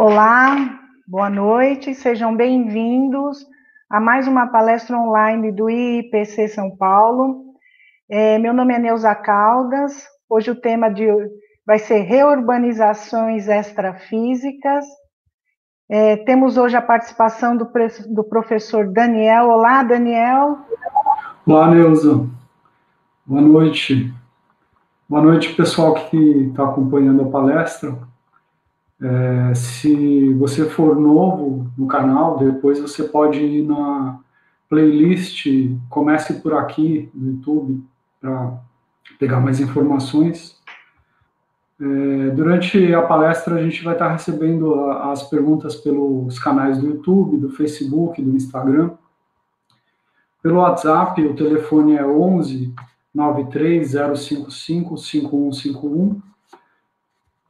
Olá, 0.00 0.78
boa 1.08 1.28
noite, 1.28 1.92
sejam 1.92 2.36
bem-vindos 2.36 3.44
a 3.90 3.98
mais 3.98 4.28
uma 4.28 4.46
palestra 4.46 4.96
online 4.96 5.50
do 5.50 5.68
IPC 5.68 6.46
São 6.46 6.70
Paulo. 6.70 7.46
É, 8.08 8.38
meu 8.38 8.54
nome 8.54 8.72
é 8.74 8.78
Neuza 8.78 9.12
Caldas, 9.16 10.06
hoje 10.30 10.52
o 10.52 10.54
tema 10.54 10.88
de, 10.88 11.04
vai 11.66 11.80
ser 11.80 12.02
reurbanizações 12.02 13.48
extrafísicas. 13.48 14.84
É, 15.90 16.16
temos 16.18 16.56
hoje 16.56 16.76
a 16.76 16.80
participação 16.80 17.56
do, 17.56 17.68
do 18.08 18.22
professor 18.22 18.92
Daniel. 18.92 19.48
Olá, 19.48 19.82
Daniel. 19.82 20.58
Olá, 21.44 21.74
Neuza. 21.74 22.24
Boa 23.26 23.42
noite. 23.42 24.14
Boa 25.08 25.22
noite, 25.22 25.56
pessoal 25.56 25.94
que 25.94 26.16
está 26.16 26.62
acompanhando 26.62 27.22
a 27.22 27.30
palestra. 27.32 27.98
É, 29.00 29.54
se 29.54 30.34
você 30.34 30.68
for 30.68 30.98
novo 30.98 31.70
no 31.78 31.86
canal, 31.86 32.36
depois 32.38 32.80
você 32.80 33.04
pode 33.04 33.38
ir 33.38 33.62
na 33.64 34.18
playlist 34.68 35.46
Comece 35.88 36.34
por 36.42 36.54
aqui 36.54 37.08
no 37.14 37.30
YouTube 37.30 37.82
para 38.20 38.58
pegar 39.18 39.40
mais 39.40 39.60
informações. 39.60 40.58
É, 41.80 42.30
durante 42.30 42.92
a 42.92 43.02
palestra, 43.02 43.54
a 43.54 43.62
gente 43.62 43.84
vai 43.84 43.92
estar 43.94 44.10
recebendo 44.10 44.74
a, 44.74 45.12
as 45.12 45.22
perguntas 45.22 45.76
pelos 45.76 46.38
canais 46.38 46.78
do 46.78 46.88
YouTube, 46.88 47.36
do 47.36 47.50
Facebook, 47.50 48.20
do 48.20 48.36
Instagram. 48.36 48.90
Pelo 50.42 50.56
WhatsApp, 50.56 51.24
o 51.24 51.36
telefone 51.36 51.96
é 51.96 52.04
11 52.04 52.74
93055 53.14 54.98
5151 54.98 56.27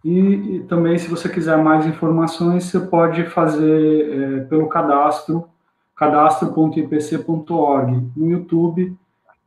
e, 0.08 0.56
e, 0.56 0.60
também, 0.60 0.96
se 0.96 1.06
você 1.06 1.28
quiser 1.28 1.58
mais 1.58 1.84
informações, 1.84 2.64
você 2.64 2.81
pode 2.81 3.25
fazer 3.25 4.10
é, 4.10 4.40
pelo 4.44 4.66
cadastro, 4.66 5.46
cadastro.ipc.org. 5.94 8.10
No 8.16 8.31
YouTube, 8.31 8.96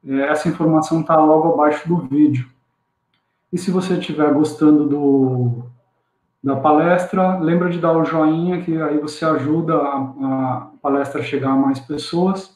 é, 0.08 0.28
essa 0.28 0.48
informação 0.48 1.02
está 1.02 1.16
logo 1.16 1.54
abaixo 1.54 1.88
do 1.88 1.98
vídeo. 1.98 2.48
E 3.52 3.58
se 3.58 3.72
você 3.72 3.96
estiver 3.96 4.32
gostando 4.32 4.88
do, 4.88 5.64
da 6.44 6.56
palestra, 6.56 7.40
lembra 7.40 7.72
de 7.72 7.80
dar 7.80 7.98
o 7.98 8.06
joinha, 8.06 8.62
que 8.62 8.80
aí 8.80 9.00
você 9.00 9.26
ajuda 9.26 9.78
a, 9.78 9.98
a 9.98 10.70
palestra 10.80 11.22
a 11.22 11.24
chegar 11.24 11.54
a 11.54 11.58
mais 11.58 11.80
pessoas, 11.80 12.56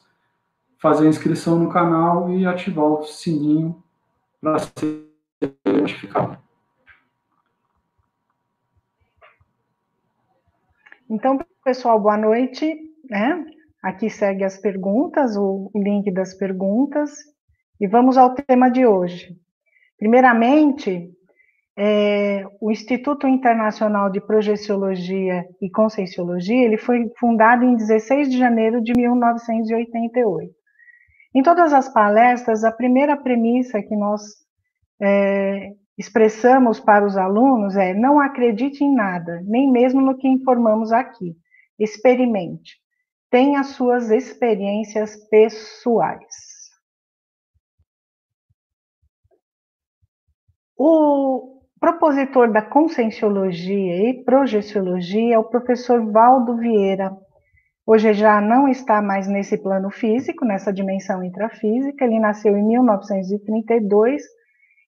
fazer 0.78 1.08
a 1.08 1.10
inscrição 1.10 1.58
no 1.58 1.70
canal 1.70 2.30
e 2.30 2.46
ativar 2.46 2.86
o 2.86 3.04
sininho 3.04 3.82
para 4.40 4.60
ser 4.60 5.10
notificado. 5.66 6.45
Então, 11.10 11.38
pessoal, 11.64 12.00
boa 12.00 12.18
noite. 12.18 12.76
Né? 13.10 13.46
Aqui 13.84 14.10
segue 14.10 14.44
as 14.44 14.58
perguntas, 14.58 15.38
o 15.38 15.70
link 15.76 16.12
das 16.12 16.34
perguntas, 16.34 17.12
e 17.80 17.88
vamos 17.88 18.18
ao 18.18 18.34
tema 18.34 18.70
de 18.70 18.86
hoje. 18.88 19.36
Primeiramente, 20.00 21.12
é, 21.78 22.44
o 22.60 22.72
Instituto 22.72 23.28
Internacional 23.28 24.10
de 24.10 24.20
Projeciologia 24.20 25.46
e 25.62 25.70
Conscienciologia, 25.70 26.66
ele 26.66 26.78
foi 26.78 27.12
fundado 27.20 27.64
em 27.64 27.76
16 27.76 28.30
de 28.30 28.38
janeiro 28.38 28.82
de 28.82 28.94
1988. 28.94 30.52
Em 31.36 31.44
todas 31.44 31.74
as 31.74 31.92
palestras, 31.94 32.64
a 32.64 32.72
primeira 32.72 33.16
premissa 33.16 33.82
que 33.82 33.96
nós 33.96 34.22
é, 35.00 35.74
expressamos 35.98 36.80
para 36.80 37.06
os 37.06 37.18
alunos 37.18 37.76
é: 37.76 37.94
não 37.94 38.20
acredite 38.20 38.84
em 38.84 38.94
nada, 38.94 39.42
nem 39.46 39.72
mesmo 39.72 40.02
no 40.02 40.18
que 40.18 40.28
informamos 40.28 40.92
aqui. 40.92 41.36
Experimente. 41.80 42.78
Tenha 43.30 43.64
suas 43.64 44.12
experiências 44.12 45.16
pessoais. 45.30 46.56
O 50.78 51.62
propositor 51.80 52.52
da 52.52 52.62
conscienciologia 52.62 54.10
e 54.10 54.24
projeciologia 54.24 55.36
é 55.36 55.40
o 55.40 55.44
professor 55.44 56.12
Valdo 56.12 56.58
Vieira. 56.58 57.16
Hoje 57.86 58.14
já 58.14 58.42
não 58.42 58.68
está 58.68 59.02
mais 59.02 59.28
nesse 59.28 59.58
plano 59.58 59.92
físico, 59.92 60.44
nessa 60.44 60.74
dimensão 60.74 61.24
intrafísica. 61.24 62.04
Ele 62.04 62.20
nasceu 62.20 62.58
em 62.58 62.66
1932 62.66 64.24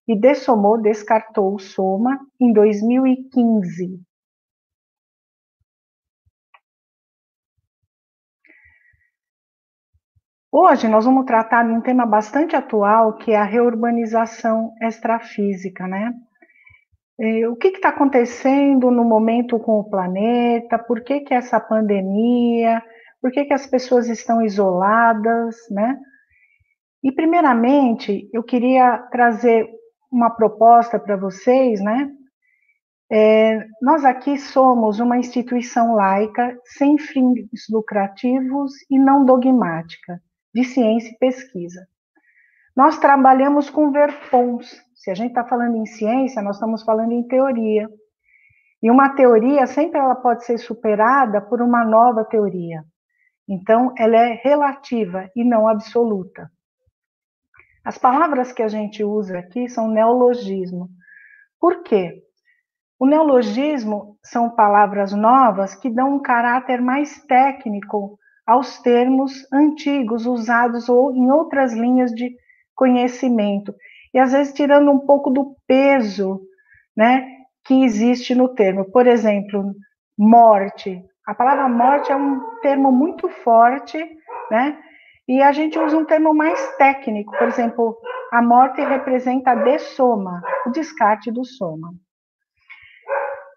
e 0.07 0.18
dessomou, 0.18 0.81
descartou 0.81 1.54
o 1.54 1.59
soma 1.59 2.19
em 2.39 2.54
2015. 2.54 4.00
Hoje 10.50 10.88
nós 10.88 11.06
vamos 11.06 11.25
tratar 11.25 11.68
de 11.68 11.74
um 11.74 11.81
tema 11.81 12.06
bastante 12.06 12.56
atual, 12.56 13.18
que 13.18 13.31
é 13.31 13.38
a 13.38 13.44
reurbanização 13.44 14.74
extrafísica, 14.81 15.86
né? 15.88 16.13
O 17.51 17.56
que 17.56 17.68
está 17.68 17.89
acontecendo 17.89 18.89
no 18.89 19.04
momento 19.04 19.59
com 19.59 19.80
o 19.80 19.89
planeta? 19.89 20.80
Por 20.80 21.04
que, 21.04 21.19
que 21.19 21.33
essa 21.33 21.59
pandemia? 21.59 22.81
Por 23.21 23.31
que, 23.31 23.45
que 23.45 23.54
as 23.54 23.68
pessoas 23.68 24.07
estão 24.07 24.42
isoladas, 24.42 25.56
né? 25.69 26.00
E 27.04 27.12
primeiramente, 27.12 28.30
eu 28.33 28.42
queria 28.42 28.98
trazer 29.12 29.77
uma 30.12 30.30
proposta 30.30 31.00
para 31.00 31.15
vocês, 31.15 31.81
né? 31.81 32.12
É, 33.09 33.65
nós 33.81 34.04
aqui 34.04 34.38
somos 34.38 35.00
uma 35.00 35.18
instituição 35.18 35.95
laica, 35.95 36.59
sem 36.65 36.98
fins 36.98 37.48
lucrativos 37.69 38.74
e 38.89 39.00
não 39.00 39.24
dogmática, 39.24 40.21
de 40.54 40.65
ciência 40.65 41.12
e 41.12 41.18
pesquisa. 41.18 41.88
Nós 42.75 43.00
trabalhamos 43.00 43.69
com 43.69 43.92
verpons. 43.92 44.69
Se 44.94 45.09
a 45.09 45.15
gente 45.15 45.30
está 45.30 45.45
falando 45.45 45.77
em 45.77 45.86
ciência, 45.86 46.42
nós 46.42 46.57
estamos 46.57 46.83
falando 46.83 47.12
em 47.12 47.27
teoria. 47.27 47.89
E 48.83 48.92
uma 48.92 49.15
teoria 49.15 49.65
sempre 49.65 50.00
ela 50.00 50.15
pode 50.15 50.45
ser 50.45 50.57
superada 50.57 51.42
por 51.42 51.62
uma 51.62 51.83
nova 51.83 52.25
teoria. 52.25 52.83
Então, 53.50 53.94
ela 53.98 54.18
é 54.18 54.33
relativa 54.44 55.30
e 55.36 55.44
não 55.44 55.68
absoluta. 55.68 56.51
As 57.88 57.98
palavras 57.98 58.51
que 58.51 58.62
a 58.62 58.68
gente 58.68 59.01
usa 59.01 59.39
aqui 59.39 59.69
são 59.69 59.88
neologismo. 59.88 60.89
Por 61.57 61.84
quê? 61.84 62.22
O 63.00 63.07
neologismo 63.07 64.18
são 64.22 64.50
palavras 64.50 65.13
novas 65.13 65.74
que 65.74 65.89
dão 65.89 66.16
um 66.16 66.22
caráter 66.22 66.81
mais 66.81 67.24
técnico 67.28 68.19
aos 68.45 68.78
termos 68.80 69.48
antigos 69.54 70.25
usados 70.25 70.89
ou 70.89 71.16
em 71.16 71.31
outras 71.31 71.74
linhas 71.74 72.12
de 72.12 72.36
conhecimento 72.75 73.74
e 74.13 74.19
às 74.19 74.33
vezes 74.33 74.54
tirando 74.54 74.92
um 74.92 75.00
pouco 75.00 75.30
do 75.30 75.56
peso, 75.66 76.42
né, 76.94 77.25
que 77.63 77.85
existe 77.85 78.35
no 78.35 78.50
termo. 78.50 78.92
Por 78.92 79.07
exemplo, 79.07 79.73
morte. 80.19 81.02
A 81.26 81.33
palavra 81.33 81.69
morte 81.69 82.12
é 82.12 82.18
um 82.18 82.42
termo 82.62 82.92
muito 82.92 83.30
forte, 83.30 83.97
né? 84.52 84.78
E 85.28 85.42
a 85.42 85.52
gente 85.52 85.78
usa 85.78 85.98
um 85.98 86.06
termo 86.06 86.34
mais 86.34 86.76
técnico, 86.78 87.38
por 87.38 87.48
exemplo, 87.48 87.98
a 88.31 88.42
morte 88.42 88.81
representa 88.81 89.52
a 89.52 89.56
dessoma, 89.56 90.42
o 90.66 90.72
descarte 90.72 91.30
do 91.31 91.44
soma. 91.44 91.94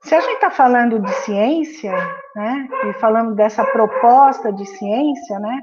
Se 0.02 0.14
a 0.14 0.20
gente 0.20 0.34
está 0.34 0.50
falando 0.50 0.98
de 0.98 1.12
ciência, 1.24 1.92
né, 2.34 2.68
e 2.88 2.92
falando 2.94 3.34
dessa 3.34 3.64
proposta 3.64 4.52
de 4.52 4.64
ciência, 4.66 5.38
né, 5.38 5.60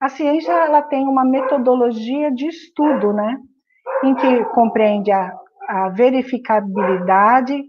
a 0.00 0.08
ciência 0.08 0.52
ela 0.52 0.82
tem 0.82 1.08
uma 1.08 1.24
metodologia 1.24 2.30
de 2.30 2.46
estudo, 2.46 3.12
né, 3.12 3.36
em 4.04 4.14
que 4.14 4.44
compreende 4.54 5.10
a, 5.10 5.32
a 5.68 5.88
verificabilidade, 5.88 7.64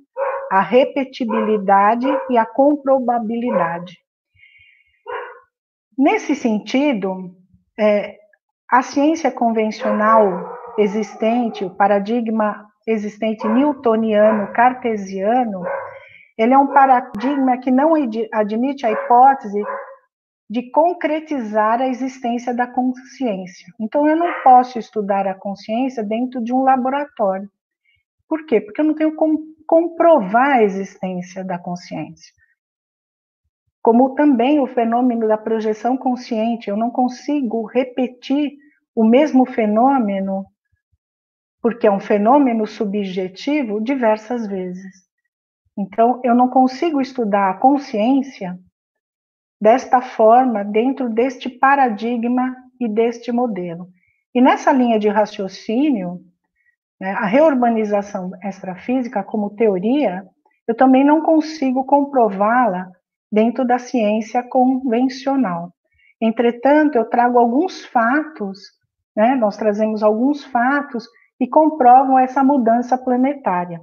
a 0.51 0.61
repetibilidade 0.61 2.07
e 2.29 2.37
a 2.37 2.45
comprobabilidade. 2.45 3.97
Nesse 5.97 6.35
sentido, 6.35 7.38
é, 7.79 8.17
a 8.69 8.81
ciência 8.81 9.31
convencional 9.31 10.57
existente, 10.77 11.63
o 11.63 11.69
paradigma 11.69 12.67
existente 12.85 13.47
newtoniano, 13.47 14.51
cartesiano, 14.51 15.63
ele 16.37 16.53
é 16.53 16.57
um 16.57 16.67
paradigma 16.67 17.57
que 17.57 17.71
não 17.71 17.93
admite 18.33 18.85
a 18.85 18.91
hipótese 18.91 19.61
de 20.49 20.69
concretizar 20.71 21.81
a 21.81 21.87
existência 21.87 22.53
da 22.53 22.67
consciência. 22.67 23.67
Então, 23.79 24.07
eu 24.07 24.15
não 24.15 24.41
posso 24.43 24.79
estudar 24.79 25.27
a 25.27 25.35
consciência 25.35 26.03
dentro 26.03 26.43
de 26.43 26.53
um 26.53 26.63
laboratório. 26.63 27.49
Por 28.27 28.45
quê? 28.45 28.59
Porque 28.59 28.81
eu 28.81 28.85
não 28.85 28.95
tenho 28.95 29.15
como 29.15 29.39
comprovar 29.67 30.57
a 30.57 30.63
existência 30.63 31.43
da 31.43 31.59
consciência 31.59 32.33
como 33.89 34.13
também 34.13 34.59
o 34.59 34.67
fenômeno 34.67 35.27
da 35.27 35.35
projeção 35.35 35.97
consciente. 35.97 36.69
Eu 36.69 36.77
não 36.77 36.91
consigo 36.91 37.65
repetir 37.65 38.51
o 38.93 39.03
mesmo 39.03 39.47
fenômeno, 39.47 40.45
porque 41.59 41.87
é 41.87 41.91
um 41.91 41.99
fenômeno 41.99 42.67
subjetivo, 42.67 43.81
diversas 43.81 44.45
vezes. 44.45 44.93
Então, 45.75 46.21
eu 46.23 46.35
não 46.35 46.49
consigo 46.49 47.01
estudar 47.01 47.49
a 47.49 47.55
consciência 47.55 48.59
desta 49.59 50.01
forma, 50.01 50.63
dentro 50.63 51.09
deste 51.09 51.49
paradigma 51.49 52.55
e 52.79 52.87
deste 52.87 53.31
modelo. 53.31 53.87
E 54.35 54.39
nessa 54.39 54.71
linha 54.71 54.99
de 54.99 55.09
raciocínio, 55.09 56.19
né, 57.01 57.09
a 57.13 57.25
reurbanização 57.25 58.29
extrafísica 58.43 59.23
como 59.23 59.55
teoria, 59.55 60.23
eu 60.67 60.75
também 60.75 61.03
não 61.03 61.23
consigo 61.23 61.83
comprová-la 61.85 62.91
dentro 63.31 63.65
da 63.65 63.77
ciência 63.77 64.43
convencional. 64.43 65.73
Entretanto, 66.21 66.97
eu 66.97 67.05
trago 67.05 67.39
alguns 67.39 67.85
fatos, 67.85 68.59
né, 69.15 69.35
nós 69.35 69.55
trazemos 69.57 70.03
alguns 70.03 70.43
fatos 70.43 71.07
que 71.37 71.47
comprovam 71.47 72.19
essa 72.19 72.43
mudança 72.43 72.97
planetária. 72.97 73.79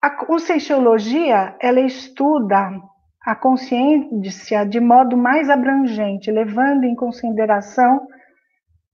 A 0.00 0.10
conscienciologia, 0.10 1.56
ela 1.60 1.80
estuda 1.80 2.70
a 3.24 3.34
consciência 3.34 4.64
de 4.64 4.78
modo 4.78 5.16
mais 5.16 5.50
abrangente, 5.50 6.30
levando 6.30 6.84
em 6.84 6.94
consideração 6.94 8.06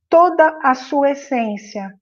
toda 0.09 0.59
a 0.63 0.75
sua 0.75 1.11
essência, 1.11 1.93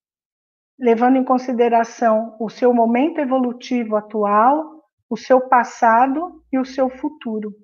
levando 0.79 1.17
em 1.17 1.25
consideração 1.25 2.37
o 2.39 2.49
seu 2.49 2.73
momento 2.73 3.21
evolutivo 3.21 3.97
atual, 3.97 4.72
o 5.13 5.17
seu 5.19 5.43
passado 5.43 6.43
e 6.51 6.59
o 6.59 6.65
seu 6.65 6.89
futuro. 6.89 7.55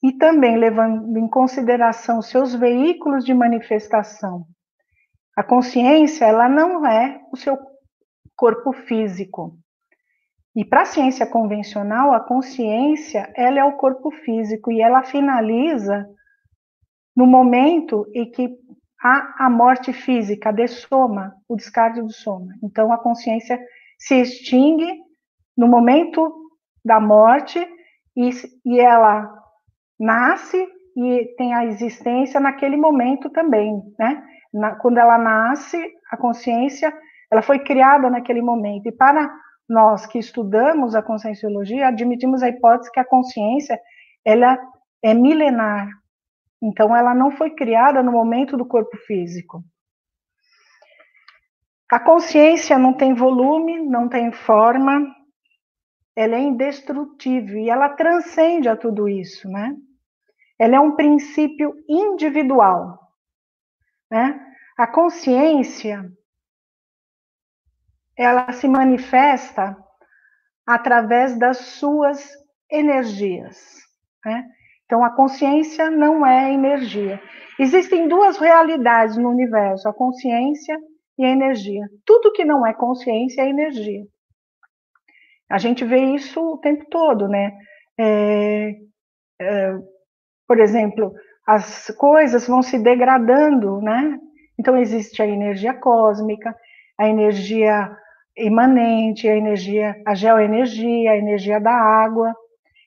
E 0.00 0.12
também 0.12 0.56
levando 0.56 1.18
em 1.18 1.28
consideração 1.28 2.22
seus 2.22 2.54
veículos 2.54 3.24
de 3.24 3.34
manifestação. 3.34 4.46
A 5.36 5.42
consciência, 5.42 6.24
ela 6.24 6.48
não 6.48 6.86
é 6.86 7.20
o 7.32 7.36
seu 7.36 7.58
corpo 8.36 8.72
físico. 8.72 9.58
E 10.54 10.64
para 10.64 10.82
a 10.82 10.84
ciência 10.84 11.26
convencional, 11.26 12.14
a 12.14 12.20
consciência, 12.20 13.28
ela 13.34 13.58
é 13.58 13.64
o 13.64 13.76
corpo 13.76 14.12
físico 14.12 14.70
e 14.70 14.80
ela 14.80 15.02
finaliza 15.02 16.08
no 17.16 17.26
momento 17.26 18.06
em 18.14 18.30
que 18.30 18.48
há 19.02 19.46
a 19.46 19.50
morte 19.50 19.92
física, 19.92 20.52
de 20.52 20.68
soma, 20.68 21.34
o 21.48 21.56
descarte 21.56 22.00
do 22.00 22.12
soma. 22.12 22.54
Então 22.62 22.92
a 22.92 22.98
consciência 22.98 23.58
se 23.98 24.14
extingue 24.14 25.04
no 25.56 25.66
momento 25.66 26.32
da 26.84 27.00
morte 27.00 27.66
e, 28.16 28.30
e 28.64 28.80
ela 28.80 29.32
nasce 29.98 30.66
e 30.96 31.34
tem 31.36 31.54
a 31.54 31.64
existência 31.64 32.40
naquele 32.40 32.76
momento 32.76 33.28
também, 33.30 33.82
né? 33.98 34.22
Na, 34.52 34.74
quando 34.76 34.98
ela 34.98 35.18
nasce, 35.18 35.76
a 36.10 36.16
consciência, 36.16 36.92
ela 37.30 37.42
foi 37.42 37.58
criada 37.58 38.08
naquele 38.08 38.40
momento. 38.40 38.86
E 38.86 38.92
para 38.92 39.30
nós 39.68 40.06
que 40.06 40.18
estudamos 40.18 40.94
a 40.94 41.02
conscienciologia, 41.02 41.88
admitimos 41.88 42.42
a 42.42 42.48
hipótese 42.48 42.90
que 42.90 43.00
a 43.00 43.04
consciência 43.04 43.78
ela 44.24 44.58
é 45.02 45.12
milenar. 45.12 45.88
Então, 46.62 46.96
ela 46.96 47.14
não 47.14 47.30
foi 47.30 47.50
criada 47.50 48.02
no 48.02 48.12
momento 48.12 48.56
do 48.56 48.64
corpo 48.64 48.96
físico. 49.06 49.62
A 51.90 52.00
consciência 52.00 52.78
não 52.78 52.92
tem 52.92 53.14
volume, 53.14 53.78
não 53.78 54.08
tem 54.08 54.32
forma, 54.32 55.06
ela 56.16 56.36
é 56.36 56.40
indestrutível 56.40 57.58
e 57.58 57.68
ela 57.68 57.90
transcende 57.90 58.68
a 58.68 58.76
tudo 58.76 59.06
isso, 59.06 59.46
né? 59.48 59.76
Ela 60.58 60.76
é 60.76 60.80
um 60.80 60.96
princípio 60.96 61.74
individual, 61.86 62.98
né? 64.10 64.42
A 64.78 64.86
consciência, 64.86 66.10
ela 68.16 68.50
se 68.52 68.66
manifesta 68.66 69.76
através 70.66 71.38
das 71.38 71.58
suas 71.58 72.30
energias. 72.70 73.76
Né? 74.24 74.44
Então, 74.84 75.04
a 75.04 75.14
consciência 75.14 75.90
não 75.90 76.26
é 76.26 76.52
energia. 76.52 77.22
Existem 77.58 78.08
duas 78.08 78.38
realidades 78.38 79.16
no 79.16 79.30
universo: 79.30 79.88
a 79.88 79.94
consciência 79.94 80.78
e 81.18 81.24
a 81.24 81.30
energia. 81.30 81.88
Tudo 82.04 82.32
que 82.32 82.44
não 82.44 82.66
é 82.66 82.72
consciência 82.72 83.42
é 83.42 83.48
energia. 83.48 84.06
A 85.48 85.58
gente 85.58 85.84
vê 85.84 85.98
isso 86.14 86.40
o 86.40 86.58
tempo 86.58 86.84
todo, 86.90 87.28
né? 87.28 87.52
É, 87.98 88.74
é, 89.40 89.78
por 90.46 90.58
exemplo, 90.58 91.12
as 91.46 91.90
coisas 91.98 92.46
vão 92.46 92.62
se 92.62 92.78
degradando, 92.78 93.80
né? 93.80 94.18
Então, 94.58 94.76
existe 94.76 95.22
a 95.22 95.26
energia 95.26 95.74
cósmica, 95.74 96.54
a 96.98 97.08
energia 97.08 97.96
imanente, 98.36 99.28
a 99.28 99.34
energia, 99.34 100.00
a 100.06 100.14
geoenergia, 100.14 101.12
a 101.12 101.16
energia 101.16 101.58
da 101.60 101.72
água. 101.72 102.34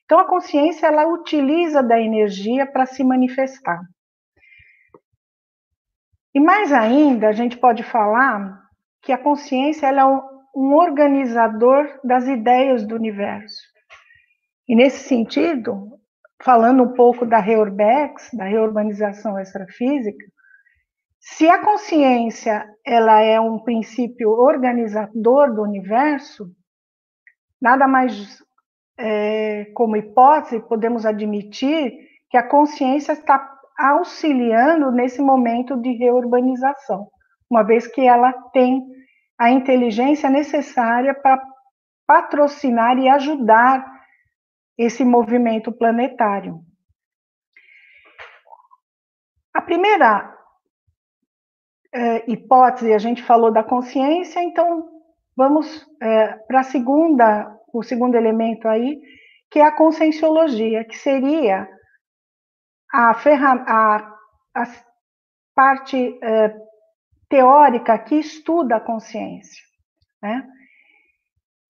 Então 0.04 0.18
a 0.18 0.26
consciência 0.26 0.86
ela 0.86 1.06
utiliza 1.06 1.82
da 1.82 2.00
energia 2.00 2.66
para 2.66 2.86
se 2.86 3.02
manifestar. 3.02 3.80
E 6.32 6.40
mais 6.40 6.72
ainda, 6.72 7.28
a 7.28 7.32
gente 7.32 7.56
pode 7.56 7.82
falar 7.82 8.60
que 9.02 9.12
a 9.12 9.18
consciência 9.18 9.86
ela 9.86 10.02
é 10.02 10.29
um, 10.54 10.74
organizador 10.74 11.86
das 12.04 12.26
ideias 12.26 12.86
do 12.86 12.94
universo. 12.94 13.60
E 14.68 14.74
nesse 14.74 15.08
sentido, 15.08 15.98
falando 16.42 16.82
um 16.82 16.92
pouco 16.94 17.26
da 17.26 17.38
Reurbex, 17.38 18.30
da 18.32 18.44
reurbanização 18.44 19.38
extrafísica, 19.38 20.24
se 21.18 21.48
a 21.48 21.62
consciência 21.62 22.66
ela 22.84 23.20
é 23.20 23.38
um 23.38 23.58
princípio 23.58 24.30
organizador 24.30 25.54
do 25.54 25.62
universo, 25.62 26.50
nada 27.60 27.86
mais 27.86 28.42
é, 28.98 29.66
como 29.74 29.96
hipótese 29.96 30.60
podemos 30.60 31.04
admitir 31.04 31.92
que 32.30 32.36
a 32.36 32.46
consciência 32.46 33.12
está 33.12 33.58
auxiliando 33.78 34.90
nesse 34.90 35.20
momento 35.20 35.76
de 35.76 35.92
reurbanização, 35.92 37.08
uma 37.50 37.62
vez 37.62 37.86
que 37.86 38.02
ela 38.02 38.32
tem 38.52 38.82
a 39.40 39.50
inteligência 39.50 40.28
necessária 40.28 41.14
para 41.14 41.42
patrocinar 42.06 42.98
e 42.98 43.08
ajudar 43.08 43.90
esse 44.76 45.02
movimento 45.02 45.72
planetário. 45.72 46.60
A 49.54 49.62
primeira 49.62 50.36
é, 51.90 52.30
hipótese, 52.30 52.92
a 52.92 52.98
gente 52.98 53.22
falou 53.22 53.50
da 53.50 53.64
consciência, 53.64 54.42
então 54.42 54.86
vamos 55.34 55.88
é, 56.02 56.34
para 56.46 56.60
a 56.60 56.64
segunda, 56.64 57.50
o 57.72 57.82
segundo 57.82 58.16
elemento 58.16 58.68
aí, 58.68 59.00
que 59.50 59.58
é 59.58 59.64
a 59.64 59.74
conscienciologia, 59.74 60.84
que 60.84 60.98
seria 60.98 61.66
a, 62.92 63.14
ferra, 63.14 63.64
a, 63.66 64.16
a 64.54 64.64
parte 65.54 66.18
é, 66.22 66.69
teórica 67.30 67.96
que 67.96 68.16
estuda 68.16 68.76
a 68.76 68.80
consciência. 68.80 69.62
Né? 70.20 70.46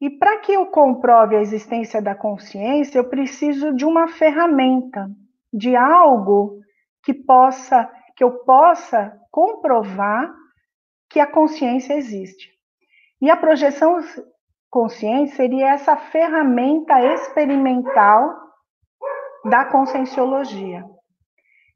E 0.00 0.08
para 0.08 0.38
que 0.38 0.52
eu 0.52 0.66
comprove 0.66 1.36
a 1.36 1.40
existência 1.40 2.00
da 2.00 2.14
consciência, 2.14 2.98
eu 2.98 3.08
preciso 3.08 3.72
de 3.74 3.84
uma 3.84 4.08
ferramenta, 4.08 5.08
de 5.52 5.76
algo 5.76 6.58
que 7.04 7.12
possa, 7.12 7.88
que 8.16 8.24
eu 8.24 8.38
possa 8.44 9.16
comprovar 9.30 10.34
que 11.08 11.20
a 11.20 11.26
consciência 11.26 11.94
existe. 11.94 12.50
E 13.20 13.30
a 13.30 13.36
projeção 13.36 14.00
consciente 14.70 15.32
seria 15.32 15.74
essa 15.74 15.96
ferramenta 15.96 16.98
experimental 17.12 18.34
da 19.44 19.66
conscienciologia. 19.66 20.84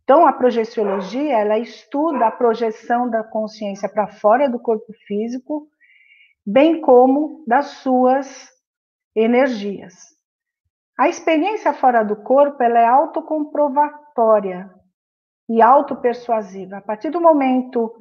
Então, 0.04 0.26
a 0.26 0.32
projeciologia, 0.32 1.38
ela 1.38 1.58
estuda 1.58 2.26
a 2.26 2.30
projeção 2.30 3.10
da 3.10 3.24
consciência 3.24 3.88
para 3.88 4.06
fora 4.06 4.48
do 4.48 4.58
corpo 4.58 4.92
físico, 5.06 5.66
bem 6.46 6.80
como 6.80 7.42
das 7.46 7.66
suas 7.78 8.48
energias. 9.16 9.94
A 10.98 11.08
experiência 11.08 11.72
fora 11.72 12.04
do 12.04 12.16
corpo, 12.16 12.62
ela 12.62 12.78
é 12.78 12.86
autocomprovatória, 12.86 14.70
e 15.48 15.60
autopersuasiva. 15.60 16.78
A 16.78 16.82
partir 16.82 17.10
do 17.10 17.20
momento 17.20 17.92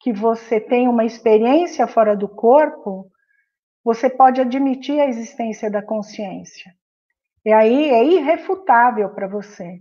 que 0.00 0.12
você 0.12 0.60
tem 0.60 0.88
uma 0.88 1.04
experiência 1.04 1.86
fora 1.86 2.16
do 2.16 2.28
corpo, 2.28 3.10
você 3.84 4.10
pode 4.10 4.40
admitir 4.40 5.00
a 5.00 5.06
existência 5.06 5.70
da 5.70 5.82
consciência. 5.82 6.72
E 7.44 7.52
aí 7.52 7.90
é 7.90 8.04
irrefutável 8.04 9.10
para 9.10 9.28
você. 9.28 9.80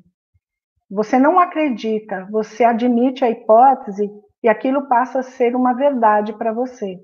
Você 0.89 1.17
não 1.17 1.39
acredita, 1.39 2.27
você 2.29 2.63
admite 2.63 3.23
a 3.25 3.29
hipótese 3.29 4.09
e 4.43 4.47
aquilo 4.47 4.87
passa 4.87 5.19
a 5.19 5.23
ser 5.23 5.55
uma 5.55 5.73
verdade 5.73 6.33
para 6.37 6.53
você. 6.53 6.99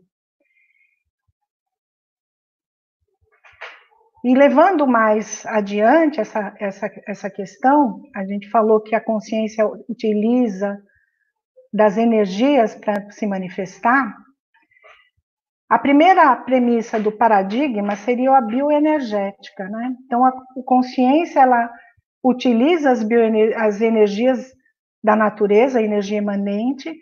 E 4.23 4.35
levando 4.35 4.85
mais 4.85 5.43
adiante 5.47 6.19
essa, 6.21 6.55
essa, 6.59 6.91
essa 7.07 7.29
questão, 7.29 8.03
a 8.15 8.23
gente 8.23 8.47
falou 8.51 8.79
que 8.79 8.93
a 8.93 9.03
consciência 9.03 9.65
utiliza 9.89 10.79
das 11.73 11.97
energias 11.97 12.75
para 12.75 13.09
se 13.09 13.25
manifestar. 13.25 14.15
A 15.67 15.79
primeira 15.79 16.35
premissa 16.35 16.99
do 16.99 17.11
paradigma 17.11 17.95
seria 17.95 18.37
a 18.37 18.41
bioenergética, 18.41 19.67
né? 19.69 19.95
Então, 20.05 20.23
a 20.23 20.33
consciência, 20.65 21.39
ela 21.39 21.71
utiliza 22.23 22.91
as, 22.91 23.05
as 23.55 23.81
energias 23.81 24.53
da 25.03 25.15
natureza, 25.15 25.79
a 25.79 25.83
energia 25.83 26.17
imanente, 26.17 26.95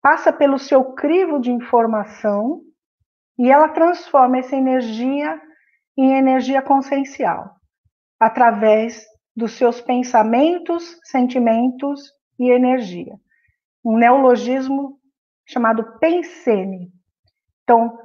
passa 0.00 0.32
pelo 0.32 0.58
seu 0.58 0.92
crivo 0.94 1.40
de 1.40 1.50
informação 1.50 2.62
e 3.38 3.50
ela 3.50 3.68
transforma 3.68 4.38
essa 4.38 4.54
energia 4.54 5.40
em 5.96 6.14
energia 6.14 6.62
consciencial, 6.62 7.54
através 8.18 9.04
dos 9.34 9.52
seus 9.52 9.80
pensamentos, 9.80 10.98
sentimentos 11.04 12.12
e 12.38 12.50
energia. 12.50 13.14
Um 13.84 13.96
neologismo 13.96 14.98
chamado 15.46 15.98
pensene. 15.98 16.92
Então, 17.62 17.98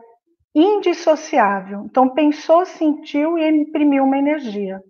indissociável. 0.55 1.83
Então, 1.85 2.09
pensou, 2.09 2.65
sentiu 2.65 3.37
e 3.37 3.47
imprimiu 3.47 4.03
uma 4.03 4.17
energia. 4.17 4.81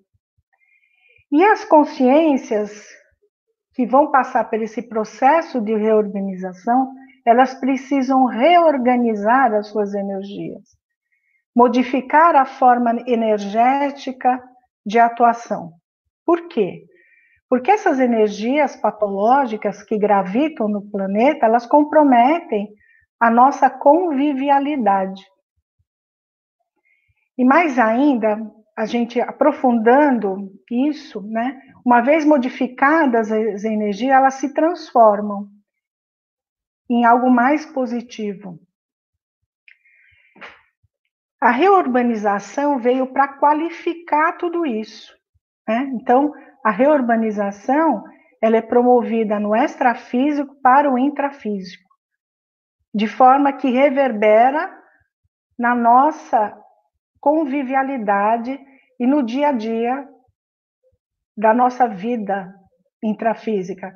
E 1.31 1.43
as 1.43 1.65
consciências 1.65 2.87
que 3.73 3.85
vão 3.85 4.09
passar 4.09 4.49
por 4.49 4.61
esse 4.61 4.81
processo 4.81 5.61
de 5.61 5.75
reorganização, 5.75 6.93
elas 7.25 7.53
precisam 7.53 8.25
reorganizar 8.25 9.53
as 9.53 9.67
suas 9.67 9.93
energias, 9.93 10.63
modificar 11.55 12.35
a 12.35 12.45
forma 12.45 13.03
energética 13.05 14.41
de 14.85 14.97
atuação. 14.97 15.73
Por 16.25 16.47
quê? 16.47 16.85
Porque 17.49 17.71
essas 17.71 17.99
energias 17.99 18.75
patológicas 18.75 19.83
que 19.83 19.97
gravitam 19.97 20.67
no 20.67 20.89
planeta, 20.89 21.45
elas 21.45 21.65
comprometem 21.65 22.73
a 23.19 23.29
nossa 23.29 23.69
convivialidade. 23.69 25.23
E 27.37 27.45
mais 27.45 27.77
ainda, 27.77 28.39
a 28.77 28.85
gente 28.85 29.19
aprofundando 29.19 30.51
isso, 30.69 31.19
né? 31.23 31.59
Uma 31.83 31.99
vez 32.01 32.23
modificadas 32.23 33.31
as 33.31 33.63
energias, 33.63 34.11
elas 34.11 34.35
se 34.35 34.53
transformam 34.53 35.49
em 36.87 37.03
algo 37.03 37.27
mais 37.27 37.65
positivo. 37.65 38.59
A 41.41 41.49
reurbanização 41.49 42.77
veio 42.77 43.07
para 43.07 43.27
qualificar 43.39 44.33
tudo 44.33 44.63
isso. 44.63 45.11
Né? 45.67 45.89
Então, 45.93 46.31
a 46.63 46.69
reurbanização 46.69 48.03
ela 48.39 48.57
é 48.57 48.61
promovida 48.61 49.39
no 49.39 49.55
extrafísico 49.55 50.53
para 50.61 50.91
o 50.91 50.99
intrafísico, 50.99 51.89
de 52.93 53.07
forma 53.07 53.53
que 53.53 53.71
reverbera 53.71 54.71
na 55.57 55.73
nossa 55.73 56.55
convivialidade 57.27 58.57
e 58.97 59.05
no 59.05 59.21
dia 59.21 59.49
a 59.49 59.51
dia 59.51 60.07
da 61.35 61.53
nossa 61.53 61.85
vida 61.85 62.53
intrafísica. 63.03 63.93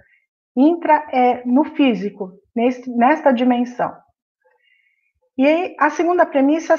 Intra 0.53 1.07
é 1.13 1.41
no 1.45 1.63
físico, 1.63 2.33
nesta 2.53 3.31
dimensão. 3.31 3.95
E 5.37 5.73
a 5.79 5.89
segunda 5.89 6.25
premissa 6.25 6.75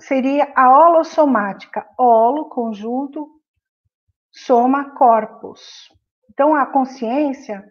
seria 0.00 0.52
a 0.56 0.68
holossomática. 0.76 1.86
Holo, 1.96 2.48
conjunto, 2.48 3.28
soma, 4.32 4.96
corpus. 4.96 5.60
Então, 6.32 6.56
a 6.56 6.66
consciência, 6.66 7.64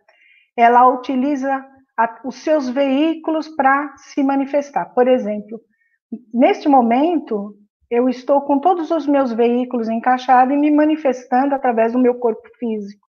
ela 0.55 0.87
utiliza 0.87 1.61
a, 1.99 2.21
os 2.23 2.37
seus 2.37 2.69
veículos 2.69 3.49
para 3.49 3.97
se 3.97 4.23
manifestar. 4.23 4.93
Por 4.93 5.09
exemplo, 5.09 5.59
neste 6.33 6.69
momento, 6.69 7.57
eu 7.93 8.09
estou 8.09 8.41
com 8.41 8.57
todos 8.59 8.89
os 8.89 9.05
meus 9.05 9.31
veículos 9.31 9.87
encaixados 9.87 10.51
e 10.51 10.57
me 10.57 10.71
manifestando 10.71 11.53
através 11.53 11.93
do 11.93 11.99
meu 11.99 12.15
corpo 12.15 12.49
físico. 12.57 13.07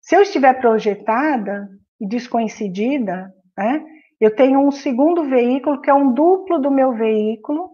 Se 0.00 0.16
eu 0.16 0.22
estiver 0.22 0.54
projetada 0.54 1.68
e 2.00 2.08
descoincidida, 2.08 3.32
né, 3.56 3.86
eu 4.20 4.34
tenho 4.34 4.58
um 4.58 4.72
segundo 4.72 5.28
veículo 5.28 5.80
que 5.80 5.88
é 5.88 5.94
um 5.94 6.12
duplo 6.12 6.58
do 6.58 6.72
meu 6.72 6.94
veículo, 6.94 7.70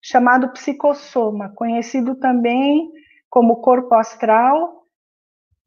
chamado 0.00 0.52
psicossoma, 0.52 1.52
conhecido 1.56 2.14
também 2.14 2.88
como 3.28 3.60
corpo 3.60 3.96
astral 3.96 4.84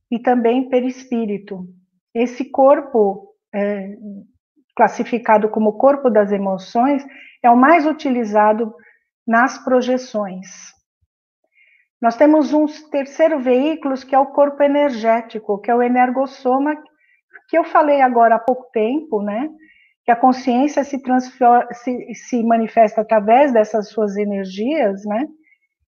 e 0.10 0.18
também 0.18 0.70
perispírito. 0.70 1.68
Esse 2.16 2.46
corpo, 2.46 3.36
é, 3.54 3.98
classificado 4.78 5.50
como 5.50 5.78
corpo 5.78 6.10
das 6.10 6.32
emoções, 6.32 7.06
é 7.44 7.50
o 7.50 7.58
mais 7.58 7.86
utilizado 7.86 8.74
nas 9.28 9.58
projeções. 9.58 10.48
Nós 12.02 12.16
temos 12.16 12.52
um 12.52 12.66
terceiro 12.90 13.40
veículo 13.40 13.96
que 13.96 14.16
é 14.16 14.20
o 14.20 14.28
corpo 14.28 14.64
energético, 14.64 15.60
que 15.62 15.70
é 15.70 15.76
o 15.76 15.84
energossoma, 15.84 16.76
que 17.48 17.58
eu 17.58 17.64
falei 17.64 18.02
agora 18.02 18.36
há 18.36 18.40
pouco 18.40 18.70
tempo, 18.72 19.22
né? 19.22 19.50
Que 20.04 20.12
a 20.12 20.16
consciência 20.16 20.84
se, 20.84 21.00
se, 21.74 22.14
se 22.16 22.44
manifesta 22.44 23.02
através 23.02 23.54
dessas 23.54 23.90
suas 23.90 24.18
energias, 24.18 25.06
né? 25.06 25.28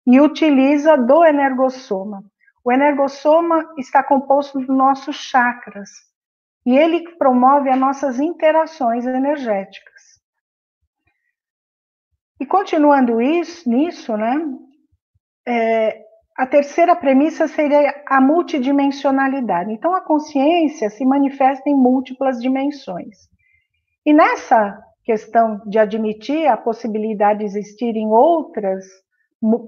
E 0.07 0.19
utiliza 0.19 0.97
do 0.97 1.23
energossoma. 1.23 2.23
O 2.63 2.71
energossoma 2.71 3.63
está 3.77 4.03
composto 4.03 4.59
dos 4.59 4.67
nossos 4.67 5.15
chakras 5.15 5.89
e 6.65 6.77
ele 6.77 7.03
promove 7.17 7.69
as 7.69 7.77
nossas 7.77 8.19
interações 8.19 9.05
energéticas. 9.05 9.88
E 12.39 12.45
continuando 12.45 13.21
isso, 13.21 13.69
nisso, 13.69 14.15
né, 14.15 14.36
é, 15.47 16.02
a 16.38 16.45
terceira 16.45 16.95
premissa 16.95 17.47
seria 17.49 18.02
a 18.08 18.21
multidimensionalidade. 18.21 19.73
Então, 19.73 19.93
a 19.93 19.99
consciência 19.99 20.89
se 20.89 21.06
manifesta 21.06 21.69
em 21.69 21.75
múltiplas 21.75 22.41
dimensões. 22.41 23.28
E 24.06 24.13
nessa 24.13 24.82
questão 25.04 25.62
de 25.65 25.78
admitir 25.78 26.47
a 26.47 26.56
possibilidade 26.56 27.39
de 27.39 27.45
existir 27.45 27.95
em 27.97 28.08
outras 28.08 28.86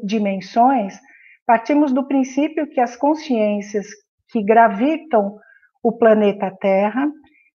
dimensões, 0.04 0.98
partimos 1.46 1.92
do 1.92 2.08
princípio 2.08 2.68
que 2.68 2.80
as 2.80 2.96
consciências 2.96 3.88
que 4.30 4.42
gravitam 4.42 5.38
o 5.84 5.92
planeta 5.92 6.56
Terra, 6.62 7.12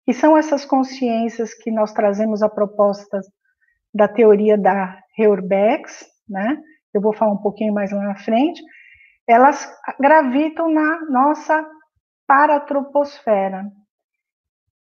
que 0.05 0.13
são 0.13 0.37
essas 0.37 0.65
consciências 0.65 1.55
que 1.55 1.71
nós 1.71 1.93
trazemos 1.93 2.43
a 2.43 2.49
proposta 2.49 3.21
da 3.95 4.09
teoria 4.09 4.59
da 4.59 4.99
Heurbex, 5.19 6.07
né? 6.29 6.59
Eu 6.93 7.01
vou 7.01 7.13
falar 7.13 7.33
um 7.33 7.43
pouquinho 7.43 7.73
mais 7.73 7.93
lá 7.93 8.03
na 8.03 8.17
frente. 8.17 8.63
Elas 9.27 9.69
gravitam 9.99 10.71
na 10.71 11.01
nossa 11.11 11.67
paratroposfera, 12.27 13.65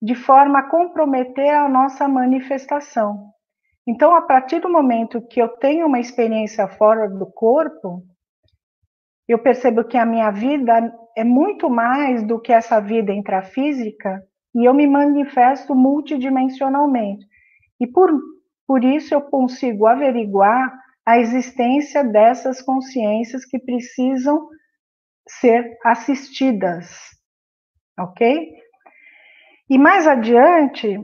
de 0.02 0.16
forma 0.16 0.60
a 0.60 0.70
comprometer 0.70 1.50
a 1.50 1.68
nossa 1.68 2.08
manifestação. 2.08 3.32
Então, 3.88 4.16
a 4.16 4.22
partir 4.22 4.60
do 4.60 4.70
momento 4.70 5.26
que 5.28 5.42
eu 5.42 5.50
tenho 5.50 5.88
uma 5.88 6.00
experiência 6.00 6.68
fora 6.68 7.10
do 7.10 7.26
corpo, 7.26 8.04
eu 9.28 9.40
percebo 9.40 9.84
que 9.84 9.98
a 9.98 10.06
minha 10.06 10.32
vida 10.32 10.94
é 11.18 11.24
muito 11.24 11.70
mais 11.70 12.24
do 12.24 12.40
que 12.40 12.52
essa 12.52 12.80
vida 12.80 13.14
intrafísica 13.14 14.24
e 14.56 14.66
eu 14.66 14.74
me 14.74 14.88
manifesto 14.88 15.76
multidimensionalmente. 15.76 17.26
E 17.80 17.88
por 17.88 18.12
por 18.68 18.84
isso, 18.84 19.14
eu 19.14 19.22
consigo 19.22 19.86
averiguar 19.86 20.74
a 21.06 21.20
existência 21.20 22.04
dessas 22.04 22.62
consciências 22.62 23.46
que 23.46 23.60
precisam 23.60 24.48
ser 25.28 25.78
assistidas, 25.84 26.90
ok? 28.00 28.54
E 29.70 29.78
mais 29.78 30.08
adiante, 30.08 30.98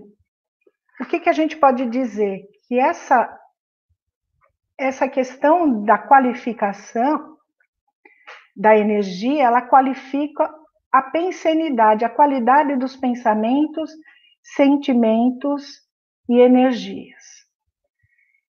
o 1.02 1.06
que, 1.06 1.20
que 1.20 1.30
a 1.30 1.34
gente 1.34 1.58
pode 1.58 1.86
dizer? 1.90 2.44
Que 2.68 2.80
essa, 2.80 3.38
essa 4.78 5.08
questão 5.08 5.84
da 5.84 5.98
qualificação 5.98 7.38
da 8.56 8.78
energia, 8.78 9.46
ela 9.46 9.62
qualifica 9.62 10.54
a 10.92 11.02
pensenidade, 11.02 12.04
a 12.04 12.10
qualidade 12.10 12.76
dos 12.76 12.96
pensamentos, 12.96 13.92
sentimentos 14.44 15.82
e 16.28 16.40
energias. 16.40 17.39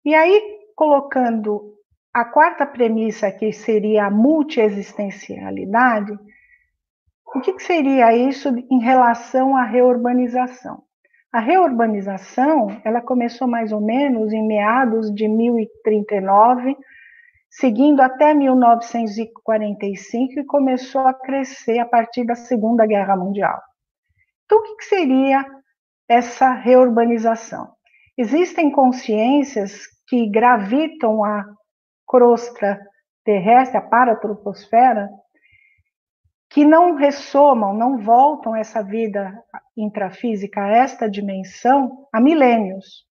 E 0.07 0.15
aí, 0.15 0.41
colocando 0.73 1.75
a 2.13 2.23
quarta 2.23 2.65
premissa, 2.65 3.29
que 3.29 3.51
seria 3.51 4.05
a 4.05 4.09
multiexistencialidade, 4.09 6.17
o 7.35 7.41
que, 7.41 7.51
que 7.51 7.61
seria 7.61 8.15
isso 8.15 8.47
em 8.71 8.79
relação 8.79 9.57
à 9.57 9.65
reurbanização? 9.65 10.81
A 11.29 11.41
reurbanização, 11.41 12.69
ela 12.85 13.01
começou 13.01 13.49
mais 13.49 13.73
ou 13.73 13.81
menos 13.81 14.31
em 14.31 14.47
meados 14.47 15.13
de 15.13 15.27
1039, 15.27 16.77
seguindo 17.49 17.99
até 17.99 18.33
1945 18.33 20.39
e 20.39 20.45
começou 20.45 21.05
a 21.05 21.13
crescer 21.13 21.79
a 21.79 21.85
partir 21.85 22.23
da 22.23 22.35
Segunda 22.35 22.85
Guerra 22.85 23.17
Mundial. 23.17 23.61
Então, 24.45 24.59
o 24.59 24.63
que, 24.63 24.77
que 24.77 24.85
seria 24.85 25.45
essa 26.07 26.53
reurbanização? 26.53 27.75
Existem 28.17 28.71
consciências 28.71 29.96
que 30.07 30.29
gravitam 30.29 31.23
a 31.23 31.45
crosta 32.07 32.79
terrestre, 33.23 33.77
a 33.77 33.81
paratroposfera, 33.81 35.09
que 36.49 36.63
não 36.63 36.95
ressomam, 36.95 37.73
não 37.73 37.97
voltam 37.97 38.55
essa 38.55 38.81
vida 38.81 39.37
intrafísica, 39.75 40.63
a 40.63 40.69
esta 40.69 41.09
dimensão, 41.09 42.07
há 42.11 42.21
milênios. 42.21 43.05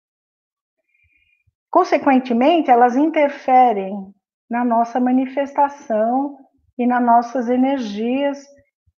Consequentemente, 1.69 2.71
elas 2.71 2.95
interferem 2.95 4.13
na 4.49 4.63
nossa 4.63 4.99
manifestação 4.99 6.37
e 6.77 6.87
nas 6.87 7.03
nossas 7.03 7.49
energias 7.49 8.41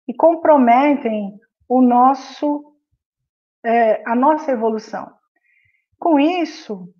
e 0.05 0.13
comprometem 0.13 1.39
o 1.69 1.81
nosso, 1.81 2.75
é, 3.63 4.03
a 4.05 4.15
nossa 4.15 4.51
evolução. 4.51 5.09
Com 5.97 6.19
isso, 6.19 6.93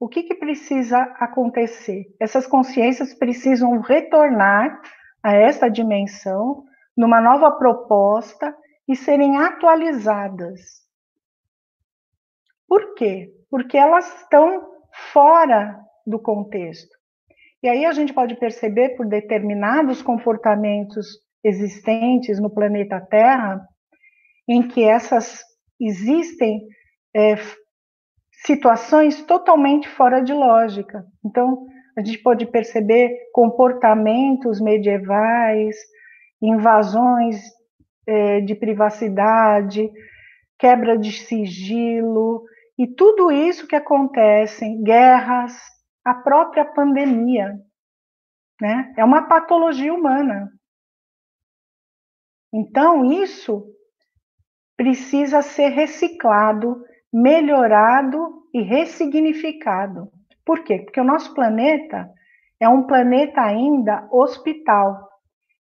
o 0.00 0.08
que, 0.08 0.22
que 0.22 0.34
precisa 0.34 0.98
acontecer? 1.18 2.06
Essas 2.20 2.46
consciências 2.46 3.14
precisam 3.14 3.80
retornar 3.80 4.80
a 5.22 5.34
esta 5.34 5.68
dimensão 5.68 6.64
numa 6.96 7.20
nova 7.20 7.50
proposta 7.52 8.56
e 8.86 8.94
serem 8.94 9.36
atualizadas. 9.36 10.60
Por 12.66 12.94
quê? 12.94 13.32
Porque 13.50 13.76
elas 13.76 14.22
estão 14.22 14.68
fora 15.12 15.78
do 16.06 16.18
contexto. 16.18 16.96
E 17.62 17.68
aí 17.68 17.84
a 17.84 17.92
gente 17.92 18.12
pode 18.12 18.36
perceber 18.36 18.90
por 18.90 19.06
determinados 19.06 20.00
comportamentos 20.00 21.06
existentes 21.42 22.40
no 22.40 22.50
planeta 22.50 23.00
Terra, 23.00 23.66
em 24.48 24.66
que 24.66 24.84
essas 24.84 25.42
existem 25.80 26.66
é, 27.14 27.34
situações 28.48 29.22
totalmente 29.24 29.86
fora 29.86 30.22
de 30.22 30.32
lógica. 30.32 31.04
Então, 31.22 31.66
a 31.94 32.02
gente 32.02 32.18
pode 32.22 32.46
perceber 32.46 33.14
comportamentos 33.30 34.58
medievais, 34.58 35.76
invasões 36.40 37.36
é, 38.06 38.40
de 38.40 38.54
privacidade, 38.54 39.90
quebra 40.58 40.96
de 40.96 41.12
sigilo, 41.12 42.42
e 42.78 42.86
tudo 42.86 43.30
isso 43.30 43.66
que 43.66 43.76
acontece, 43.76 44.64
guerras, 44.82 45.52
a 46.02 46.14
própria 46.14 46.64
pandemia, 46.64 47.54
né? 48.58 48.94
É 48.96 49.04
uma 49.04 49.28
patologia 49.28 49.92
humana. 49.92 50.50
Então, 52.50 53.04
isso 53.04 53.66
precisa 54.74 55.42
ser 55.42 55.68
reciclado, 55.68 56.82
melhorado 57.12 58.44
e 58.52 58.62
ressignificado. 58.62 60.10
Por 60.44 60.64
quê? 60.64 60.78
Porque 60.78 61.00
o 61.00 61.04
nosso 61.04 61.34
planeta 61.34 62.10
é 62.60 62.68
um 62.68 62.86
planeta 62.86 63.40
ainda 63.40 64.08
hospital 64.10 65.08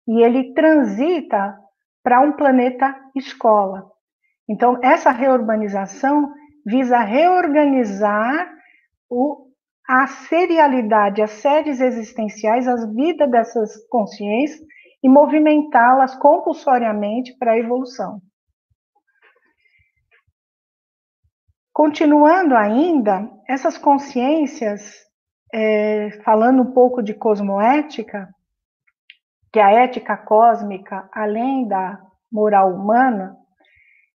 e 0.09 0.23
ele 0.23 0.55
transita 0.55 1.59
para 2.03 2.21
um 2.21 2.33
planeta 2.33 2.95
escola. 3.15 3.85
Então, 4.49 4.79
essa 4.83 5.11
reurbanização 5.11 6.33
visa 6.65 6.99
reorganizar 7.01 8.49
o, 9.11 9.49
a 9.89 10.07
serialidade, 10.07 11.21
as 11.21 11.33
séries 11.33 11.81
existenciais, 11.81 12.69
as 12.69 12.89
vidas 12.95 13.31
dessas 13.31 13.89
consciências 13.89 14.61
e 15.03 15.09
movimentá-las 15.09 16.15
compulsoriamente 16.17 17.37
para 17.39 17.53
a 17.53 17.59
evolução. 17.59 18.21
Continuando 21.77 22.57
ainda, 22.57 23.31
essas 23.47 23.77
consciências, 23.77 24.95
é, 25.53 26.11
falando 26.25 26.63
um 26.63 26.73
pouco 26.73 27.03
de 27.03 27.13
cosmoética, 27.13 28.31
que 29.53 29.61
a 29.61 29.71
ética 29.73 30.17
cósmica, 30.17 31.07
além 31.13 31.69
da 31.69 32.01
moral 32.33 32.73
humana, 32.73 33.37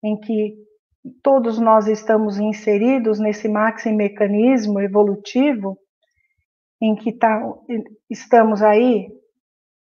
em 0.04 0.20
que 0.20 0.56
todos 1.22 1.60
nós 1.60 1.86
estamos 1.86 2.40
inseridos 2.40 3.20
nesse 3.20 3.48
máximo 3.48 3.96
mecanismo 3.96 4.80
evolutivo, 4.80 5.78
em 6.82 6.96
que 6.96 7.14
tá, 7.14 7.44
estamos 8.10 8.64
aí 8.64 9.08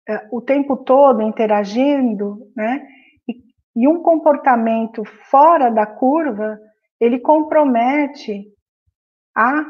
é, 0.09 0.27
o 0.31 0.41
tempo 0.41 0.77
todo 0.77 1.21
interagindo, 1.21 2.39
né? 2.55 2.87
E, 3.29 3.83
e 3.83 3.87
um 3.87 4.01
comportamento 4.01 5.03
fora 5.29 5.69
da 5.69 5.85
curva, 5.85 6.59
ele 6.99 7.19
compromete 7.19 8.45
a, 9.35 9.65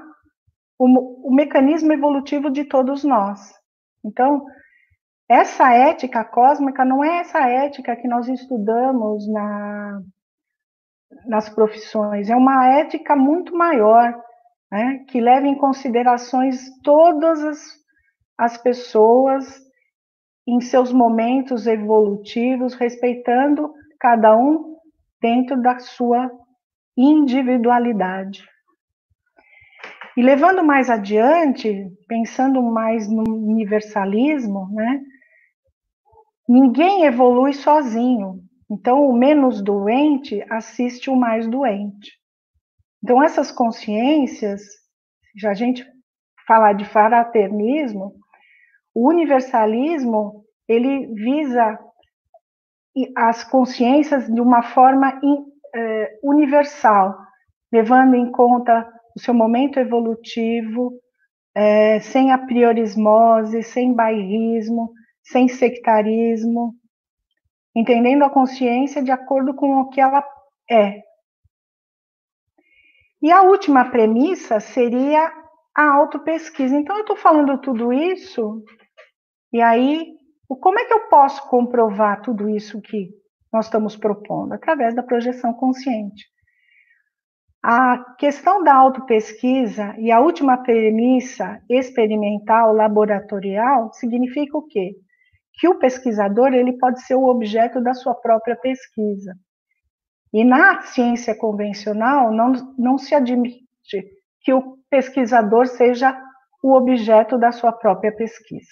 o, 0.80 1.30
o 1.30 1.34
mecanismo 1.34 1.92
evolutivo 1.92 2.50
de 2.50 2.66
todos 2.66 3.04
nós. 3.04 3.54
Então, 4.04 4.46
essa 5.30 5.74
ética 5.74 6.24
cósmica 6.24 6.86
não 6.86 7.04
é 7.04 7.20
essa 7.20 7.40
ética 7.40 7.96
que 7.96 8.08
nós 8.08 8.28
estudamos 8.28 9.28
na 9.28 10.02
nas 11.26 11.50
profissões. 11.50 12.30
É 12.30 12.36
uma 12.36 12.68
ética 12.68 13.16
muito 13.16 13.56
maior, 13.56 14.14
né, 14.72 15.06
que 15.08 15.22
leva 15.22 15.48
em 15.48 15.56
considerações 15.56 16.70
todas 16.82 17.44
as, 17.44 17.60
as 18.38 18.58
pessoas 18.58 19.46
em 20.46 20.62
seus 20.62 20.94
momentos 20.94 21.68
evolutivos, 21.68 22.74
respeitando 22.74 23.74
cada 24.00 24.36
um 24.38 24.78
dentro 25.22 25.62
da 25.62 25.80
sua 25.80 26.30
individualidade. 26.98 28.44
E 30.18 30.22
levando 30.22 30.64
mais 30.64 30.90
adiante, 30.90 31.92
pensando 32.08 32.62
mais 32.64 33.08
no 33.08 33.24
universalismo, 33.24 34.68
né? 34.74 35.02
Ninguém 36.50 37.06
evolui 37.06 37.54
sozinho. 37.54 38.42
Então, 38.70 39.08
o 39.08 39.14
menos 39.14 39.62
doente 39.62 40.44
assiste 40.50 41.10
o 41.10 41.16
mais 41.16 41.48
doente. 41.48 42.12
Então, 43.04 43.22
essas 43.22 43.52
consciências, 43.52 44.62
já 45.36 45.52
a 45.52 45.54
gente 45.54 45.86
falar 46.48 46.74
de 46.74 46.84
fraternismo, 46.86 48.16
o 48.96 49.08
universalismo, 49.08 50.44
ele 50.68 51.08
visa 51.14 51.78
as 53.16 53.44
consciências 53.44 54.26
de 54.28 54.42
uma 54.42 54.64
forma 54.64 55.20
eh, 55.76 56.20
universal, 56.24 57.18
levando 57.72 58.16
em 58.16 58.32
conta 58.32 58.88
o 59.16 59.20
seu 59.20 59.34
momento 59.34 59.80
evolutivo, 59.80 60.94
é, 61.56 62.00
sem 62.00 62.32
apriorismose, 62.32 63.64
sem 63.64 63.92
bairrismo, 63.92 64.94
sem 65.24 65.48
sectarismo, 65.48 66.76
entendendo 67.76 68.24
a 68.24 68.30
consciência 68.30 69.02
de 69.04 69.12
acordo 69.12 69.56
com 69.56 69.80
o 69.80 69.90
que 69.90 70.00
ela 70.00 70.24
é. 70.70 71.02
E 73.20 73.32
a 73.32 73.42
última 73.42 73.90
premissa 73.90 74.60
seria 74.60 75.34
a 75.76 75.94
autopesquisa. 75.96 76.76
Então, 76.76 76.96
eu 76.96 77.02
estou 77.02 77.16
falando 77.16 77.60
tudo 77.60 77.92
isso, 77.92 78.64
e 79.52 79.60
aí, 79.60 80.14
como 80.48 80.80
é 80.80 80.86
que 80.86 80.94
eu 80.94 81.08
posso 81.10 81.48
comprovar 81.50 82.22
tudo 82.22 82.48
isso 82.48 82.80
que 82.82 83.10
nós 83.52 83.66
estamos 83.66 83.96
propondo? 83.96 84.54
Através 84.54 84.96
da 84.96 85.04
projeção 85.04 85.54
consciente. 85.54 86.26
A 87.64 88.16
questão 88.18 88.64
da 88.64 88.74
autopesquisa 88.74 89.96
e 89.98 90.12
a 90.12 90.20
última 90.20 90.58
premissa 90.58 91.62
experimental, 91.70 92.74
laboratorial, 92.74 93.92
significa 93.94 94.58
o 94.58 94.66
quê? 94.66 94.96
que 95.58 95.68
o 95.68 95.80
pesquisador 95.80 96.54
ele 96.54 96.74
pode 96.74 97.02
ser 97.02 97.16
o 97.16 97.26
objeto 97.26 97.82
da 97.82 97.94
sua 97.94 98.14
própria 98.14 98.56
pesquisa. 98.56 99.34
E 100.32 100.44
na 100.44 100.82
ciência 100.82 101.36
convencional 101.36 102.32
não, 102.32 102.52
não 102.78 102.98
se 102.98 103.16
admite 103.16 103.66
que 104.42 104.54
o 104.54 104.78
pesquisador 104.90 105.66
seja 105.66 106.16
o 106.64 106.74
objeto 106.74 107.38
da 107.38 107.52
sua 107.52 107.72
própria 107.72 108.16
pesquisa. 108.16 108.72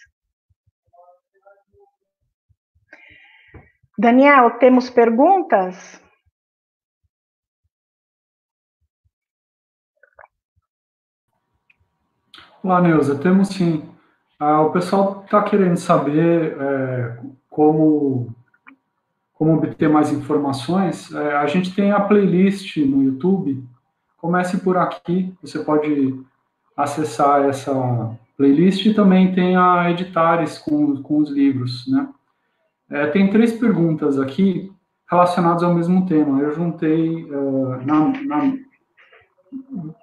Daniel, 3.98 4.52
temos 4.60 4.90
perguntas? 4.90 6.02
Olá, 12.62 12.82
Neuza, 12.82 13.18
temos 13.18 13.50
sim. 13.50 13.90
Ah, 14.38 14.62
o 14.64 14.72
pessoal 14.72 15.22
está 15.24 15.42
querendo 15.44 15.78
saber 15.78 16.58
é, 16.60 17.20
como, 17.50 18.36
como 19.34 19.54
obter 19.54 19.88
mais 19.88 20.12
informações. 20.12 21.14
É, 21.14 21.38
a 21.38 21.48
gente 21.48 21.74
tem 21.74 21.94
a 21.94 22.02
playlist 22.02 22.76
no 22.78 23.02
YouTube. 23.02 23.64
Comece 24.18 24.58
por 24.58 24.76
aqui, 24.76 25.34
você 25.42 25.64
pode 25.64 26.20
acessar 26.76 27.46
essa 27.46 27.72
playlist 28.36 28.86
e 28.86 28.94
também 28.94 29.34
tem 29.34 29.56
a 29.56 29.90
Editares 29.90 30.58
com, 30.58 31.02
com 31.02 31.20
os 31.20 31.30
livros, 31.30 31.88
né? 31.88 32.10
É, 32.90 33.08
tem 33.08 33.30
três 33.30 33.54
perguntas 33.54 34.20
aqui 34.20 34.72
relacionadas 35.10 35.64
ao 35.64 35.74
mesmo 35.74 36.06
tema. 36.06 36.42
Eu 36.42 36.52
juntei 36.52 37.24
uh, 37.26 37.86
na, 37.86 38.14
na, 38.24 38.58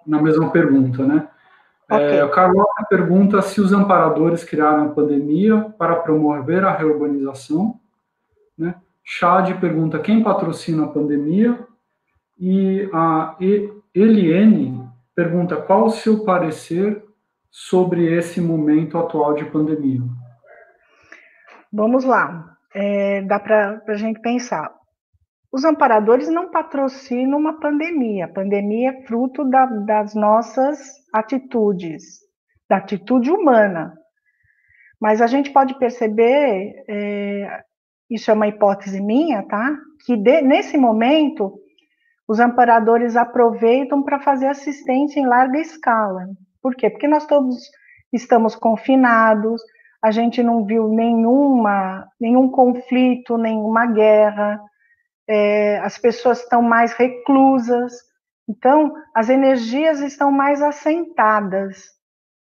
na 0.07 0.23
mesma 0.23 0.51
pergunta, 0.51 1.05
né? 1.05 1.29
Okay. 1.91 2.19
É, 2.19 2.29
Carlota 2.29 2.87
pergunta 2.89 3.43
se 3.43 3.61
os 3.61 3.73
amparadores 3.73 4.45
criaram 4.45 4.87
a 4.87 4.89
pandemia 4.91 5.61
para 5.77 5.97
promover 5.97 6.65
a 6.65 6.73
reurbanização. 6.73 7.79
Né? 8.57 8.75
Chad 9.05 9.53
pergunta 9.61 9.99
quem 9.99 10.23
patrocina 10.23 10.85
a 10.85 10.89
pandemia. 10.89 11.59
E 12.39 12.89
a 12.93 13.37
Eliene 13.95 14.89
pergunta 15.15 15.57
qual 15.57 15.85
o 15.85 15.91
seu 15.91 16.25
parecer 16.25 17.05
sobre 17.51 18.11
esse 18.11 18.41
momento 18.41 18.97
atual 18.97 19.35
de 19.35 19.45
pandemia. 19.45 20.01
Vamos 21.71 22.05
lá, 22.05 22.52
é, 22.75 23.23
dá 23.23 23.39
para 23.39 23.83
a 23.87 23.95
gente 23.95 24.21
pensar. 24.21 24.73
Os 25.53 25.65
amparadores 25.65 26.29
não 26.29 26.51
patrocinam 26.51 27.39
uma 27.39 27.61
pandemia. 27.61 28.25
A 28.25 28.33
pandemia 28.33 28.91
é 28.91 29.03
fruto 29.07 29.45
da, 29.45 29.67
das 29.67 30.15
nossas 30.15 30.79
atitudes, 31.13 32.21
da 32.69 32.79
atitude 32.79 33.31
humana. 33.31 33.93
Mas 35.01 35.21
a 35.21 35.27
gente 35.27 35.53
pode 35.53 35.79
perceber, 35.79 36.73
é, 36.89 37.63
isso 38.09 38.31
é 38.31 38.35
uma 38.35 38.49
hipótese 38.49 39.01
minha, 39.01 39.43
tá? 39.43 39.77
Que 40.07 40.17
de, 40.17 40.41
nesse 40.41 40.79
momento 40.79 41.53
os 42.27 42.41
amparadores 42.41 43.17
aproveitam 43.17 44.03
para 44.03 44.21
fazer 44.21 44.47
assistência 44.47 45.21
em 45.21 45.27
larga 45.27 45.59
escala. 45.59 46.27
Por 46.63 46.75
quê? 46.75 46.89
Porque 46.89 47.09
nós 47.09 47.27
todos 47.27 47.57
estamos 48.13 48.55
confinados, 48.55 49.61
a 50.03 50.11
gente 50.11 50.43
não 50.43 50.65
viu 50.65 50.89
nenhuma, 50.89 52.09
nenhum 52.21 52.51
conflito, 52.51 53.39
nenhuma 53.39 53.87
guerra, 53.87 54.61
é, 55.29 55.79
as 55.79 55.97
pessoas 55.97 56.41
estão 56.41 56.61
mais 56.61 56.93
reclusas, 56.93 57.93
então 58.49 58.93
as 59.15 59.29
energias 59.29 60.01
estão 60.01 60.33
mais 60.33 60.61
assentadas, 60.61 61.85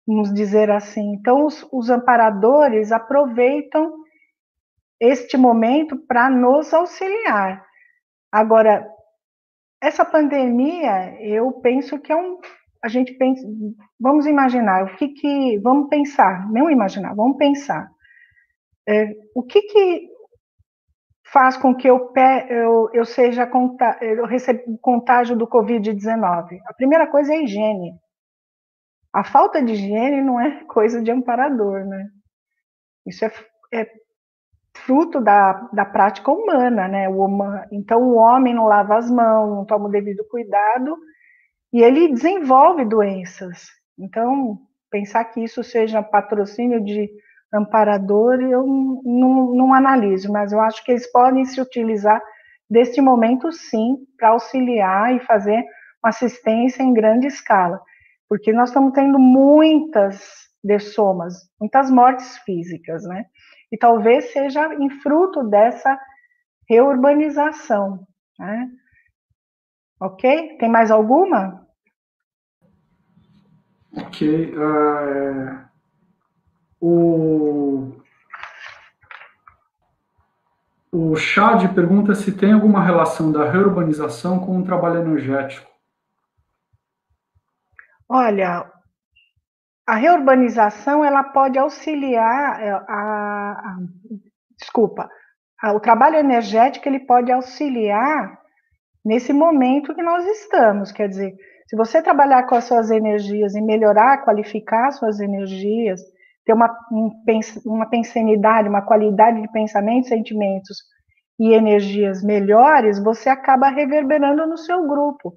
vamos 0.07 0.35
dizer 0.35 0.71
assim. 0.71 1.15
Então 1.15 1.47
os, 1.47 1.67
os 1.73 1.91
amparadores 1.91 2.91
aproveitam 2.91 3.95
este 5.01 5.37
momento 5.37 5.97
para 5.97 6.29
nos 6.29 6.75
auxiliar. 6.75 7.65
Agora, 8.33 8.89
essa 9.81 10.05
pandemia, 10.05 11.21
eu 11.21 11.53
penso 11.53 11.99
que 11.99 12.11
é 12.11 12.17
um. 12.17 12.41
A 12.85 12.89
gente 12.89 13.15
pensa. 13.15 13.43
Vamos 13.99 14.27
imaginar, 14.27 14.85
o 14.85 14.97
que 14.97 15.09
que. 15.09 15.59
Vamos 15.61 15.89
pensar, 15.89 16.47
não 16.53 16.71
imaginar, 16.71 17.15
vamos 17.15 17.39
pensar. 17.39 17.91
É, 18.87 19.11
o 19.35 19.43
que 19.43 19.63
que 19.63 20.11
faz 21.33 21.57
com 21.57 21.75
que 21.75 21.89
eu, 21.89 22.13
eu, 22.51 22.91
eu 22.93 23.05
seja 23.07 23.51
eu 24.03 24.27
receba 24.27 24.61
contágio 24.83 25.35
do 25.35 25.47
Covid-19? 25.47 26.59
A 26.67 26.75
primeira 26.75 27.07
coisa 27.07 27.33
é 27.33 27.39
a 27.39 27.43
higiene. 27.43 27.95
A 29.11 29.25
falta 29.25 29.63
de 29.63 29.73
higiene 29.73 30.21
não 30.21 30.39
é 30.39 30.63
coisa 30.65 31.01
de 31.01 31.11
amparador, 31.11 31.87
né? 31.87 32.11
Isso 33.07 33.25
é, 33.25 33.33
é 33.73 33.91
fruto 34.77 35.23
da, 35.23 35.55
da 35.73 35.87
prática 35.87 36.31
humana, 36.31 36.87
né? 36.87 37.09
O 37.09 37.27
então 37.73 38.03
o 38.03 38.17
homem 38.17 38.53
não 38.53 38.67
lava 38.67 38.99
as 38.99 39.11
mãos, 39.11 39.49
não 39.49 39.65
toma 39.65 39.87
o 39.87 39.91
devido 39.91 40.23
cuidado 40.29 40.99
e 41.75 41.83
ele 41.83 42.13
desenvolve 42.13 42.85
doenças. 42.85 43.67
Então, 43.99 44.61
pensar 44.89 45.25
que 45.25 45.43
isso 45.43 45.65
seja 45.65 46.05
patrocínio 46.05 46.81
de 46.81 47.11
amparador, 47.53 48.41
eu 48.41 48.65
não, 48.65 49.53
não 49.53 49.75
analiso, 49.75 50.31
mas 50.31 50.53
eu 50.53 50.61
acho 50.61 50.85
que 50.85 50.93
eles 50.93 51.11
podem 51.11 51.45
se 51.45 51.61
utilizar 51.61 52.23
deste 52.71 53.01
momento, 53.01 53.51
sim, 53.51 53.97
para 54.17 54.29
auxiliar 54.29 55.17
e 55.17 55.21
fazer 55.27 55.65
uma 56.03 56.11
assistência 56.11 56.81
em 56.81 56.95
grande 56.95 57.27
escala, 57.27 57.81
porque 58.29 58.53
nós 58.53 58.69
estamos 58.69 58.93
tendo 58.93 59.19
muitas 59.19 60.49
dessomas, 60.63 61.35
muitas 61.61 61.91
mortes 61.91 62.39
físicas, 62.39 63.03
né? 63.03 63.25
E 63.73 63.77
talvez 63.77 64.33
seja 64.33 64.73
em 64.75 64.91
fruto 65.01 65.43
dessa 65.43 65.99
reurbanização, 66.69 68.07
né? 68.39 68.69
Ok? 70.01 70.57
Tem 70.59 70.69
mais 70.69 70.91
alguma? 70.93 71.64
Ok. 73.97 74.55
Uh, 74.57 75.65
o, 76.81 77.93
o 80.93 81.17
Chad 81.17 81.73
pergunta 81.75 82.15
se 82.15 82.33
tem 82.33 82.53
alguma 82.53 82.83
relação 82.83 83.31
da 83.31 83.51
reurbanização 83.51 84.39
com 84.39 84.59
o 84.59 84.65
trabalho 84.65 85.01
energético. 85.01 85.71
Olha, 88.09 88.71
a 89.87 89.95
reurbanização 89.97 91.05
ela 91.05 91.23
pode 91.23 91.59
auxiliar 91.59 92.61
é, 92.61 92.71
a, 92.71 92.81
a 92.89 93.77
desculpa, 94.59 95.09
a, 95.61 95.73
o 95.73 95.81
trabalho 95.81 96.17
energético 96.17 96.89
ele 96.89 97.01
pode 97.01 97.31
auxiliar 97.31 98.39
nesse 99.05 99.33
momento 99.33 99.95
que 99.95 100.03
nós 100.03 100.25
estamos, 100.27 100.91
quer 100.91 101.09
dizer, 101.09 101.37
se 101.67 101.77
você 101.77 102.03
trabalhar 102.03 102.45
com 102.45 102.55
as 102.55 102.65
suas 102.65 102.91
energias 102.91 103.55
e 103.55 103.61
melhorar, 103.61 104.25
qualificar 104.25 104.93
suas 104.93 105.21
energias, 105.21 106.01
ter 106.45 106.53
uma, 106.53 106.71
um, 106.93 107.11
uma 107.65 107.87
pensanidade, 107.87 108.69
uma 108.69 108.83
qualidade 108.83 109.41
de 109.41 109.51
pensamento, 109.51 110.09
sentimentos 110.09 110.77
e 111.39 111.53
energias 111.53 112.23
melhores, 112.23 113.03
você 113.03 113.29
acaba 113.29 113.69
reverberando 113.69 114.47
no 114.47 114.59
seu 114.59 114.87
grupo. 114.87 115.35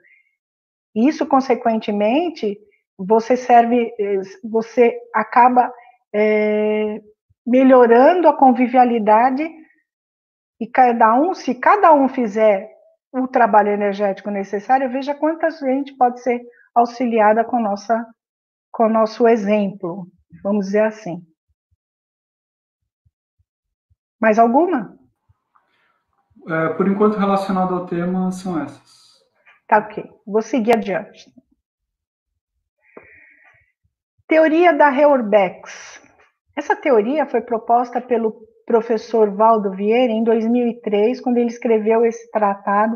Isso, 0.94 1.26
consequentemente, 1.26 2.58
você 2.98 3.38
serve, 3.38 3.94
você 4.44 4.98
acaba 5.14 5.72
é, 6.14 7.02
melhorando 7.46 8.28
a 8.28 8.36
convivialidade 8.36 9.48
e 10.60 10.68
cada 10.68 11.16
um, 11.20 11.34
se 11.34 11.56
cada 11.56 11.94
um 11.94 12.10
fizer 12.10 12.77
o 13.12 13.28
trabalho 13.28 13.70
energético 13.70 14.30
necessário, 14.30 14.92
veja 14.92 15.16
quanta 15.16 15.50
gente 15.50 15.96
pode 15.96 16.22
ser 16.22 16.42
auxiliada 16.76 17.44
com 17.44 17.60
nossa 17.60 18.06
com 18.72 18.86
o 18.86 18.90
nosso 18.90 19.28
exemplo 19.28 20.08
vamos 20.44 20.68
dizer 20.68 20.84
assim. 20.84 21.26
Mais 24.20 24.40
alguma? 24.40 24.98
É, 26.48 26.70
por 26.70 26.88
enquanto, 26.88 27.18
relacionado 27.18 27.76
ao 27.76 27.86
tema, 27.86 28.32
são 28.32 28.62
essas. 28.62 29.24
Tá 29.68 29.80
ok. 29.80 30.04
Vou 30.26 30.42
seguir 30.42 30.76
adiante. 30.78 31.32
Teoria 34.28 34.74
da 34.74 34.90
Reurbex. 34.90 36.02
Essa 36.56 36.76
teoria 36.76 37.26
foi 37.26 37.42
proposta 37.42 38.02
pelo 38.02 38.47
professor 38.68 39.32
Valdo 39.32 39.72
Vieira 39.72 40.14
em 40.14 40.24
2003, 40.24 41.20
quando 41.22 41.38
ele 41.38 41.48
escreveu 41.48 42.06
esse 42.06 42.30
tratado 42.30 42.96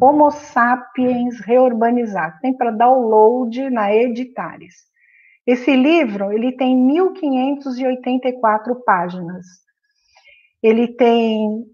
Homo 0.00 0.30
Sapiens 0.30 1.38
Reurbanizado. 1.40 2.38
Tem 2.42 2.54
para 2.54 2.70
download 2.72 3.70
na 3.70 3.94
Editares. 3.94 4.74
Esse 5.46 5.76
livro, 5.76 6.32
ele 6.32 6.52
tem 6.52 6.76
1584 6.76 8.82
páginas. 8.84 9.46
Ele 10.62 10.88
tem 10.88 11.64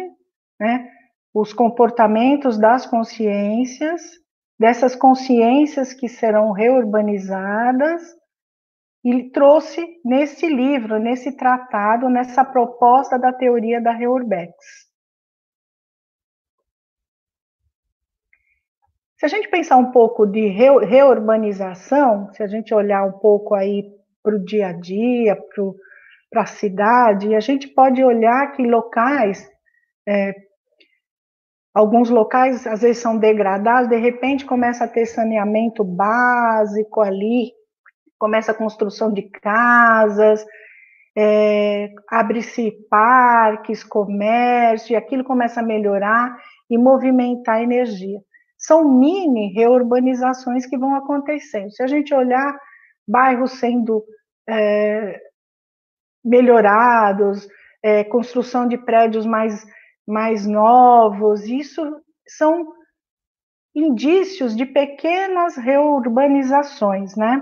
né, 0.60 0.92
os 1.34 1.54
comportamentos 1.54 2.58
das 2.58 2.86
consciências, 2.86 4.02
dessas 4.60 4.96
consciências 4.96 5.94
que 5.94 6.10
serão 6.10 6.52
reurbanizadas, 6.52 8.02
e 9.04 9.32
trouxe 9.32 9.84
nesse 10.06 10.48
livro, 10.48 11.00
nesse 11.00 11.36
tratado, 11.36 12.08
nessa 12.08 12.44
proposta 12.44 13.18
da 13.18 13.34
teoria 13.34 13.82
da 13.82 13.92
Reurbex. 13.92 14.54
Se 19.22 19.26
a 19.26 19.30
gente 19.30 19.50
pensar 19.50 19.78
um 19.78 19.92
pouco 19.92 20.26
de 20.26 20.48
reurbanização, 20.48 22.34
se 22.34 22.42
a 22.42 22.48
gente 22.48 22.74
olhar 22.74 23.06
um 23.06 23.12
pouco 23.12 23.54
aí 23.54 23.84
para 24.24 24.36
o 24.36 24.44
dia 24.44 24.70
a 24.70 24.74
dia, 24.74 25.38
para 26.32 26.42
a 26.42 26.48
cidade, 26.48 27.36
a 27.36 27.40
gente 27.40 27.68
pode 27.68 28.04
olhar 28.04 28.52
que 28.54 28.64
locais, 28.64 29.48
é, 30.10 30.34
alguns 31.72 32.10
locais 32.10 32.66
às 32.66 32.82
vezes 32.82 32.98
são 32.98 33.16
degradados, 33.16 33.92
de 33.92 33.98
repente 33.98 34.44
começa 34.44 34.86
a 34.86 34.88
ter 34.88 35.06
saneamento 35.06 35.84
básico 35.84 37.00
ali, 37.00 37.52
começa 38.18 38.54
a 38.54 38.56
construção 38.56 39.14
de 39.14 39.30
casas, 39.30 40.44
é, 41.16 41.92
abre-se 42.10 42.72
parques, 42.90 43.84
comércio, 43.84 44.94
e 44.94 44.96
aquilo 44.96 45.24
começa 45.24 45.60
a 45.60 45.64
melhorar 45.64 46.36
e 46.68 46.76
movimentar 46.76 47.58
a 47.58 47.62
energia. 47.62 48.20
São 48.62 48.88
mini 48.88 49.52
reurbanizações 49.54 50.68
que 50.68 50.78
vão 50.78 50.96
acontecendo. 50.96 51.72
Se 51.72 51.82
a 51.82 51.88
gente 51.88 52.14
olhar 52.14 52.56
bairros 53.08 53.60
sendo 53.60 54.06
é, 54.48 55.20
melhorados, 56.24 57.48
é, 57.84 58.04
construção 58.04 58.68
de 58.68 58.78
prédios 58.78 59.26
mais, 59.26 59.66
mais 60.08 60.46
novos, 60.46 61.46
isso 61.48 61.82
são 62.28 62.72
indícios 63.76 64.56
de 64.56 64.66
pequenas 64.66 65.58
reurbanizações, 65.58 67.16
né? 67.16 67.42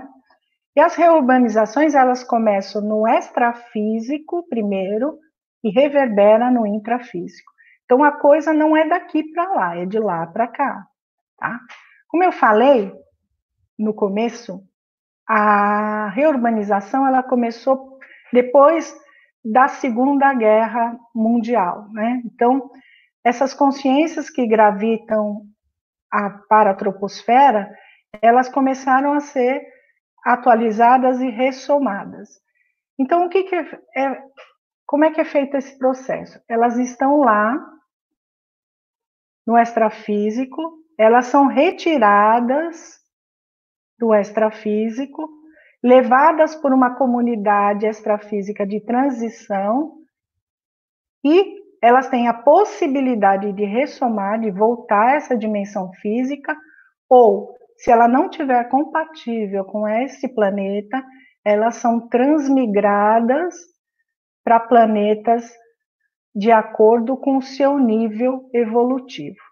E 0.74 0.80
as 0.80 0.94
reurbanizações, 0.94 1.94
elas 1.94 2.22
começam 2.22 2.80
no 2.80 3.06
extrafísico 3.06 4.46
primeiro 4.48 5.18
e 5.62 5.70
reverbera 5.70 6.50
no 6.50 6.66
intrafísico. 6.66 7.50
Então, 7.84 8.04
a 8.04 8.12
coisa 8.12 8.52
não 8.52 8.76
é 8.76 8.88
daqui 8.88 9.24
para 9.32 9.52
lá, 9.52 9.76
é 9.76 9.84
de 9.84 9.98
lá 9.98 10.26
para 10.28 10.46
cá, 10.46 10.86
tá? 11.40 11.58
Como 12.06 12.22
eu 12.22 12.30
falei 12.30 12.92
no 13.78 13.94
começo, 13.94 14.62
a 15.26 16.10
reurbanização, 16.10 17.06
ela 17.06 17.22
começou 17.22 17.98
depois 18.32 18.94
da 19.44 19.68
Segunda 19.68 20.34
Guerra 20.34 20.98
Mundial, 21.14 21.88
né? 21.92 22.20
Então, 22.26 22.70
essas 23.24 23.54
consciências 23.54 24.28
que 24.28 24.46
gravitam 24.46 25.46
a, 26.12 26.30
para 26.30 26.72
a 26.72 26.74
troposfera, 26.74 27.74
elas 28.20 28.48
começaram 28.48 29.14
a 29.14 29.20
ser 29.20 29.66
atualizadas 30.24 31.20
e 31.20 31.30
ressomadas. 31.30 32.28
Então, 32.98 33.24
o 33.24 33.28
que, 33.30 33.44
que 33.44 33.54
é, 33.54 33.80
é, 33.96 34.22
como 34.84 35.04
é 35.04 35.10
que 35.10 35.20
é 35.20 35.24
feito 35.24 35.56
esse 35.56 35.78
processo? 35.78 36.38
Elas 36.48 36.76
estão 36.76 37.20
lá 37.20 37.56
no 39.46 39.56
extrafísico, 39.56 40.79
elas 41.00 41.28
são 41.28 41.46
retiradas 41.46 43.00
do 43.98 44.14
extrafísico, 44.14 45.30
levadas 45.82 46.54
por 46.54 46.74
uma 46.74 46.94
comunidade 46.94 47.86
extrafísica 47.86 48.66
de 48.66 48.80
transição 48.80 49.94
e 51.24 51.58
elas 51.82 52.10
têm 52.10 52.28
a 52.28 52.34
possibilidade 52.34 53.50
de 53.54 53.64
ressomar, 53.64 54.38
de 54.40 54.50
voltar 54.50 55.12
a 55.12 55.14
essa 55.14 55.34
dimensão 55.34 55.90
física, 56.02 56.54
ou 57.08 57.56
se 57.78 57.90
ela 57.90 58.06
não 58.06 58.28
tiver 58.28 58.62
compatível 58.64 59.64
com 59.64 59.88
esse 59.88 60.28
planeta, 60.28 61.02
elas 61.42 61.76
são 61.76 62.08
transmigradas 62.10 63.54
para 64.44 64.60
planetas 64.60 65.50
de 66.34 66.52
acordo 66.52 67.16
com 67.16 67.38
o 67.38 67.42
seu 67.42 67.78
nível 67.78 68.50
evolutivo. 68.52 69.49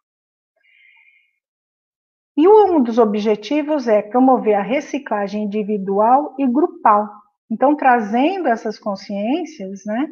E 2.38 2.46
um 2.46 2.81
dos 2.81 2.98
objetivos 2.98 3.88
é 3.88 4.01
promover 4.01 4.55
a 4.55 4.62
reciclagem 4.62 5.42
individual 5.42 6.37
e 6.38 6.46
grupal. 6.46 7.11
Então, 7.51 7.74
trazendo 7.74 8.46
essas 8.46 8.79
consciências, 8.79 9.85
né, 9.85 10.09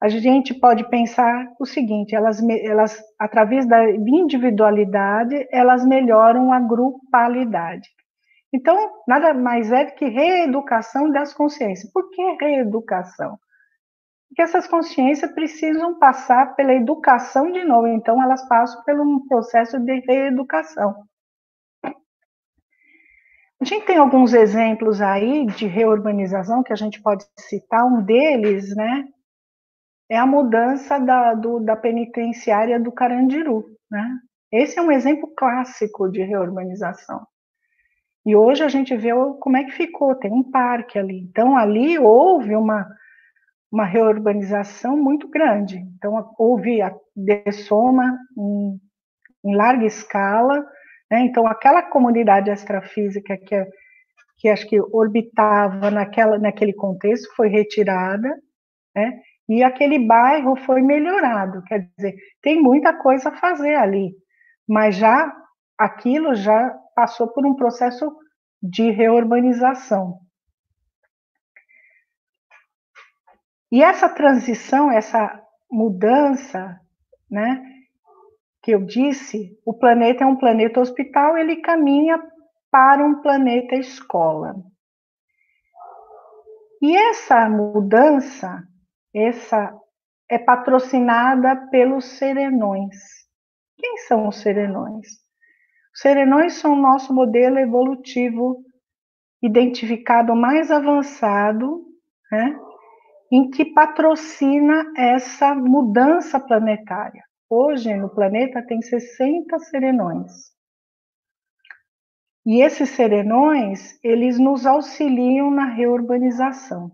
a 0.00 0.08
gente 0.08 0.54
pode 0.54 0.88
pensar 0.88 1.52
o 1.58 1.66
seguinte: 1.66 2.14
elas, 2.14 2.40
elas 2.62 2.96
através 3.18 3.66
da 3.66 3.90
individualidade, 3.90 5.48
elas 5.50 5.84
melhoram 5.84 6.52
a 6.52 6.60
grupalidade. 6.60 7.88
Então, 8.54 9.02
nada 9.08 9.34
mais 9.34 9.72
é 9.72 9.86
do 9.86 9.94
que 9.96 10.04
reeducação 10.04 11.10
das 11.10 11.34
consciências. 11.34 11.92
Por 11.92 12.08
que 12.10 12.22
reeducação? 12.40 13.36
Porque 14.32 14.40
essas 14.40 14.66
consciências 14.66 15.30
precisam 15.32 15.98
passar 15.98 16.56
pela 16.56 16.72
educação 16.72 17.52
de 17.52 17.62
novo, 17.64 17.86
então 17.86 18.20
elas 18.22 18.42
passam 18.48 18.82
por 18.82 18.98
um 18.98 19.26
processo 19.28 19.78
de 19.78 20.00
reeducação. 20.00 21.04
A 21.84 23.64
gente 23.64 23.84
tem 23.84 23.98
alguns 23.98 24.32
exemplos 24.32 25.02
aí 25.02 25.44
de 25.44 25.66
reurbanização 25.66 26.62
que 26.62 26.72
a 26.72 26.76
gente 26.76 27.02
pode 27.02 27.26
citar, 27.38 27.84
um 27.84 28.02
deles, 28.02 28.74
né, 28.74 29.04
é 30.10 30.16
a 30.16 30.24
mudança 30.24 30.98
da, 30.98 31.34
do, 31.34 31.60
da 31.60 31.76
penitenciária 31.76 32.80
do 32.80 32.90
Carandiru. 32.90 33.66
Né? 33.90 34.18
Esse 34.50 34.78
é 34.78 34.82
um 34.82 34.90
exemplo 34.90 35.30
clássico 35.36 36.10
de 36.10 36.22
reurbanização. 36.22 37.26
E 38.24 38.34
hoje 38.34 38.64
a 38.64 38.68
gente 38.68 38.96
vê 38.96 39.10
como 39.40 39.58
é 39.58 39.64
que 39.64 39.72
ficou, 39.72 40.14
tem 40.14 40.32
um 40.32 40.50
parque 40.50 40.98
ali. 40.98 41.18
Então, 41.20 41.54
ali 41.54 41.98
houve 41.98 42.56
uma, 42.56 42.88
uma 43.72 43.86
reurbanização 43.86 44.96
muito 44.96 45.26
grande. 45.28 45.78
Então, 45.96 46.34
houve 46.38 46.82
a 46.82 46.94
dessoma 47.16 48.18
em, 48.36 48.78
em 49.42 49.56
larga 49.56 49.86
escala. 49.86 50.58
Né? 51.10 51.20
Então, 51.20 51.46
aquela 51.46 51.82
comunidade 51.82 52.50
extrafísica 52.50 53.36
que, 53.38 53.66
que 54.36 54.48
acho 54.48 54.68
que 54.68 54.78
orbitava 54.78 55.90
naquela, 55.90 56.38
naquele 56.38 56.74
contexto 56.74 57.34
foi 57.34 57.48
retirada, 57.48 58.28
né? 58.94 59.18
e 59.48 59.62
aquele 59.62 59.98
bairro 59.98 60.54
foi 60.54 60.82
melhorado. 60.82 61.62
Quer 61.64 61.88
dizer, 61.96 62.14
tem 62.42 62.62
muita 62.62 62.92
coisa 62.92 63.30
a 63.30 63.36
fazer 63.36 63.74
ali, 63.74 64.14
mas 64.68 64.96
já 64.96 65.34
aquilo 65.78 66.34
já 66.34 66.70
passou 66.94 67.28
por 67.28 67.46
um 67.46 67.54
processo 67.54 68.14
de 68.62 68.90
reurbanização. 68.90 70.21
E 73.72 73.82
essa 73.82 74.06
transição, 74.06 74.92
essa 74.92 75.42
mudança, 75.70 76.78
né, 77.30 77.64
que 78.62 78.70
eu 78.70 78.84
disse, 78.84 79.58
o 79.64 79.72
planeta 79.72 80.24
é 80.24 80.26
um 80.26 80.36
planeta 80.36 80.78
hospital, 80.78 81.38
ele 81.38 81.56
caminha 81.56 82.22
para 82.70 83.02
um 83.02 83.22
planeta 83.22 83.74
escola. 83.74 84.54
E 86.82 86.94
essa 86.94 87.48
mudança, 87.48 88.62
essa 89.14 89.74
é 90.28 90.38
patrocinada 90.38 91.56
pelos 91.70 92.04
serenões. 92.04 92.96
Quem 93.78 93.96
são 94.06 94.28
os 94.28 94.36
serenões? 94.36 95.06
Os 95.94 96.00
serenões 96.00 96.54
são 96.54 96.74
o 96.74 96.80
nosso 96.80 97.14
modelo 97.14 97.58
evolutivo 97.58 98.62
identificado 99.42 100.36
mais 100.36 100.70
avançado, 100.70 101.86
né, 102.30 102.54
em 103.32 103.48
que 103.48 103.64
patrocina 103.64 104.92
essa 104.94 105.54
mudança 105.54 106.38
planetária. 106.38 107.24
Hoje, 107.48 107.94
no 107.94 108.10
planeta, 108.10 108.60
tem 108.60 108.82
60 108.82 109.58
serenões. 109.58 110.52
E 112.44 112.60
esses 112.60 112.90
serenões, 112.90 113.98
eles 114.04 114.38
nos 114.38 114.66
auxiliam 114.66 115.50
na 115.50 115.64
reurbanização. 115.64 116.92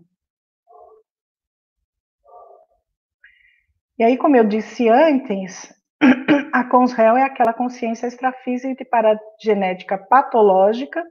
E 3.97 4.03
aí, 4.05 4.17
como 4.17 4.37
eu 4.37 4.45
disse 4.45 4.87
antes, 4.87 5.73
a 6.53 6.63
consréu 6.63 7.17
é 7.17 7.23
aquela 7.23 7.51
consciência 7.51 8.07
extrafísica 8.07 8.73
de 8.75 8.85
paragenética 8.85 9.97
patológica, 9.97 11.03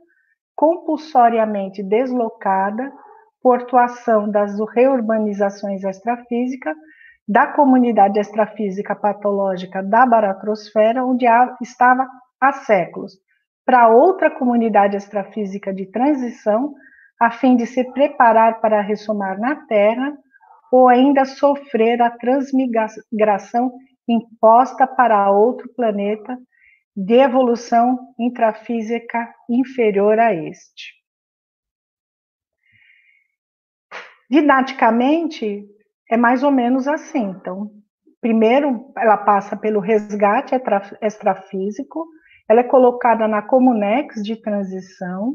compulsoriamente 0.57 1.83
deslocada 1.83 2.91
por 3.43 3.63
atuação 3.63 4.31
das 4.31 4.53
reurbanizações 4.75 5.85
extrafísicas 5.85 6.77
da 7.27 7.47
comunidade 7.47 8.19
extrafísica 8.19 8.97
patológica 8.97 9.83
da 9.83 10.07
baratrosfera, 10.07 11.05
onde 11.05 11.27
estava 11.61 12.09
há 12.41 12.53
séculos, 12.53 13.13
para 13.67 13.89
outra 13.89 14.31
comunidade 14.31 14.97
extrafísica 14.97 15.75
de 15.75 15.85
transição, 15.87 16.75
a 17.21 17.31
fim 17.31 17.55
de 17.55 17.67
se 17.67 17.85
preparar 17.93 18.61
para 18.61 18.81
ressomar 18.81 19.39
na 19.39 19.57
Terra 19.67 20.17
ou 20.73 20.89
ainda 20.89 21.25
sofrer 21.25 22.01
a 22.01 22.11
transmigração 22.11 23.73
imposta 24.09 24.87
para 24.87 25.31
outro 25.31 25.69
planeta 25.75 26.39
de 26.97 27.15
evolução 27.15 27.99
intrafísica 28.19 29.33
inferior 29.49 30.19
a 30.19 30.33
este. 30.33 30.98
Didaticamente, 34.31 35.65
é 36.11 36.17
mais 36.17 36.43
ou 36.43 36.51
menos 36.51 36.87
assim. 36.87 37.31
Então, 37.31 37.71
primeiro, 38.21 38.93
ela 38.97 39.17
passa 39.17 39.57
pelo 39.57 39.81
resgate 39.81 40.55
extrafísico, 41.03 42.07
ela 42.49 42.61
é 42.61 42.65
colocada 42.65 43.29
na 43.29 43.43
Comunex 43.43 44.23
de 44.23 44.37
transição, 44.37 45.35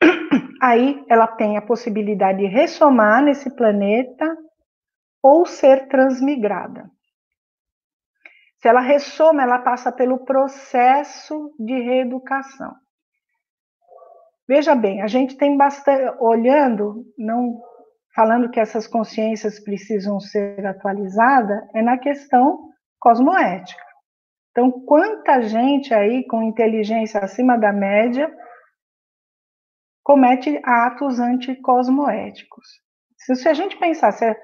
aí 0.62 1.04
ela 1.08 1.26
tem 1.26 1.56
a 1.56 1.62
possibilidade 1.62 2.38
de 2.38 2.46
ressomar 2.46 3.22
nesse 3.22 3.54
planeta 3.54 4.36
ou 5.22 5.46
ser 5.46 5.88
transmigrada. 5.88 6.90
Se 8.58 8.68
ela 8.68 8.80
ressoma, 8.80 9.42
ela 9.42 9.58
passa 9.58 9.90
pelo 9.90 10.24
processo 10.24 11.52
de 11.58 11.80
reeducação. 11.80 12.72
Veja 14.54 14.74
bem, 14.74 15.00
a 15.00 15.06
gente 15.06 15.38
tem 15.38 15.56
bastante, 15.56 16.14
olhando, 16.20 17.06
não 17.16 17.58
falando 18.14 18.50
que 18.50 18.60
essas 18.60 18.86
consciências 18.86 19.58
precisam 19.58 20.20
ser 20.20 20.66
atualizadas, 20.66 21.58
é 21.74 21.80
na 21.80 21.96
questão 21.96 22.68
cosmoética. 23.00 23.82
Então, 24.50 24.70
quanta 24.84 25.40
gente 25.40 25.94
aí 25.94 26.26
com 26.26 26.42
inteligência 26.42 27.18
acima 27.20 27.56
da 27.56 27.72
média 27.72 28.30
comete 30.04 30.60
atos 30.62 31.18
anticosmoéticos? 31.18 32.66
Se 33.16 33.48
a 33.48 33.54
gente 33.54 33.78
pensar, 33.78 34.12
se 34.12 34.26
a, 34.26 34.36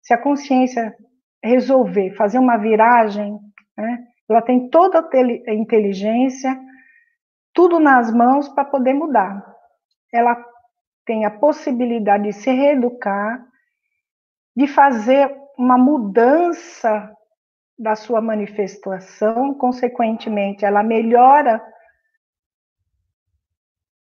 se 0.00 0.14
a 0.14 0.22
consciência 0.22 0.94
resolver 1.42 2.14
fazer 2.14 2.38
uma 2.38 2.56
viragem, 2.56 3.36
né, 3.76 3.98
ela 4.30 4.42
tem 4.42 4.70
toda 4.70 5.00
a 5.00 5.52
inteligência, 5.52 6.56
tudo 7.52 7.80
nas 7.80 8.14
mãos 8.14 8.48
para 8.48 8.64
poder 8.64 8.94
mudar. 8.94 9.55
Ela 10.16 10.42
tem 11.04 11.24
a 11.24 11.30
possibilidade 11.30 12.24
de 12.24 12.32
se 12.32 12.50
reeducar, 12.50 13.46
de 14.56 14.66
fazer 14.66 15.30
uma 15.58 15.76
mudança 15.76 17.12
da 17.78 17.94
sua 17.94 18.20
manifestação, 18.20 19.52
consequentemente, 19.54 20.64
ela 20.64 20.82
melhora 20.82 21.62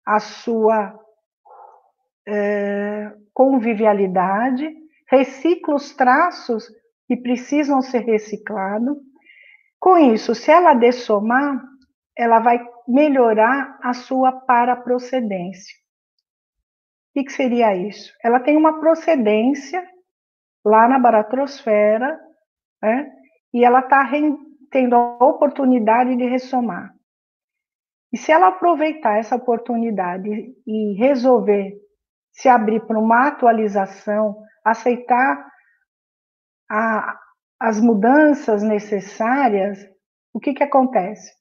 a 0.06 0.20
sua 0.20 0.98
é, 2.28 3.12
convivialidade, 3.34 4.74
recicla 5.10 5.76
os 5.76 5.94
traços 5.94 6.66
que 7.08 7.18
precisam 7.18 7.82
ser 7.82 8.00
reciclados. 8.00 8.98
Com 9.80 9.98
isso, 9.98 10.34
se 10.34 10.52
ela 10.52 10.74
dessomar, 10.74 11.62
ela 12.18 12.40
vai 12.40 12.66
melhorar 12.88 13.78
a 13.84 13.94
sua 13.94 14.32
paraprocedência. 14.32 15.76
O 17.16 17.24
que 17.24 17.32
seria 17.32 17.74
isso? 17.74 18.14
Ela 18.22 18.42
tem 18.42 18.58
uma 18.58 18.80
procedência 18.80 19.82
lá 20.66 20.88
na 20.88 21.00
baratrosfera, 21.00 22.20
né? 22.82 23.10
e 23.54 23.64
ela 23.64 23.80
está 23.80 24.06
tendo 24.70 24.96
a 24.96 25.24
oportunidade 25.24 26.16
de 26.18 26.26
ressomar. 26.26 26.94
E 28.12 28.18
se 28.18 28.32
ela 28.32 28.48
aproveitar 28.48 29.18
essa 29.18 29.36
oportunidade 29.36 30.30
e 30.68 30.94
resolver 30.98 31.78
se 32.34 32.50
abrir 32.50 32.86
para 32.86 33.00
uma 33.00 33.28
atualização, 33.28 34.38
aceitar 34.64 35.50
a, 36.70 37.18
as 37.60 37.80
mudanças 37.80 38.62
necessárias, 38.62 39.80
o 40.34 40.40
que, 40.40 40.54
que 40.54 40.64
acontece? 40.64 41.32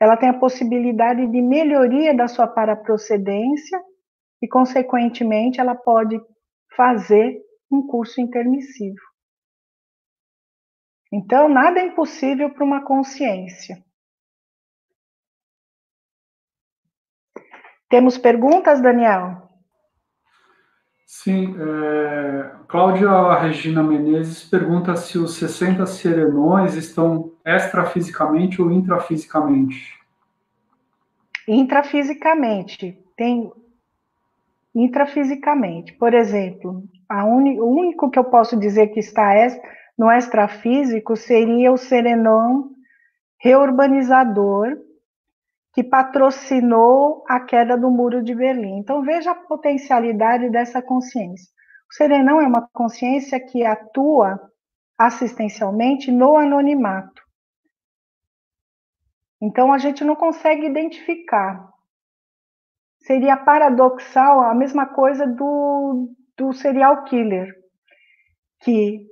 Ela 0.00 0.16
tem 0.16 0.30
a 0.30 0.38
possibilidade 0.38 1.26
de 1.26 1.42
melhoria 1.42 2.16
da 2.16 2.28
sua 2.28 2.46
paraprocedência 2.46 3.78
e, 4.42 4.48
consequentemente, 4.48 5.60
ela 5.60 5.76
pode 5.76 6.20
fazer 6.76 7.40
um 7.70 7.86
curso 7.86 8.20
intermissivo. 8.20 9.00
Então, 11.12 11.48
nada 11.48 11.78
é 11.78 11.86
impossível 11.86 12.50
para 12.50 12.64
uma 12.64 12.84
consciência. 12.84 13.82
Temos 17.88 18.18
perguntas, 18.18 18.80
Daniel? 18.80 19.48
Sim. 21.06 21.54
É, 21.60 22.56
Cláudia 22.66 23.34
Regina 23.34 23.82
Menezes 23.82 24.44
pergunta 24.44 24.96
se 24.96 25.18
os 25.18 25.34
60 25.34 25.84
serenões 25.84 26.74
estão 26.74 27.36
extrafisicamente 27.44 28.62
ou 28.62 28.72
intrafisicamente. 28.72 30.00
Intrafisicamente. 31.46 32.98
Tem 33.14 33.52
intrafisicamente. 34.74 35.92
Por 35.94 36.14
exemplo, 36.14 36.84
uni, 37.10 37.60
o 37.60 37.66
único 37.66 38.10
que 38.10 38.18
eu 38.18 38.24
posso 38.24 38.56
dizer 38.56 38.88
que 38.88 39.00
está 39.00 39.32
no 39.98 40.10
extrafísico 40.10 41.16
seria 41.16 41.72
o 41.72 41.76
serenão 41.76 42.70
reurbanizador 43.38 44.76
que 45.74 45.82
patrocinou 45.82 47.24
a 47.28 47.40
queda 47.40 47.76
do 47.76 47.90
muro 47.90 48.22
de 48.22 48.34
Berlim. 48.34 48.78
Então 48.78 49.02
veja 49.02 49.32
a 49.32 49.34
potencialidade 49.34 50.50
dessa 50.50 50.82
consciência. 50.82 51.50
O 51.90 51.94
serenão 51.94 52.40
é 52.40 52.46
uma 52.46 52.68
consciência 52.72 53.40
que 53.40 53.64
atua 53.64 54.40
assistencialmente 54.96 56.10
no 56.10 56.36
anonimato. 56.36 57.22
Então 59.40 59.72
a 59.72 59.78
gente 59.78 60.04
não 60.04 60.14
consegue 60.14 60.66
identificar. 60.66 61.71
Seria 63.02 63.36
paradoxal 63.36 64.42
a 64.42 64.54
mesma 64.54 64.86
coisa 64.86 65.26
do, 65.26 66.14
do 66.36 66.52
serial 66.52 67.04
killer, 67.04 67.52
que 68.60 69.06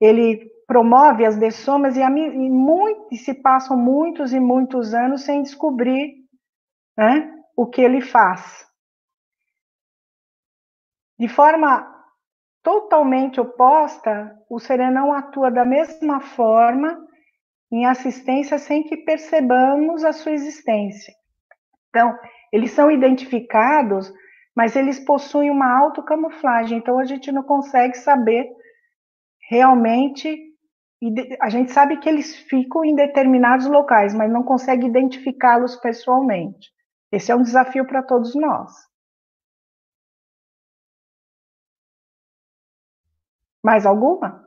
ele 0.00 0.50
promove 0.66 1.24
as 1.24 1.36
dessomas 1.36 1.96
e, 1.96 2.02
a, 2.02 2.10
e, 2.10 2.50
muito, 2.50 3.08
e 3.12 3.16
se 3.16 3.32
passam 3.34 3.76
muitos 3.76 4.32
e 4.32 4.40
muitos 4.40 4.92
anos 4.92 5.22
sem 5.22 5.42
descobrir 5.42 6.14
né, 6.96 7.32
o 7.56 7.66
que 7.66 7.80
ele 7.80 8.00
faz. 8.00 8.66
De 11.18 11.28
forma 11.28 11.94
totalmente 12.62 13.40
oposta, 13.40 14.36
o 14.50 14.58
serenão 14.58 15.12
atua 15.12 15.50
da 15.50 15.64
mesma 15.64 16.20
forma 16.20 16.98
em 17.72 17.86
assistência 17.86 18.58
sem 18.58 18.82
que 18.82 18.98
percebamos 18.98 20.04
a 20.04 20.12
sua 20.12 20.32
existência. 20.32 21.14
Então, 21.88 22.18
eles 22.52 22.72
são 22.72 22.90
identificados, 22.90 24.12
mas 24.54 24.76
eles 24.76 24.98
possuem 24.98 25.50
uma 25.50 25.78
autocamuflagem, 25.78 26.78
então 26.78 26.98
a 26.98 27.04
gente 27.04 27.30
não 27.30 27.42
consegue 27.42 27.96
saber 27.96 28.48
realmente 29.48 30.46
a 31.40 31.50
gente 31.50 31.72
sabe 31.72 31.98
que 31.98 32.08
eles 32.08 32.34
ficam 32.34 32.84
em 32.84 32.94
determinados 32.94 33.66
locais, 33.66 34.14
mas 34.14 34.32
não 34.32 34.42
consegue 34.42 34.86
identificá-los 34.86 35.76
pessoalmente. 35.76 36.70
Esse 37.12 37.30
é 37.30 37.36
um 37.36 37.42
desafio 37.42 37.86
para 37.86 38.02
todos 38.02 38.34
nós. 38.34 38.72
Mais 43.62 43.84
alguma? 43.84 44.46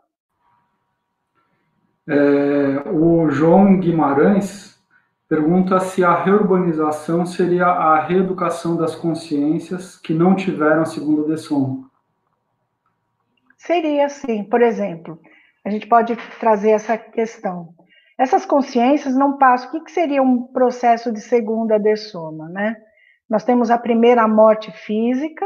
É, 2.07 2.89
o 2.89 3.29
João 3.29 3.79
Guimarães 3.79 4.78
pergunta 5.29 5.79
se 5.79 6.03
a 6.03 6.15
reurbanização 6.15 7.23
seria 7.23 7.67
a 7.67 7.99
reeducação 7.99 8.75
das 8.75 8.95
consciências 8.95 9.95
que 9.95 10.11
não 10.11 10.35
tiveram 10.35 10.81
a 10.81 10.85
segunda 10.85 11.23
dessom. 11.23 11.85
Seria 13.55 14.09
sim, 14.09 14.43
por 14.43 14.61
exemplo, 14.63 15.21
a 15.63 15.69
gente 15.69 15.87
pode 15.87 16.17
trazer 16.39 16.71
essa 16.71 16.97
questão. 16.97 17.75
Essas 18.17 18.45
consciências 18.45 19.15
não 19.15 19.37
passam. 19.37 19.69
O 19.69 19.71
que, 19.71 19.81
que 19.81 19.91
seria 19.91 20.21
um 20.21 20.47
processo 20.47 21.11
de 21.11 21.21
segunda 21.21 21.77
dessoma, 21.77 22.49
né? 22.49 22.75
Nós 23.29 23.43
temos 23.43 23.69
a 23.69 23.77
primeira 23.77 24.27
morte 24.27 24.71
física, 24.71 25.45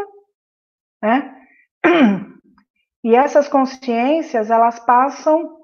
né? 1.02 1.36
E 3.04 3.16
essas 3.16 3.50
consciências, 3.50 4.50
elas 4.50 4.80
passam 4.80 5.58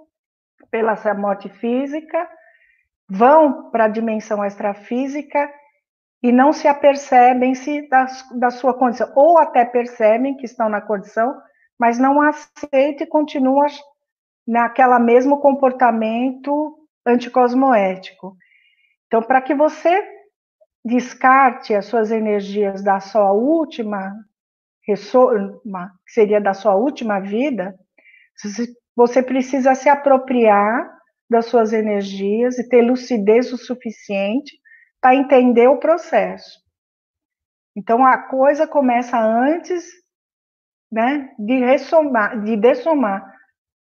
pela 0.70 0.94
morte 1.16 1.48
física, 1.48 2.30
vão 3.10 3.70
para 3.72 3.86
a 3.86 3.90
dimensão 3.90 4.46
extrafísica 4.46 5.52
e 6.22 6.32
não 6.32 6.54
se 6.54 6.68
apercebem 6.68 7.56
se 7.56 7.88
da, 7.90 8.06
da 8.36 8.50
sua 8.52 8.74
condição, 8.74 9.12
ou 9.16 9.38
até 9.38 9.66
percebem 9.66 10.36
que 10.36 10.46
estão 10.46 10.70
na 10.70 10.82
condição, 10.82 11.36
mas 11.80 11.98
não 11.98 12.22
aceita 12.22 13.04
e 13.04 13.08
continua 13.08 13.66
naquela 14.46 15.00
mesmo 15.00 15.40
comportamento 15.40 16.78
anticosmoético. 17.06 18.36
Então, 19.08 19.24
para 19.24 19.42
que 19.42 19.56
você 19.56 20.06
descarte 20.84 21.74
as 21.74 21.86
suas 21.86 22.12
energias 22.12 22.84
da 22.84 23.00
sua 23.00 23.32
última 23.32 24.14
que 24.84 24.96
seria 26.08 26.42
da 26.42 26.54
sua 26.54 26.76
última 26.76 27.20
vida, 27.20 27.78
você 28.96 29.22
precisa 29.22 29.76
se 29.76 29.88
apropriar 29.88 30.99
das 31.30 31.46
suas 31.46 31.74
energias 31.74 32.58
e 32.58 32.68
ter 32.68 32.82
lucidez 32.82 33.54
o 33.54 33.58
suficiente 33.58 34.58
para 35.02 35.16
entender 35.16 35.68
o 35.68 35.80
processo. 35.80 36.60
Então 37.76 38.06
a 38.06 38.18
coisa 38.18 38.68
começa 38.68 39.18
antes 39.20 39.86
né, 40.92 41.34
de 41.38 41.60
ressomar, 41.60 42.42
de 42.44 42.58
dessomar. 42.58 43.34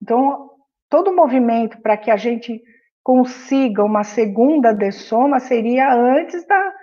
Então, 0.01 0.49
todo 0.89 1.15
movimento 1.15 1.81
para 1.81 1.97
que 1.97 2.11
a 2.11 2.17
gente 2.17 2.61
consiga 3.03 3.83
uma 3.83 4.03
segunda 4.03 4.73
dessoma 4.73 5.39
seria 5.39 5.93
antes 5.93 6.45
da, 6.45 6.73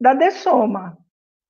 da 0.00 0.14
dessoma, 0.14 0.96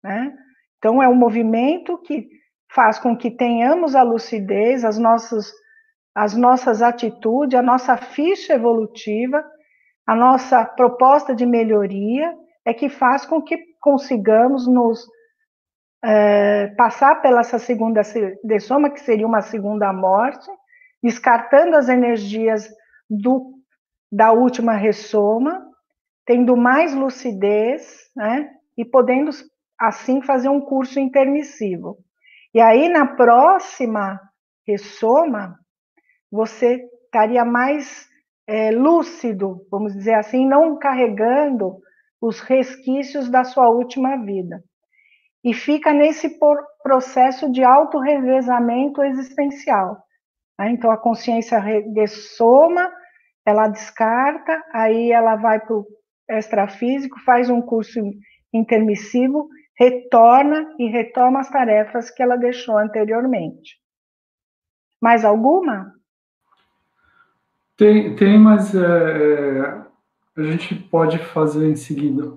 né? 0.02 0.34
Então, 0.78 1.02
é 1.02 1.08
um 1.08 1.14
movimento 1.14 1.98
que 1.98 2.26
faz 2.72 2.98
com 2.98 3.16
que 3.16 3.30
tenhamos 3.30 3.94
a 3.94 4.02
lucidez, 4.02 4.84
as 4.84 4.96
nossas, 4.96 5.52
as 6.14 6.34
nossas 6.34 6.82
atitudes, 6.82 7.58
a 7.58 7.62
nossa 7.62 7.96
ficha 7.96 8.54
evolutiva, 8.54 9.44
a 10.06 10.14
nossa 10.14 10.64
proposta 10.64 11.34
de 11.34 11.46
melhoria, 11.46 12.34
é 12.64 12.74
que 12.74 12.88
faz 12.88 13.24
com 13.24 13.40
que 13.40 13.58
consigamos 13.80 14.66
nos 14.66 15.06
é, 16.04 16.68
passar 16.76 17.22
pela 17.22 17.40
essa 17.40 17.58
segunda 17.58 18.02
dessoma, 18.42 18.90
que 18.90 19.00
seria 19.00 19.26
uma 19.26 19.42
segunda 19.42 19.92
morte, 19.92 20.50
descartando 21.02 21.76
as 21.76 21.88
energias 21.88 22.68
do, 23.08 23.54
da 24.10 24.32
última 24.32 24.72
ressoma, 24.72 25.66
tendo 26.26 26.56
mais 26.56 26.94
lucidez, 26.94 28.10
né, 28.16 28.50
e 28.76 28.84
podendo 28.84 29.30
assim 29.78 30.22
fazer 30.22 30.48
um 30.48 30.60
curso 30.60 30.98
intermissivo. 30.98 31.98
E 32.54 32.60
aí 32.60 32.88
na 32.88 33.06
próxima 33.06 34.20
ressoma, 34.66 35.59
você 36.30 36.88
estaria 37.04 37.44
mais 37.44 38.08
é, 38.46 38.70
lúcido, 38.70 39.66
vamos 39.70 39.94
dizer 39.94 40.14
assim, 40.14 40.46
não 40.46 40.78
carregando 40.78 41.78
os 42.20 42.40
resquícios 42.40 43.28
da 43.28 43.44
sua 43.44 43.68
última 43.68 44.16
vida. 44.16 44.62
E 45.42 45.54
fica 45.54 45.92
nesse 45.92 46.38
processo 46.82 47.50
de 47.50 47.64
auto-revezamento 47.64 49.02
existencial. 49.02 50.02
Né? 50.58 50.70
Então, 50.70 50.90
a 50.90 50.98
consciência 50.98 51.58
dessoma, 51.94 52.92
ela 53.46 53.68
descarta, 53.68 54.62
aí 54.72 55.10
ela 55.10 55.36
vai 55.36 55.58
para 55.58 55.76
o 55.76 55.86
extrafísico, 56.28 57.18
faz 57.20 57.48
um 57.48 57.62
curso 57.62 58.00
intermissivo, 58.52 59.48
retorna 59.78 60.74
e 60.78 60.88
retoma 60.88 61.40
as 61.40 61.48
tarefas 61.48 62.10
que 62.10 62.22
ela 62.22 62.36
deixou 62.36 62.76
anteriormente. 62.76 63.78
Mais 65.00 65.24
alguma? 65.24 65.94
Tem, 67.80 68.14
tem 68.14 68.38
mas 68.38 68.74
é, 68.74 68.78
é, 68.78 69.86
a 70.36 70.42
gente 70.42 70.74
pode 70.74 71.16
fazer 71.16 71.66
em 71.66 71.76
seguida. 71.76 72.36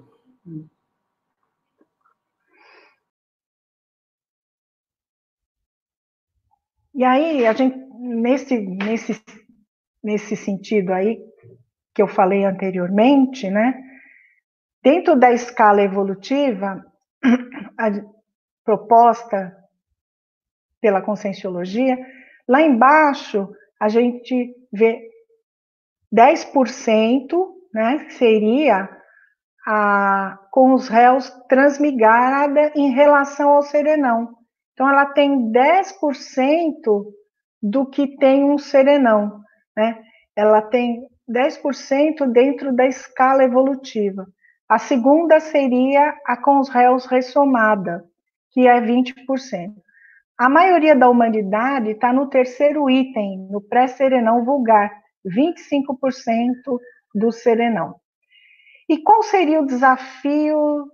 E 6.96 7.04
aí, 7.04 7.46
a 7.46 7.52
gente, 7.52 7.76
nesse, 8.00 8.58
nesse, 8.58 9.22
nesse 10.02 10.38
sentido 10.38 10.94
aí, 10.94 11.22
que 11.94 12.02
eu 12.02 12.08
falei 12.08 12.46
anteriormente, 12.46 13.50
né? 13.50 13.84
Dentro 14.82 15.20
da 15.20 15.34
escala 15.34 15.82
evolutiva, 15.82 16.86
a 17.78 17.92
proposta 18.64 19.54
pela 20.80 21.02
conscienciologia, 21.02 21.98
lá 22.48 22.62
embaixo 22.62 23.54
a 23.78 23.90
gente 23.90 24.56
vê 24.72 25.12
10%, 26.14 27.54
né, 27.74 28.08
seria 28.10 28.90
a, 29.66 30.38
com 30.52 30.74
os 30.74 30.88
réus 30.88 31.30
transmigrada 31.50 32.72
em 32.76 32.92
relação 32.92 33.50
ao 33.50 33.64
serenão. 33.64 34.30
Então, 34.74 34.90
ela 34.90 35.06
tem 35.08 35.52
10% 35.52 37.06
do 37.62 37.86
que 37.86 38.18
tem 38.18 38.44
um 38.44 38.58
serenão, 38.58 39.42
né? 39.76 39.98
Ela 40.36 40.62
tem 40.62 41.08
10% 41.30 42.28
dentro 42.32 42.74
da 42.74 42.86
escala 42.86 43.44
evolutiva. 43.44 44.28
A 44.68 44.78
segunda 44.78 45.40
seria 45.40 46.16
a 46.26 46.36
com 46.36 46.60
os 46.60 46.70
réus 46.70 47.06
ressomada, 47.06 48.04
que 48.52 48.68
é 48.68 48.82
20%. 48.82 49.74
A 50.38 50.50
maioria 50.50 50.96
da 50.96 51.10
humanidade 51.10 51.92
está 51.92 52.12
no 52.12 52.28
terceiro 52.28 52.90
item, 52.90 53.48
no 53.50 53.62
pré-serenão 53.62 54.44
vulgar, 54.44 54.92
25% 55.26 56.80
do 57.14 57.32
serenão. 57.32 57.96
E 58.90 58.98
qual 59.02 59.24
seria 59.24 59.62
o 59.62 59.66
desafio 59.66 60.88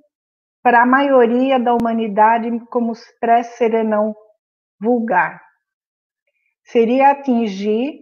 para 0.61 0.83
a 0.83 0.85
maioria 0.85 1.59
da 1.59 1.73
humanidade 1.73 2.47
como 2.69 2.93
pré-serenão 3.19 4.15
vulgar? 4.79 5.41
Seria 6.63 7.11
atingir 7.11 7.99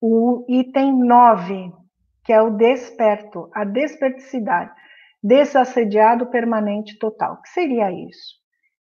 o 0.00 0.44
item 0.48 0.98
9, 1.04 1.72
que 2.24 2.32
é 2.32 2.40
o 2.40 2.50
desperto, 2.50 3.50
a 3.54 3.64
desperticidade, 3.64 4.72
desassediado 5.22 6.30
permanente 6.30 6.98
total. 6.98 7.34
O 7.34 7.42
que 7.42 7.48
seria 7.50 7.90
isso? 7.90 8.36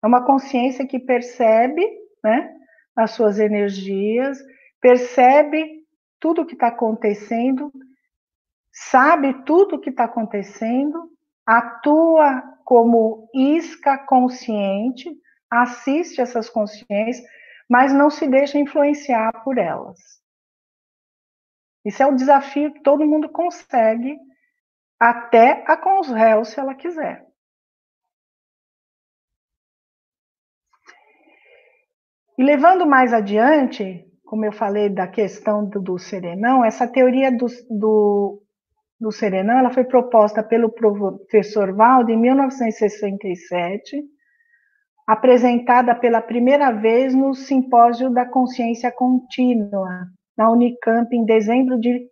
É 0.04 0.08
uma 0.08 0.26
consciência 0.26 0.88
que 0.88 1.00
percebe 1.00 1.86
né, 2.24 2.54
as 2.96 3.12
suas 3.12 3.40
energias, 3.40 4.38
percebe 4.82 5.79
tudo 6.20 6.42
o 6.42 6.46
que 6.46 6.54
está 6.54 6.68
acontecendo, 6.68 7.72
sabe 8.72 9.44
tudo 9.46 9.76
o 9.76 9.80
que 9.80 9.90
está 9.90 10.06
acontecendo, 10.06 11.10
atua 11.46 12.42
como 12.64 13.30
isca 13.34 13.98
consciente, 13.98 15.10
assiste 15.50 16.22
essas 16.22 16.50
consciências, 16.50 17.26
mas 17.68 17.94
não 17.94 18.10
se 18.10 18.28
deixa 18.28 18.60
influenciar 18.60 19.44
por 19.44 19.58
elas. 19.58 20.00
Isso 21.84 22.04
é 22.04 22.06
um 22.06 22.16
desafio 22.16 22.74
que 22.74 22.82
todo 22.82 23.08
mundo 23.08 23.30
consegue, 23.30 24.18
até 25.00 25.64
a 25.68 25.78
com 25.78 26.00
os 26.00 26.10
réus, 26.10 26.50
se 26.50 26.60
ela 26.60 26.76
quiser. 26.76 27.26
E 32.38 32.44
levando 32.44 32.86
mais 32.86 33.14
adiante, 33.14 34.09
como 34.30 34.46
eu 34.46 34.52
falei 34.52 34.90
da 34.90 35.08
questão 35.08 35.66
do, 35.66 35.82
do 35.82 35.98
serenão, 35.98 36.64
essa 36.64 36.88
teoria 36.88 37.32
do, 37.32 37.48
do, 37.68 38.40
do 39.00 39.12
serenão 39.12 39.58
ela 39.58 39.72
foi 39.72 39.84
proposta 39.84 40.44
pelo 40.44 40.70
professor 40.70 41.74
Valdo 41.74 42.12
em 42.12 42.18
1967, 42.18 44.04
apresentada 45.08 45.96
pela 45.96 46.22
primeira 46.22 46.70
vez 46.72 47.16
no 47.16 47.34
Simpósio 47.34 48.12
da 48.12 48.24
Consciência 48.24 48.92
Contínua, 48.92 50.06
na 50.38 50.52
Unicamp, 50.52 51.12
em 51.12 51.26
dezembro 51.26 51.80
de 51.80 52.08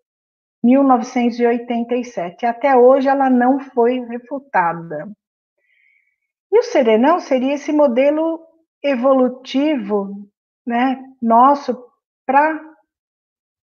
1987. 0.63 2.47
Até 2.47 2.75
hoje 2.75 3.07
ela 3.07 3.29
não 3.29 3.59
foi 3.59 3.99
refutada. 3.99 5.07
E 6.51 6.57
o 6.57 6.63
serenão 6.63 7.19
seria 7.19 7.53
esse 7.53 7.71
modelo 7.71 8.39
evolutivo 8.83 10.27
né, 10.65 10.99
nosso 11.21 11.86
para 12.27 12.61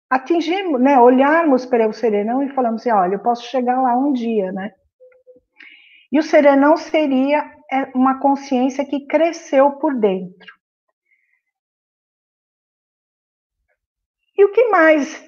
atingirmos, 0.10 0.82
né, 0.82 1.00
olharmos 1.00 1.66
para 1.66 1.88
o 1.88 1.94
serenão 1.94 2.44
e 2.44 2.54
falarmos 2.54 2.82
assim, 2.82 2.92
olha, 2.92 3.16
eu 3.16 3.20
posso 3.20 3.46
chegar 3.46 3.82
lá 3.82 3.96
um 3.96 4.12
dia, 4.12 4.52
né? 4.52 4.74
E 6.12 6.20
o 6.20 6.24
serenão 6.24 6.76
seria 6.76 7.40
é, 7.72 7.86
uma 7.96 8.20
consciência 8.20 8.86
que 8.86 9.08
cresceu 9.08 9.72
por 9.74 9.96
dentro. 9.96 10.54
E 14.38 14.44
o 14.44 14.52
que 14.52 14.68
mais 14.70 15.24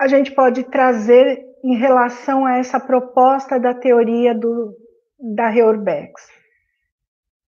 a 0.00 0.06
gente 0.06 0.32
pode 0.32 0.64
trazer 0.64 1.44
em 1.64 1.76
relação 1.76 2.46
a 2.46 2.58
essa 2.58 2.78
proposta 2.78 3.58
da 3.58 3.74
teoria 3.74 4.34
do, 4.34 4.74
da 5.18 5.54
Heurbex? 5.54 6.37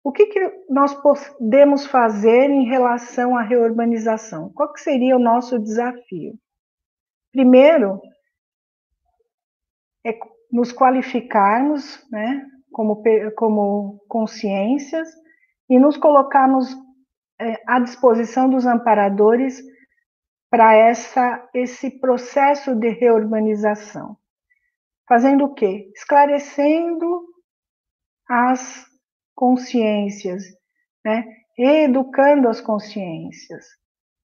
O 0.05 0.11
que, 0.11 0.27
que 0.27 0.39
nós 0.69 0.93
podemos 0.93 1.87
fazer 1.87 2.51
em 2.51 2.65
relação 2.65 3.35
à 3.35 3.41
reurbanização? 3.41 4.51
Qual 4.53 4.71
que 4.71 4.79
seria 4.79 5.15
o 5.15 5.19
nosso 5.19 5.57
desafio? 5.57 6.37
Primeiro, 7.31 7.99
é 10.05 10.15
nos 10.51 10.71
qualificarmos 10.71 12.05
né, 12.11 12.45
como, 12.71 13.01
como 13.35 13.99
consciências 14.07 15.09
e 15.67 15.79
nos 15.79 15.97
colocarmos 15.97 16.69
é, 17.41 17.63
à 17.65 17.79
disposição 17.79 18.47
dos 18.47 18.67
amparadores 18.67 19.59
para 20.51 20.75
essa 20.75 21.49
esse 21.51 21.99
processo 21.99 22.75
de 22.75 22.89
reurbanização. 22.89 24.15
Fazendo 25.09 25.45
o 25.45 25.53
quê? 25.55 25.91
Esclarecendo 25.95 27.25
as 28.29 28.85
consciências, 29.35 30.43
né? 31.03 31.25
educando 31.57 32.47
as 32.47 32.59
consciências, 32.61 33.65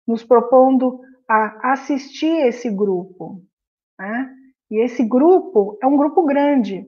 nos 0.07 0.25
propondo 0.25 1.01
a 1.29 1.73
assistir 1.73 2.47
esse 2.47 2.71
grupo. 2.71 3.43
Né? 3.99 4.31
E 4.71 4.85
esse 4.85 5.05
grupo 5.05 5.79
é 5.83 5.87
um 5.87 5.97
grupo 5.97 6.25
grande. 6.25 6.87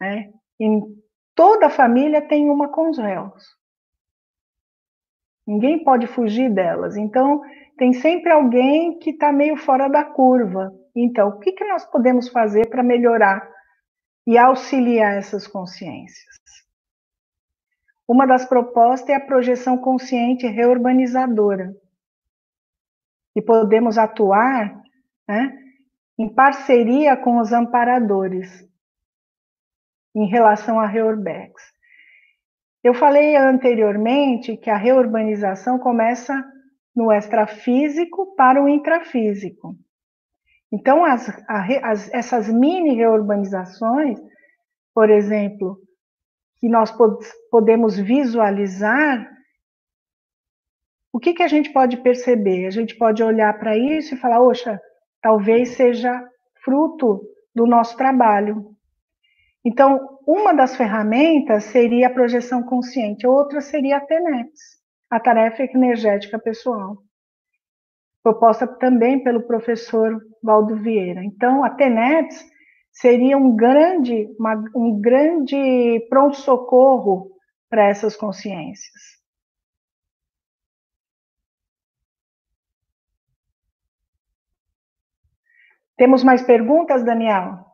Né? 0.00 0.32
Em 0.60 0.80
toda 1.34 1.66
a 1.66 1.70
família 1.70 2.20
tem 2.20 2.50
uma 2.50 2.68
com 2.68 2.90
os 2.90 2.98
réus. 2.98 3.44
Ninguém 5.46 5.82
pode 5.82 6.06
fugir 6.06 6.52
delas. 6.52 6.96
Então, 6.96 7.40
tem 7.78 7.94
sempre 7.94 8.30
alguém 8.30 8.98
que 8.98 9.10
está 9.10 9.32
meio 9.32 9.56
fora 9.56 9.88
da 9.88 10.04
curva. 10.04 10.70
Então, 10.94 11.28
o 11.28 11.38
que, 11.38 11.52
que 11.52 11.64
nós 11.64 11.86
podemos 11.86 12.28
fazer 12.28 12.68
para 12.68 12.82
melhorar 12.82 13.48
e 14.26 14.36
auxiliar 14.36 15.16
essas 15.16 15.46
consciências? 15.46 16.36
Uma 18.08 18.26
das 18.26 18.46
propostas 18.46 19.10
é 19.10 19.14
a 19.16 19.20
projeção 19.20 19.76
consciente 19.76 20.46
reurbanizadora. 20.46 21.76
E 23.36 23.42
podemos 23.42 23.98
atuar 23.98 24.82
né, 25.28 25.54
em 26.18 26.26
parceria 26.34 27.14
com 27.18 27.38
os 27.38 27.52
amparadores 27.52 28.66
em 30.14 30.26
relação 30.26 30.80
a 30.80 30.86
Reurbex. 30.86 31.62
Eu 32.82 32.94
falei 32.94 33.36
anteriormente 33.36 34.56
que 34.56 34.70
a 34.70 34.76
reurbanização 34.76 35.78
começa 35.78 36.42
no 36.96 37.12
extrafísico 37.12 38.34
para 38.34 38.62
o 38.62 38.68
intrafísico. 38.68 39.76
Então, 40.72 41.04
as, 41.04 41.28
as, 41.46 42.12
essas 42.12 42.48
mini 42.48 42.94
reurbanizações, 42.94 44.18
por 44.94 45.10
exemplo, 45.10 45.78
que 46.60 46.68
nós 46.68 46.90
pod 46.90 47.24
podemos 47.50 47.96
visualizar, 47.96 49.28
o 51.12 51.18
que, 51.18 51.34
que 51.34 51.42
a 51.42 51.48
gente 51.48 51.72
pode 51.72 51.96
perceber? 51.98 52.66
A 52.66 52.70
gente 52.70 52.96
pode 52.96 53.22
olhar 53.22 53.58
para 53.58 53.76
isso 53.76 54.14
e 54.14 54.18
falar, 54.18 54.40
oxa, 54.42 54.80
talvez 55.22 55.70
seja 55.70 56.22
fruto 56.64 57.22
do 57.54 57.66
nosso 57.66 57.96
trabalho. 57.96 58.76
Então, 59.64 60.18
uma 60.26 60.52
das 60.52 60.76
ferramentas 60.76 61.64
seria 61.64 62.08
a 62.08 62.12
projeção 62.12 62.62
consciente, 62.62 63.26
outra 63.26 63.60
seria 63.60 63.96
a 63.96 64.00
TENEPS, 64.00 64.60
a 65.10 65.18
tarefa 65.18 65.62
energética 65.62 66.38
pessoal, 66.38 66.98
proposta 68.22 68.66
também 68.66 69.22
pelo 69.22 69.42
professor 69.42 70.20
Valdo 70.42 70.76
Vieira. 70.76 71.24
Então, 71.24 71.64
a 71.64 71.70
TENEPS 71.70 72.44
seria 73.00 73.38
um 73.38 73.54
grande, 73.54 74.28
uma, 74.38 74.64
um 74.74 75.00
grande 75.00 76.04
pronto-socorro 76.10 77.30
para 77.70 77.86
essas 77.86 78.16
consciências. 78.16 79.18
Temos 85.96 86.24
mais 86.24 86.42
perguntas, 86.42 87.04
Daniel? 87.04 87.66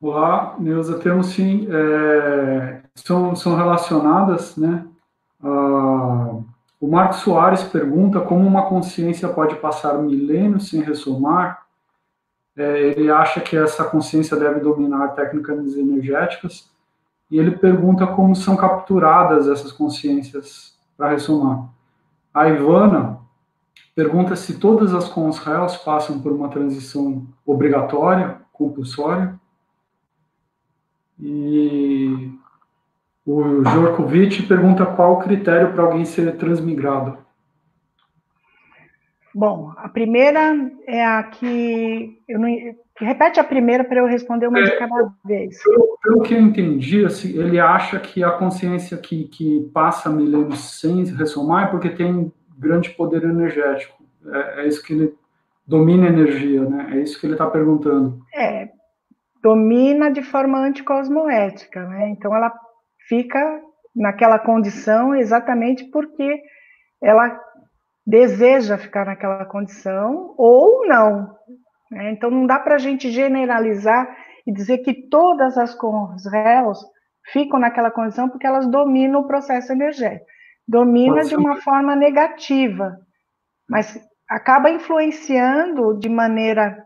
Olá, 0.00 0.56
Neuza, 0.58 1.00
temos 1.00 1.28
sim, 1.30 1.66
é, 1.68 2.82
são, 2.94 3.34
são 3.34 3.56
relacionadas, 3.56 4.56
né? 4.56 4.86
Ah, 5.42 6.38
o 6.80 6.88
Marcos 6.88 7.18
Soares 7.18 7.64
pergunta 7.64 8.20
como 8.20 8.46
uma 8.46 8.68
consciência 8.68 9.28
pode 9.28 9.56
passar 9.56 9.94
milênios 9.98 10.68
sem 10.68 10.82
ressomar. 10.82 11.65
É, 12.56 12.80
ele 12.88 13.10
acha 13.10 13.40
que 13.40 13.56
essa 13.56 13.84
consciência 13.84 14.36
deve 14.36 14.60
dominar 14.60 15.08
técnicas 15.08 15.76
energéticas 15.76 16.70
e 17.30 17.38
ele 17.38 17.50
pergunta 17.50 18.06
como 18.06 18.34
são 18.34 18.56
capturadas 18.56 19.46
essas 19.48 19.72
consciências 19.72 20.74
para 20.96 21.10
ressomar. 21.10 21.68
A 22.32 22.48
Ivana 22.48 23.18
pergunta 23.94 24.36
se 24.36 24.58
todas 24.58 24.94
as 24.94 25.08
cons 25.08 25.38
passam 25.84 26.20
por 26.20 26.32
uma 26.32 26.48
transição 26.48 27.26
obrigatória, 27.44 28.40
compulsória. 28.52 29.34
E 31.18 32.30
o 33.24 33.64
Jorkovic 33.64 34.42
pergunta 34.42 34.86
qual 34.86 35.14
o 35.14 35.18
critério 35.18 35.72
para 35.72 35.82
alguém 35.82 36.04
ser 36.04 36.36
transmigrado. 36.36 37.18
Bom, 39.38 39.70
a 39.76 39.86
primeira 39.90 40.40
é 40.86 41.04
a 41.04 41.22
que. 41.24 42.18
Eu 42.26 42.38
não, 42.38 42.48
repete 42.98 43.38
a 43.38 43.44
primeira 43.44 43.84
para 43.84 43.98
eu 43.98 44.06
responder 44.06 44.46
uma 44.46 44.60
é, 44.60 44.62
de 44.62 44.78
cada 44.78 45.12
vez. 45.22 45.62
Pelo, 45.62 45.98
pelo, 46.02 46.22
que 46.22 46.32
eu 46.32 46.40
entendi, 46.40 47.04
assim, 47.04 47.38
ele 47.38 47.60
acha 47.60 48.00
que 48.00 48.24
a 48.24 48.30
consciência 48.30 48.96
que, 48.96 49.24
que 49.24 49.70
passa 49.74 50.08
milênios 50.08 50.80
sem 50.80 51.04
ressomar 51.04 51.64
é 51.64 51.70
porque 51.70 51.90
tem 51.90 52.32
grande 52.58 52.88
poder 52.88 53.24
energético. 53.24 54.02
É, 54.26 54.62
é 54.62 54.68
isso 54.68 54.82
que 54.82 54.94
ele 54.94 55.14
domina 55.66 56.06
a 56.06 56.12
energia, 56.12 56.62
né? 56.62 56.92
É 56.94 57.02
isso 57.02 57.20
que 57.20 57.26
ele 57.26 57.34
está 57.34 57.46
perguntando. 57.46 58.18
É, 58.34 58.70
domina 59.42 60.10
de 60.10 60.22
forma 60.22 60.58
anticosmoética, 60.60 61.86
né? 61.86 62.08
Então 62.08 62.34
ela 62.34 62.50
fica 63.06 63.60
naquela 63.94 64.38
condição 64.38 65.14
exatamente 65.14 65.84
porque 65.90 66.40
ela 67.02 67.44
deseja 68.06 68.78
ficar 68.78 69.04
naquela 69.04 69.44
condição 69.44 70.34
ou 70.38 70.86
não. 70.86 71.36
Né? 71.90 72.12
Então 72.12 72.30
não 72.30 72.46
dá 72.46 72.58
para 72.58 72.76
a 72.76 72.78
gente 72.78 73.10
generalizar 73.10 74.06
e 74.46 74.52
dizer 74.52 74.78
que 74.78 75.08
todas 75.08 75.58
as 75.58 75.76
réus 76.30 76.78
ficam 77.32 77.58
naquela 77.58 77.90
condição 77.90 78.28
porque 78.28 78.46
elas 78.46 78.66
dominam 78.66 79.20
o 79.20 79.26
processo 79.26 79.72
energético 79.72 80.26
domina 80.66 81.22
de 81.24 81.36
uma 81.36 81.60
forma 81.60 81.94
negativa, 81.94 82.98
mas 83.68 83.98
acaba 84.28 84.70
influenciando 84.70 85.98
de 85.98 86.08
maneira 86.08 86.84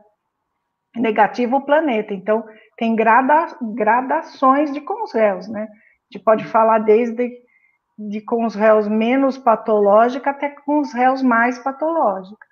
negativa 0.94 1.56
o 1.56 1.64
planeta. 1.64 2.12
Então, 2.12 2.44
tem 2.76 2.94
grada, 2.94 3.56
gradações 3.74 4.72
de 4.72 4.80
consréus, 4.80 5.48
né? 5.48 5.62
A 5.62 6.12
gente 6.12 6.24
pode 6.24 6.44
falar 6.44 6.80
desde 6.80 7.30
de 8.08 8.20
consréus 8.22 8.88
menos 8.88 9.36
patológica 9.36 10.30
até 10.30 10.48
consréus 10.48 11.22
mais 11.22 11.58
patológicas. 11.58 12.48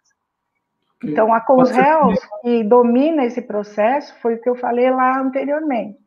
Então, 1.03 1.33
a 1.33 1.41
consréus 1.41 2.19
que 2.43 2.65
domina 2.65 3.25
esse 3.25 3.41
processo 3.41 4.15
foi 4.21 4.35
o 4.35 4.41
que 4.41 4.49
eu 4.49 4.57
falei 4.57 4.91
lá 4.91 5.19
anteriormente. 5.21 5.99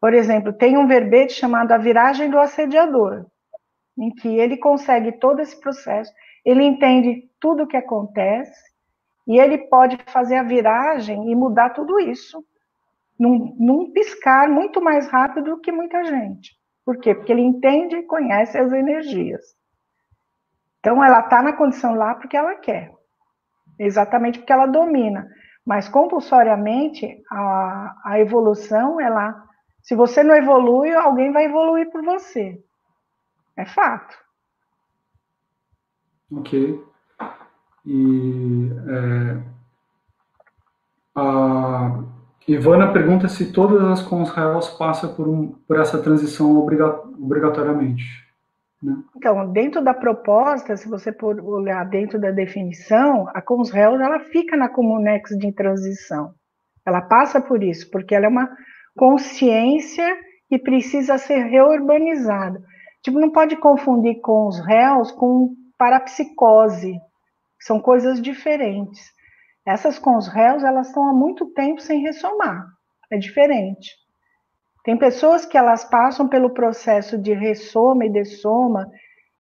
Por 0.00 0.14
exemplo, 0.14 0.52
tem 0.52 0.76
um 0.76 0.86
verbete 0.86 1.32
chamado 1.32 1.72
a 1.72 1.78
viragem 1.78 2.30
do 2.30 2.38
assediador 2.38 3.26
em 3.98 4.10
que 4.10 4.28
ele 4.28 4.56
consegue 4.56 5.12
todo 5.12 5.40
esse 5.40 5.58
processo, 5.60 6.12
ele 6.44 6.62
entende 6.62 7.28
tudo 7.40 7.64
o 7.64 7.66
que 7.66 7.76
acontece 7.76 8.60
e 9.26 9.38
ele 9.38 9.58
pode 9.58 9.98
fazer 10.06 10.36
a 10.36 10.42
viragem 10.42 11.30
e 11.30 11.34
mudar 11.34 11.70
tudo 11.70 11.98
isso 12.00 12.44
num, 13.18 13.56
num 13.58 13.92
piscar 13.92 14.48
muito 14.48 14.80
mais 14.80 15.08
rápido 15.08 15.56
do 15.56 15.60
que 15.60 15.70
muita 15.72 16.04
gente. 16.04 16.61
Por 16.84 16.98
quê? 16.98 17.14
Porque 17.14 17.32
ele 17.32 17.42
entende 17.42 17.96
e 17.96 18.02
conhece 18.02 18.58
as 18.58 18.72
energias. 18.72 19.42
Então, 20.80 21.02
ela 21.02 21.20
está 21.20 21.42
na 21.42 21.52
condição 21.52 21.94
lá 21.94 22.14
porque 22.14 22.36
ela 22.36 22.56
quer, 22.56 22.92
exatamente 23.78 24.40
porque 24.40 24.52
ela 24.52 24.66
domina. 24.66 25.28
Mas 25.64 25.88
compulsoriamente, 25.88 27.22
a, 27.30 27.96
a 28.04 28.18
evolução, 28.18 29.00
ela, 29.00 29.48
se 29.80 29.94
você 29.94 30.24
não 30.24 30.34
evolui, 30.34 30.92
alguém 30.92 31.32
vai 31.32 31.44
evoluir 31.44 31.88
por 31.90 32.02
você. 32.02 32.60
É 33.56 33.64
fato. 33.64 34.16
Ok. 36.32 36.84
E 37.84 38.70
é, 38.88 39.42
a 41.14 42.02
Ivana 42.46 42.92
pergunta 42.92 43.28
se 43.28 43.52
todas 43.52 43.82
as 43.82 44.02
consréus 44.02 44.68
passam 44.70 45.14
por, 45.14 45.28
um, 45.28 45.48
por 45.66 45.78
essa 45.78 46.02
transição 46.02 46.58
obrigatoriamente. 46.58 48.04
Né? 48.82 48.96
Então, 49.16 49.52
dentro 49.52 49.82
da 49.82 49.94
proposta, 49.94 50.76
se 50.76 50.88
você 50.88 51.12
for 51.12 51.40
olhar 51.40 51.84
dentro 51.84 52.20
da 52.20 52.30
definição, 52.30 53.28
a 53.32 53.40
consréus 53.40 54.00
ela 54.00 54.18
fica 54.20 54.56
na 54.56 54.68
comunex 54.68 55.30
de 55.38 55.52
transição. 55.52 56.34
Ela 56.84 57.00
passa 57.00 57.40
por 57.40 57.62
isso, 57.62 57.88
porque 57.90 58.14
ela 58.14 58.26
é 58.26 58.28
uma 58.28 58.50
consciência 58.96 60.16
que 60.48 60.58
precisa 60.58 61.16
ser 61.16 61.44
reurbanizada. 61.44 62.60
Tipo, 63.02 63.20
não 63.20 63.30
pode 63.30 63.56
confundir 63.56 64.20
com 64.20 64.48
os 64.48 64.58
réus 64.64 65.12
com 65.12 65.54
parapsicose. 65.78 66.98
São 67.60 67.80
coisas 67.80 68.20
diferentes. 68.20 69.12
Essas 69.66 69.98
com 69.98 70.16
os 70.16 70.28
réus, 70.28 70.64
elas 70.64 70.88
estão 70.88 71.08
há 71.08 71.12
muito 71.12 71.46
tempo 71.52 71.80
sem 71.80 72.00
ressomar. 72.00 72.66
É 73.10 73.16
diferente. 73.16 73.90
Tem 74.84 74.96
pessoas 74.96 75.46
que 75.46 75.56
elas 75.56 75.84
passam 75.84 76.28
pelo 76.28 76.50
processo 76.50 77.16
de 77.16 77.32
ressoma 77.32 78.04
e 78.04 78.10
dessoma 78.10 78.90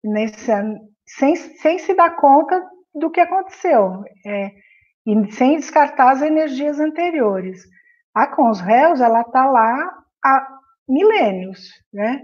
nesse, 0.03 0.51
sem, 1.05 1.35
sem 1.35 1.77
se 1.77 1.93
dar 1.93 2.15
conta 2.15 2.63
do 2.93 3.11
que 3.11 3.19
aconteceu. 3.19 4.03
É, 4.25 4.51
e 5.05 5.31
sem 5.33 5.57
descartar 5.57 6.11
as 6.11 6.21
energias 6.21 6.79
anteriores. 6.79 7.63
A 8.13 8.25
com 8.25 8.49
os 8.49 8.59
réus, 8.59 9.01
ela 9.01 9.21
está 9.21 9.45
lá 9.45 10.03
há 10.23 10.47
milênios, 10.87 11.69
né? 11.93 12.21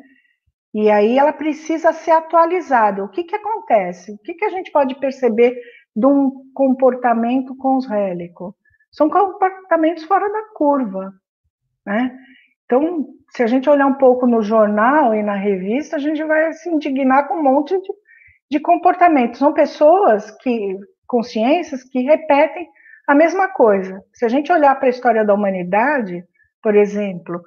E 0.73 0.89
aí 0.89 1.19
ela 1.19 1.33
precisa 1.33 1.91
ser 1.91 2.11
atualizada. 2.11 3.03
O 3.03 3.09
que, 3.09 3.25
que 3.25 3.35
acontece? 3.35 4.13
O 4.13 4.17
que, 4.19 4.33
que 4.33 4.45
a 4.45 4.49
gente 4.49 4.71
pode 4.71 4.95
perceber 4.99 5.53
de 5.95 6.05
um 6.05 6.31
comportamento 6.53 7.55
com 7.55 7.77
os 7.77 7.87
rélicos? 7.87 8.53
São 8.91 9.09
comportamentos 9.09 10.03
fora 10.03 10.29
da 10.31 10.43
curva. 10.53 11.13
Né? 11.85 12.17
Então, 12.65 13.07
se 13.29 13.43
a 13.43 13.47
gente 13.47 13.69
olhar 13.69 13.85
um 13.85 13.95
pouco 13.95 14.27
no 14.27 14.41
jornal 14.41 15.15
e 15.15 15.23
na 15.23 15.35
revista, 15.35 15.95
a 15.95 15.99
gente 15.99 16.23
vai 16.23 16.51
se 16.53 16.69
indignar 16.69 17.27
com 17.27 17.35
um 17.35 17.43
monte 17.43 17.77
de, 17.79 17.93
de 18.51 18.59
comportamentos. 18.59 19.39
São 19.39 19.53
pessoas 19.53 20.31
que, 20.41 20.77
consciências, 21.07 21.83
que 21.83 21.99
repetem 22.01 22.67
a 23.07 23.15
mesma 23.15 23.47
coisa. 23.49 24.03
Se 24.13 24.25
a 24.25 24.29
gente 24.29 24.51
olhar 24.51 24.75
para 24.75 24.87
a 24.87 24.89
história 24.89 25.25
da 25.25 25.33
humanidade, 25.33 26.23
por 26.61 26.75
exemplo, 26.75 27.41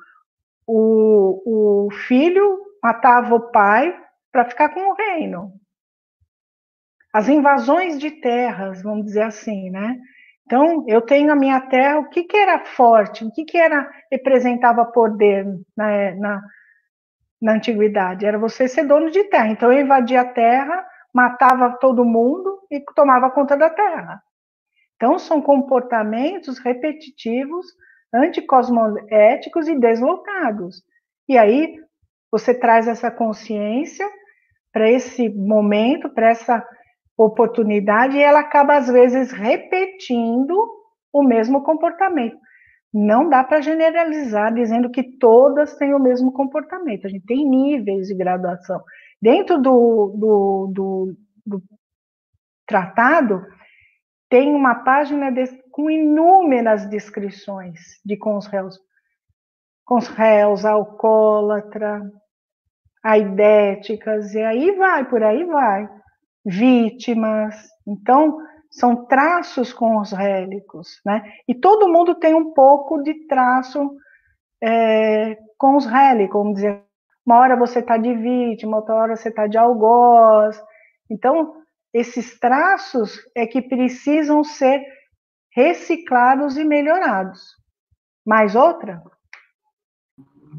o, 0.66 1.86
o 1.86 1.90
filho 1.90 2.58
matava 2.82 3.34
o 3.34 3.50
pai 3.50 3.94
para 4.32 4.44
ficar 4.44 4.70
com 4.70 4.90
o 4.90 4.94
reino. 4.94 5.52
As 7.14 7.28
invasões 7.28 7.96
de 8.00 8.10
terras, 8.10 8.82
vamos 8.82 9.04
dizer 9.04 9.22
assim, 9.22 9.70
né? 9.70 9.96
Então, 10.44 10.84
eu 10.88 11.00
tenho 11.00 11.30
a 11.30 11.36
minha 11.36 11.60
terra, 11.60 12.00
o 12.00 12.08
que, 12.08 12.24
que 12.24 12.36
era 12.36 12.64
forte, 12.64 13.24
o 13.24 13.30
que, 13.30 13.44
que 13.44 13.56
era 13.56 13.88
representava 14.10 14.84
poder 14.84 15.46
na, 15.76 16.14
na, 16.16 16.42
na 17.40 17.52
antiguidade, 17.52 18.26
era 18.26 18.36
você 18.36 18.66
ser 18.66 18.84
dono 18.84 19.12
de 19.12 19.22
terra. 19.24 19.48
Então 19.48 19.72
eu 19.72 19.80
invadia 19.80 20.22
a 20.22 20.32
terra, 20.32 20.84
matava 21.14 21.78
todo 21.78 22.04
mundo 22.04 22.58
e 22.68 22.80
tomava 22.96 23.30
conta 23.30 23.56
da 23.56 23.70
terra. 23.70 24.20
Então 24.96 25.16
são 25.16 25.40
comportamentos 25.40 26.58
repetitivos, 26.58 27.64
anticosmoéticos 28.12 29.68
e 29.68 29.78
deslocados. 29.78 30.82
E 31.28 31.38
aí 31.38 31.76
você 32.30 32.52
traz 32.52 32.88
essa 32.88 33.10
consciência 33.10 34.08
para 34.72 34.90
esse 34.90 35.28
momento, 35.28 36.10
para 36.10 36.30
essa 36.30 36.66
oportunidade, 37.16 38.16
e 38.16 38.22
ela 38.22 38.40
acaba 38.40 38.76
às 38.76 38.88
vezes 38.88 39.32
repetindo 39.32 40.54
o 41.12 41.22
mesmo 41.22 41.62
comportamento. 41.62 42.36
Não 42.92 43.28
dá 43.28 43.42
para 43.42 43.60
generalizar 43.60 44.54
dizendo 44.54 44.90
que 44.90 45.02
todas 45.18 45.76
têm 45.76 45.94
o 45.94 45.98
mesmo 45.98 46.32
comportamento. 46.32 47.06
A 47.06 47.10
gente 47.10 47.26
tem 47.26 47.48
níveis 47.48 48.06
de 48.06 48.14
graduação. 48.14 48.82
Dentro 49.20 49.60
do, 49.60 50.14
do, 50.16 50.72
do, 50.72 51.16
do 51.44 51.62
tratado, 52.66 53.44
tem 54.28 54.54
uma 54.54 54.76
página 54.76 55.30
de, 55.30 55.46
com 55.70 55.90
inúmeras 55.90 56.88
descrições 56.88 57.80
de 58.04 58.16
com 58.16 58.36
os 58.36 58.46
réus. 58.46 58.78
Com 59.84 59.96
os 59.96 60.08
réus, 60.08 60.64
alcoólatra, 60.64 62.00
aidéticas, 63.02 64.34
e 64.34 64.42
aí 64.42 64.70
vai, 64.72 65.04
por 65.04 65.22
aí 65.22 65.44
vai. 65.44 65.88
Vítimas. 66.44 67.54
Então, 67.86 68.38
são 68.70 69.06
traços 69.06 69.72
com 69.72 69.98
os 69.98 70.12
rélicos, 70.12 71.00
né? 71.06 71.22
E 71.46 71.54
todo 71.54 71.88
mundo 71.88 72.14
tem 72.14 72.34
um 72.34 72.52
pouco 72.52 73.02
de 73.02 73.26
traço 73.26 73.96
é, 74.62 75.38
com 75.56 75.76
os 75.76 75.86
rélicos, 75.86 76.40
vamos 76.40 76.54
dizer. 76.56 76.82
Uma 77.24 77.38
hora 77.38 77.56
você 77.56 77.78
está 77.78 77.96
de 77.96 78.12
vítima, 78.14 78.76
outra 78.78 78.94
hora 78.94 79.16
você 79.16 79.28
está 79.28 79.46
de 79.46 79.56
algoz. 79.56 80.60
Então, 81.08 81.54
esses 81.92 82.38
traços 82.38 83.18
é 83.34 83.46
que 83.46 83.62
precisam 83.62 84.42
ser 84.42 84.84
reciclados 85.54 86.58
e 86.58 86.64
melhorados. 86.64 87.40
Mais 88.26 88.56
outra? 88.56 89.02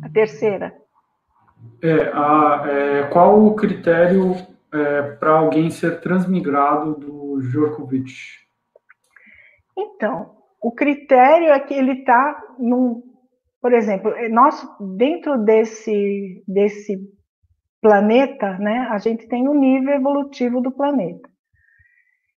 A 0.01 0.09
terceira. 0.09 0.73
É, 1.81 2.11
a, 2.13 2.63
é, 2.67 3.03
qual 3.11 3.45
o 3.45 3.55
critério 3.55 4.35
é, 4.75 5.01
para 5.15 5.31
alguém 5.31 5.69
ser 5.69 6.01
transmigrado 6.01 6.95
do 6.95 7.39
Djokovic? 7.41 8.13
Então, 9.77 10.35
o 10.61 10.71
critério 10.71 11.49
é 11.49 11.59
que 11.59 11.73
ele 11.73 11.99
está 11.99 12.43
num, 12.59 13.01
por 13.61 13.73
exemplo, 13.73 14.11
nós 14.29 14.67
dentro 14.97 15.37
desse 15.37 16.43
desse 16.47 16.97
planeta, 17.81 18.57
né, 18.57 18.87
a 18.89 18.97
gente 18.97 19.27
tem 19.27 19.47
o 19.47 19.51
um 19.51 19.59
nível 19.59 19.93
evolutivo 19.93 20.59
do 20.59 20.71
planeta. 20.71 21.29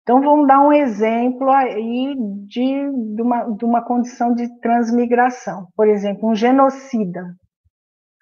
Então, 0.02 0.20
vamos 0.20 0.46
dar 0.46 0.60
um 0.60 0.72
exemplo 0.72 1.50
aí 1.50 2.14
de, 2.46 3.14
de, 3.14 3.22
uma, 3.22 3.44
de 3.56 3.64
uma 3.64 3.82
condição 3.82 4.34
de 4.34 4.48
transmigração. 4.60 5.66
Por 5.76 5.88
exemplo, 5.88 6.30
um 6.30 6.34
genocida. 6.34 7.34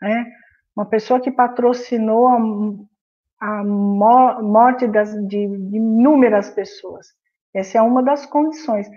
Né? 0.01 0.27
Uma 0.75 0.87
pessoa 0.87 1.21
que 1.21 1.31
patrocinou 1.31 2.27
a, 3.41 3.64
morte 3.64 4.87
das, 4.87 5.12
de, 5.26 5.47
de 5.47 5.76
inúmeras 5.76 6.51
pessoas. 6.51 7.07
Essa 7.55 7.78
é 7.78 7.82
uma 7.82 8.03
das 8.03 8.26
condições 8.26 8.89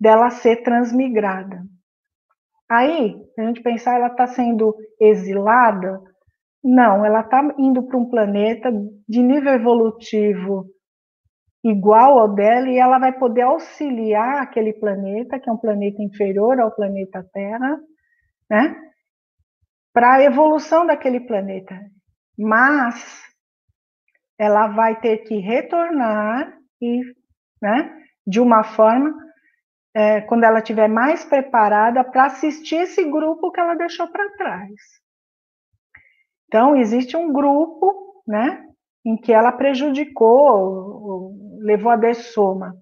dela 0.00 0.30
ser 0.30 0.62
transmigrada. 0.62 1.62
Aí, 2.68 3.16
a 3.38 3.42
gente 3.42 3.62
pensar, 3.62 3.96
ela 3.96 4.08
está 4.08 4.26
sendo 4.26 4.74
exilada, 5.00 6.00
não, 6.62 7.04
ela 7.04 7.20
está 7.20 7.54
indo 7.58 7.82
para 7.82 7.98
um 7.98 8.08
planeta 8.08 8.72
de 9.08 9.22
nível 9.22 9.52
evolutivo 9.52 10.66
igual 11.62 12.18
ao 12.18 12.34
dela 12.34 12.68
e 12.68 12.78
ela 12.78 12.98
vai 12.98 13.12
poder 13.12 13.42
auxiliar 13.42 14.42
aquele 14.42 14.72
planeta, 14.72 15.38
que 15.38 15.48
é 15.48 15.52
um 15.52 15.58
planeta 15.58 16.02
inferior 16.02 16.60
ao 16.60 16.74
planeta 16.74 17.26
Terra, 17.32 17.80
né? 18.50 18.76
Para 19.92 20.14
a 20.14 20.22
evolução 20.22 20.86
daquele 20.86 21.20
planeta. 21.20 21.78
Mas 22.36 23.23
ela 24.38 24.68
vai 24.68 25.00
ter 25.00 25.18
que 25.18 25.36
retornar 25.36 26.58
e, 26.80 27.02
né, 27.62 28.02
de 28.26 28.40
uma 28.40 28.64
forma, 28.64 29.14
é, 29.94 30.20
quando 30.22 30.44
ela 30.44 30.58
estiver 30.58 30.88
mais 30.88 31.24
preparada 31.24 32.02
para 32.02 32.26
assistir 32.26 32.76
esse 32.76 33.04
grupo 33.04 33.52
que 33.52 33.60
ela 33.60 33.74
deixou 33.74 34.08
para 34.08 34.30
trás. 34.36 34.72
Então, 36.46 36.74
existe 36.76 37.16
um 37.16 37.32
grupo, 37.32 38.22
né, 38.26 38.64
em 39.04 39.16
que 39.16 39.32
ela 39.32 39.52
prejudicou, 39.52 41.32
levou 41.60 41.92
a 41.92 41.96
dessoma. 41.96 42.76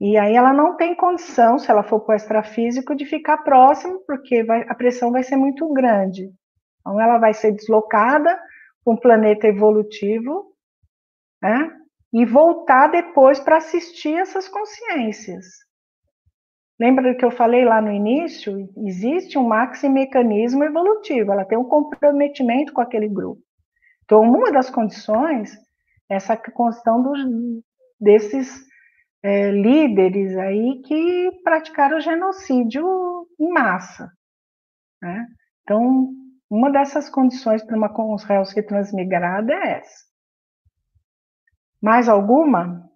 E 0.00 0.18
aí 0.18 0.34
ela 0.34 0.52
não 0.52 0.76
tem 0.76 0.94
condição, 0.94 1.58
se 1.58 1.70
ela 1.70 1.82
for 1.82 2.00
para 2.00 2.12
o 2.12 2.16
extrafísico, 2.16 2.94
de 2.94 3.06
ficar 3.06 3.38
próximo, 3.38 4.00
porque 4.06 4.42
vai, 4.44 4.62
a 4.68 4.74
pressão 4.74 5.10
vai 5.10 5.22
ser 5.22 5.36
muito 5.36 5.72
grande. 5.72 6.30
Então, 6.80 7.00
ela 7.00 7.18
vai 7.18 7.32
ser 7.32 7.52
deslocada 7.52 8.38
um 8.86 8.96
planeta 8.96 9.46
evolutivo, 9.46 10.52
né? 11.42 11.70
E 12.12 12.24
voltar 12.24 12.88
depois 12.88 13.40
para 13.40 13.56
assistir 13.56 14.14
essas 14.14 14.48
consciências. 14.48 15.44
Lembra 16.78 17.14
que 17.14 17.24
eu 17.24 17.30
falei 17.30 17.64
lá 17.64 17.80
no 17.80 17.92
início? 17.92 18.68
Existe 18.76 19.38
um 19.38 19.46
maximecanismo 19.46 20.64
evolutivo, 20.64 21.32
ela 21.32 21.44
tem 21.44 21.56
um 21.56 21.68
comprometimento 21.68 22.72
com 22.72 22.80
aquele 22.80 23.08
grupo. 23.08 23.40
Então, 24.04 24.22
uma 24.22 24.52
das 24.52 24.70
condições 24.70 25.54
é 26.10 26.16
essa 26.16 26.36
questão 26.36 27.02
dos, 27.02 27.18
desses 28.00 28.64
é, 29.22 29.50
líderes 29.50 30.36
aí 30.36 30.82
que 30.82 31.30
praticaram 31.42 32.00
genocídio 32.00 32.84
em 33.40 33.48
massa. 33.48 34.10
Né? 35.00 35.26
Então, 35.62 36.12
uma 36.50 36.70
dessas 36.70 37.08
condições 37.08 37.62
para 37.62 37.76
uma 37.76 37.90
réus 38.24 38.52
que 38.52 38.62
transmigrada 38.62 39.52
é 39.52 39.78
essa. 39.78 40.04
Mais 41.80 42.08
alguma? 42.08 42.88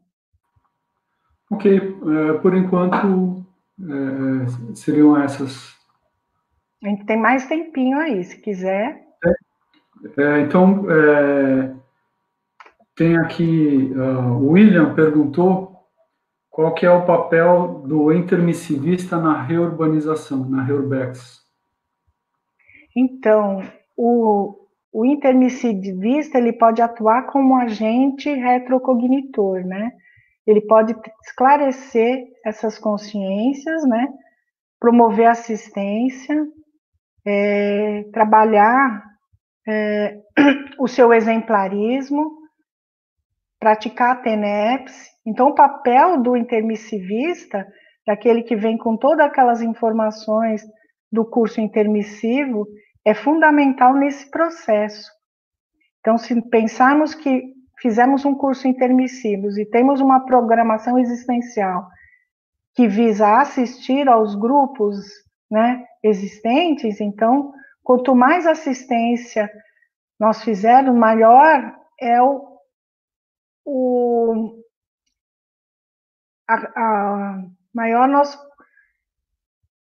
Ok, 1.51 1.77
é, 1.77 2.39
por 2.39 2.55
enquanto 2.55 3.47
é, 3.81 4.75
seriam 4.75 5.21
essas. 5.21 5.75
A 6.83 6.89
gente 6.89 7.05
tem 7.07 7.17
mais 7.17 7.47
tempinho 7.47 7.99
aí, 7.99 8.23
se 8.23 8.41
quiser. 8.41 9.03
É, 10.17 10.23
é 10.23 10.41
então, 10.41 10.87
é, 10.91 11.75
tem 12.99 13.17
aqui, 13.17 13.93
uh, 13.95 14.33
o 14.43 14.51
William 14.51 14.93
perguntou 14.93 15.87
qual 16.51 16.75
que 16.75 16.85
é 16.85 16.91
o 16.91 17.07
papel 17.07 17.85
do 17.87 18.13
intermissivista 18.13 19.17
na 19.17 19.41
reurbanização, 19.41 20.51
na 20.51 20.65
reurbex. 20.65 21.38
Então, 22.99 23.63
o, 23.97 24.67
o 24.93 25.07
intermissivista 25.07 26.37
ele 26.37 26.53
pode 26.53 26.83
atuar 26.83 27.29
como 27.29 27.55
agente 27.55 28.29
retrocognitor, 28.29 29.65
né? 29.65 29.93
ele 30.45 30.63
pode 30.63 30.97
esclarecer 31.23 32.27
essas 32.45 32.77
consciências, 32.77 33.87
né? 33.87 34.09
promover 34.81 35.27
assistência, 35.27 36.45
é, 37.25 38.05
trabalhar 38.13 39.05
é, 39.69 40.19
o 40.81 40.89
seu 40.89 41.13
exemplarismo, 41.13 42.37
praticar 43.61 44.11
a 44.11 44.17
TENEPS. 44.17 45.09
Então, 45.25 45.51
o 45.51 45.55
papel 45.55 46.21
do 46.21 46.37
intermissivista, 46.37 47.65
daquele 48.05 48.43
que 48.43 48.57
vem 48.57 48.77
com 48.77 48.97
todas 48.97 49.25
aquelas 49.25 49.63
informações 49.63 50.63
do 51.11 51.25
curso 51.25 51.61
intermissivo, 51.61 52.67
é 53.09 53.15
fundamental 53.15 53.95
nesse 53.95 54.31
processo. 54.31 55.11
Então, 56.01 56.19
se 56.19 56.39
pensarmos 56.51 57.15
que 57.15 57.55
fizemos 57.81 58.27
um 58.27 58.35
curso 58.35 58.69
intermissivos 58.69 59.57
e 59.57 59.65
temos 59.65 60.03
uma 60.03 60.27
programação 60.27 60.99
existencial 60.99 61.89
que 62.75 62.87
visa 62.87 63.41
assistir 63.41 64.07
aos 64.09 64.35
grupos 64.35 65.07
né, 65.51 65.87
existentes, 66.03 67.01
então, 67.01 67.51
quanto 67.83 68.15
mais 68.15 68.47
assistência 68.47 69.51
nós 70.21 70.45
fizermos, 70.45 70.95
maior 70.95 71.75
é 71.99 72.21
o, 72.21 72.59
o 73.65 74.63
a, 76.47 76.55
a 76.55 77.43
maior 77.73 78.07
nós 78.07 78.39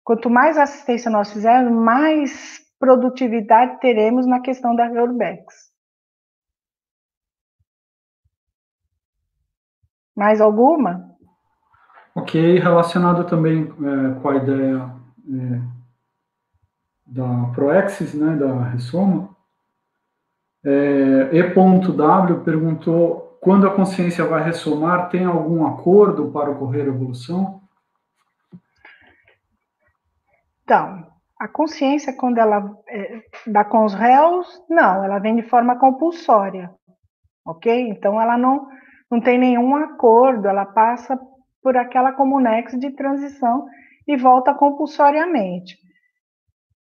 quanto 0.03 0.31
mais 0.31 0.57
assistência 0.57 1.11
nós 1.11 1.31
fizermos, 1.31 1.71
mais 1.71 2.70
produtividade 2.81 3.78
teremos 3.78 4.26
na 4.26 4.41
questão 4.41 4.74
da 4.74 4.91
Urbex. 4.91 5.70
Mais 10.16 10.41
alguma? 10.41 11.09
Ok, 12.14 12.59
relacionado 12.59 13.24
também 13.24 13.62
é, 13.64 14.20
com 14.20 14.28
a 14.28 14.37
ideia 14.37 14.91
é, 15.28 15.61
da 17.07 17.53
Proexis, 17.55 18.14
né, 18.14 18.35
da 18.35 18.64
Ressoma. 18.64 19.37
É, 20.64 21.31
E.W 21.33 22.41
perguntou 22.45 23.39
quando 23.41 23.66
a 23.66 23.74
consciência 23.74 24.24
vai 24.26 24.43
ressomar, 24.43 25.09
tem 25.09 25.24
algum 25.24 25.66
acordo 25.66 26.31
para 26.31 26.51
ocorrer 26.51 26.87
evolução? 26.87 27.62
Então, 30.62 31.09
a 31.41 31.49
consciência, 31.49 32.12
quando 32.12 32.36
ela 32.36 32.70
é, 32.86 33.22
dá 33.47 33.64
com 33.64 33.86
os 33.86 33.95
réus, 33.95 34.62
não, 34.68 35.03
ela 35.03 35.18
vem 35.18 35.34
de 35.34 35.43
forma 35.43 35.78
compulsória, 35.78 36.70
ok? 37.47 37.88
Então, 37.88 38.20
ela 38.20 38.36
não, 38.36 38.68
não 39.11 39.22
tem 39.22 39.38
nenhum 39.38 39.74
acordo, 39.74 40.47
ela 40.47 40.66
passa 40.66 41.18
por 41.62 41.78
aquela 41.78 42.12
comunex 42.12 42.78
de 42.78 42.91
transição 42.91 43.66
e 44.07 44.18
volta 44.18 44.53
compulsoriamente. 44.53 45.78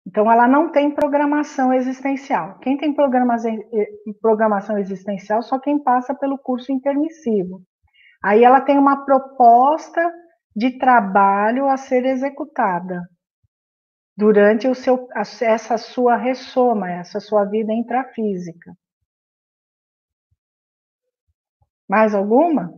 Então, 0.06 0.32
ela 0.32 0.48
não 0.48 0.70
tem 0.70 0.90
programação 0.90 1.74
existencial. 1.74 2.58
Quem 2.60 2.78
tem 2.78 2.94
programação 2.94 4.78
existencial 4.78 5.42
só 5.42 5.58
quem 5.58 5.78
passa 5.78 6.14
pelo 6.14 6.38
curso 6.38 6.72
intermissivo. 6.72 7.60
Aí 8.24 8.42
ela 8.42 8.62
tem 8.62 8.78
uma 8.78 9.04
proposta 9.04 10.00
de 10.54 10.78
trabalho 10.78 11.68
a 11.68 11.76
ser 11.76 12.06
executada 12.06 13.02
durante 14.16 14.66
o 14.66 14.74
seu, 14.74 15.08
essa 15.14 15.76
sua 15.76 16.16
ressoma, 16.16 16.90
essa 16.90 17.20
sua 17.20 17.44
vida 17.44 17.72
intrafísica. 17.72 18.76
Mais 21.88 22.14
alguma? 22.14 22.72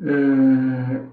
É, 0.00 1.06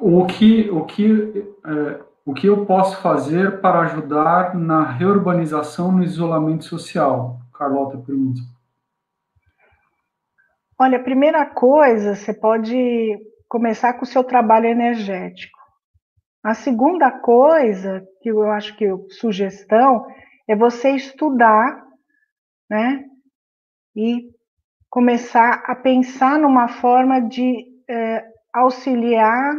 o 0.00 0.24
que, 0.26 0.70
o 0.70 0.84
que, 0.86 1.54
é, 1.66 2.00
o 2.24 2.32
que 2.32 2.46
eu 2.46 2.64
posso 2.64 3.02
fazer 3.02 3.60
para 3.60 3.80
ajudar 3.80 4.54
na 4.54 4.84
reurbanização 4.84 5.90
no 5.90 6.04
isolamento 6.04 6.64
social? 6.64 7.40
Carlota 7.52 7.98
pergunta. 7.98 8.40
Olha, 10.78 10.98
a 10.98 11.02
primeira 11.02 11.46
coisa, 11.46 12.14
você 12.14 12.32
pode 12.32 13.31
começar 13.52 13.92
com 13.92 14.04
o 14.04 14.06
seu 14.06 14.24
trabalho 14.24 14.64
energético. 14.64 15.58
A 16.42 16.54
segunda 16.54 17.10
coisa, 17.10 18.02
que 18.22 18.30
eu 18.30 18.50
acho 18.50 18.74
que 18.78 18.86
sugestão, 19.10 20.06
é 20.48 20.56
você 20.56 20.92
estudar, 20.92 21.84
né? 22.70 23.04
E 23.94 24.30
começar 24.88 25.64
a 25.66 25.76
pensar 25.76 26.38
numa 26.38 26.66
forma 26.66 27.20
de 27.20 27.66
é, 27.86 28.24
auxiliar 28.54 29.54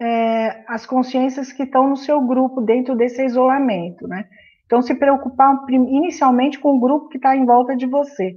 é, 0.00 0.64
as 0.66 0.86
consciências 0.86 1.52
que 1.52 1.64
estão 1.64 1.90
no 1.90 1.96
seu 1.96 2.22
grupo 2.22 2.62
dentro 2.62 2.96
desse 2.96 3.22
isolamento, 3.22 4.08
né? 4.08 4.26
Então, 4.64 4.80
se 4.80 4.94
preocupar 4.94 5.62
inicialmente 5.68 6.58
com 6.58 6.74
o 6.74 6.80
grupo 6.80 7.10
que 7.10 7.18
está 7.18 7.36
em 7.36 7.44
volta 7.44 7.76
de 7.76 7.84
você. 7.84 8.34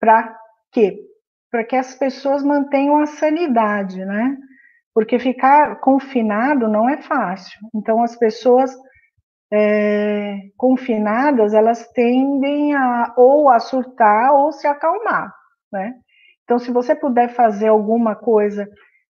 Para 0.00 0.36
quê? 0.72 0.98
Para 1.50 1.64
que 1.64 1.76
as 1.76 1.94
pessoas 1.94 2.42
mantenham 2.42 2.98
a 2.98 3.06
sanidade, 3.06 4.04
né? 4.04 4.36
Porque 4.94 5.18
ficar 5.18 5.80
confinado 5.80 6.68
não 6.68 6.88
é 6.88 7.00
fácil. 7.02 7.58
Então, 7.74 8.02
as 8.02 8.16
pessoas 8.16 8.74
é, 9.52 10.38
confinadas, 10.56 11.54
elas 11.54 11.86
tendem 11.92 12.74
a 12.74 13.14
ou 13.16 13.48
a 13.48 13.60
surtar 13.60 14.32
ou 14.32 14.52
se 14.52 14.66
acalmar, 14.66 15.32
né? 15.72 15.94
Então, 16.44 16.58
se 16.58 16.70
você 16.70 16.94
puder 16.94 17.28
fazer 17.28 17.68
alguma 17.68 18.14
coisa 18.14 18.68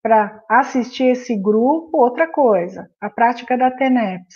para 0.03 0.43
assistir 0.49 1.05
esse 1.05 1.37
grupo, 1.37 1.99
outra 1.99 2.27
coisa, 2.27 2.89
a 3.01 3.11
prática 3.11 3.57
da 3.57 3.71
TENEPS 3.71 4.35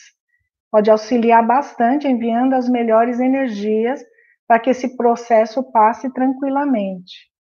pode 0.71 0.91
auxiliar 0.91 1.47
bastante 1.47 2.09
enviando 2.09 2.55
as 2.55 2.69
melhores 2.69 3.21
energias 3.21 4.03
para 4.47 4.59
que 4.59 4.71
esse 4.71 4.97
processo 4.97 5.63
passe 5.73 6.13
tranquilamente. 6.13 7.32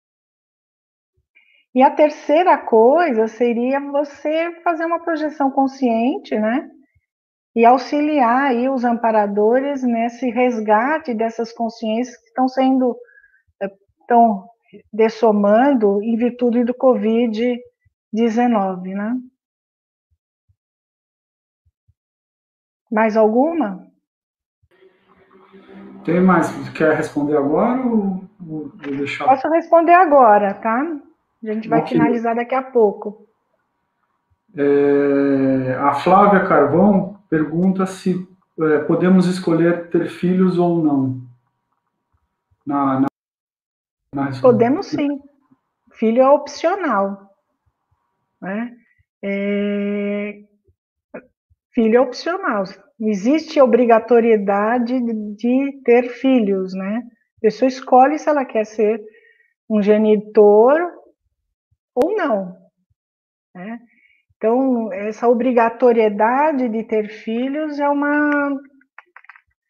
E 1.75 1.83
a 1.83 1.91
terceira 1.91 2.59
coisa 2.59 3.27
seria 3.27 3.81
você 3.81 4.61
fazer 4.62 4.85
uma 4.85 5.01
projeção 5.01 5.51
consciente, 5.51 6.39
né? 6.39 6.70
E 7.57 7.64
auxiliar 7.64 8.51
aí 8.51 8.68
os 8.68 8.85
amparadores 8.85 9.83
nesse 9.83 10.31
resgate 10.31 11.14
dessas 11.14 11.53
consciências 11.53 12.16
que 12.18 12.27
estão 12.27 12.47
sendo, 12.47 12.97
estão 14.01 14.47
eh, 14.75 14.83
dessomando 14.93 16.03
em 16.03 16.16
virtude 16.16 16.64
do 16.64 16.75
Covid 16.75 17.59
19, 18.12 18.95
né? 18.95 19.16
Mais 22.91 23.16
alguma? 23.16 23.91
Tem 26.05 26.20
mais? 26.20 26.51
Quer 26.70 26.97
responder 26.97 27.37
agora 27.39 27.81
ou 27.87 28.25
vou 28.39 28.68
deixar? 28.77 29.25
Posso 29.25 29.49
responder 29.49 29.95
agora, 29.95 30.53
tá? 30.55 30.85
A 31.43 31.53
gente 31.53 31.68
vai 31.68 31.84
finalizar 31.86 32.36
daqui 32.36 32.55
a 32.55 32.62
pouco. 32.62 33.26
É, 34.57 35.74
a 35.80 35.95
Flávia 35.95 36.47
Carvão 36.47 37.18
pergunta 37.28 37.86
se 37.86 38.28
é, 38.61 38.78
podemos 38.80 39.26
escolher 39.26 39.88
ter 39.88 40.09
filhos 40.09 40.59
ou 40.59 40.82
não. 40.82 41.20
Na, 42.64 43.01
na, 43.01 43.07
na... 44.14 44.40
Podemos 44.40 44.86
sim. 44.86 45.20
Filho 45.93 46.22
é 46.22 46.28
opcional. 46.28 47.30
Né? 48.40 48.76
É... 49.22 50.43
Filho 51.72 51.97
é 51.97 52.01
opcional. 52.01 52.64
Existe 53.01 53.61
obrigatoriedade 53.61 55.01
de 55.34 55.80
ter 55.84 56.09
filhos, 56.11 56.74
né? 56.74 57.03
A 57.38 57.40
pessoa 57.40 57.68
escolhe 57.68 58.18
se 58.18 58.28
ela 58.28 58.45
quer 58.45 58.64
ser 58.64 59.03
um 59.68 59.82
genitor 59.82 61.02
ou 61.95 62.14
não. 62.16 62.57
Né? 63.55 63.78
Então, 64.36 64.93
essa 64.93 65.28
obrigatoriedade 65.28 66.68
de 66.68 66.82
ter 66.84 67.09
filhos 67.09 67.78
é 67.78 67.88
uma 67.88 68.51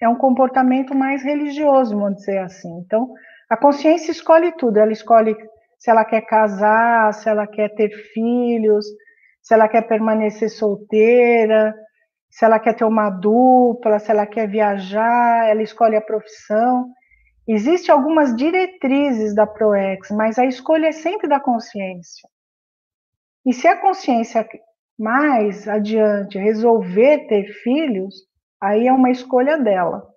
é 0.01 0.09
um 0.09 0.17
comportamento 0.17 0.95
mais 0.95 1.23
religioso, 1.23 1.97
vamos 1.97 2.17
dizer 2.17 2.39
assim. 2.39 2.69
Então, 2.85 3.13
a 3.49 3.57
consciência 3.57 4.11
escolhe 4.11 4.51
tudo, 4.57 4.79
ela 4.79 4.91
escolhe 4.91 5.37
se 5.79 5.91
ela 5.91 6.05
quer 6.05 6.23
casar, 6.23 7.13
se 7.13 7.29
ela 7.29 7.47
quer 7.47 7.69
ter 7.75 7.91
filhos, 8.13 8.85
se 9.41 9.53
ela 9.55 9.69
quer 9.69 9.83
permanecer 9.83 10.49
solteira, 10.49 11.75
se 12.31 12.45
ela 12.45 12.59
quer 12.59 12.75
ter 12.75 12.85
uma 12.85 13.11
dupla, 13.11 13.99
se 13.99 14.11
ela 14.11 14.27
quer 14.27 14.49
viajar, 14.49 15.49
ela 15.49 15.63
escolhe 15.63 15.97
a 15.97 16.01
profissão. 16.01 16.87
Existem 17.47 17.93
algumas 17.93 18.37
diretrizes 18.37 19.35
da 19.35 19.47
ProEx, 19.47 20.11
mas 20.11 20.39
a 20.39 20.47
escolha 20.47 20.87
é 20.87 20.93
sempre 20.93 21.29
da 21.29 21.41
consciência. 21.41 22.29
E 23.45 23.53
se 23.53 23.67
a 23.67 23.81
consciência 23.81 24.49
mais 24.99 25.67
adiante 25.67 26.39
resolver 26.39 27.27
ter 27.27 27.53
filhos, 27.63 28.15
aí 28.61 28.87
é 28.87 28.93
uma 28.93 29.11
escolha 29.11 29.59
dela. 29.59 30.09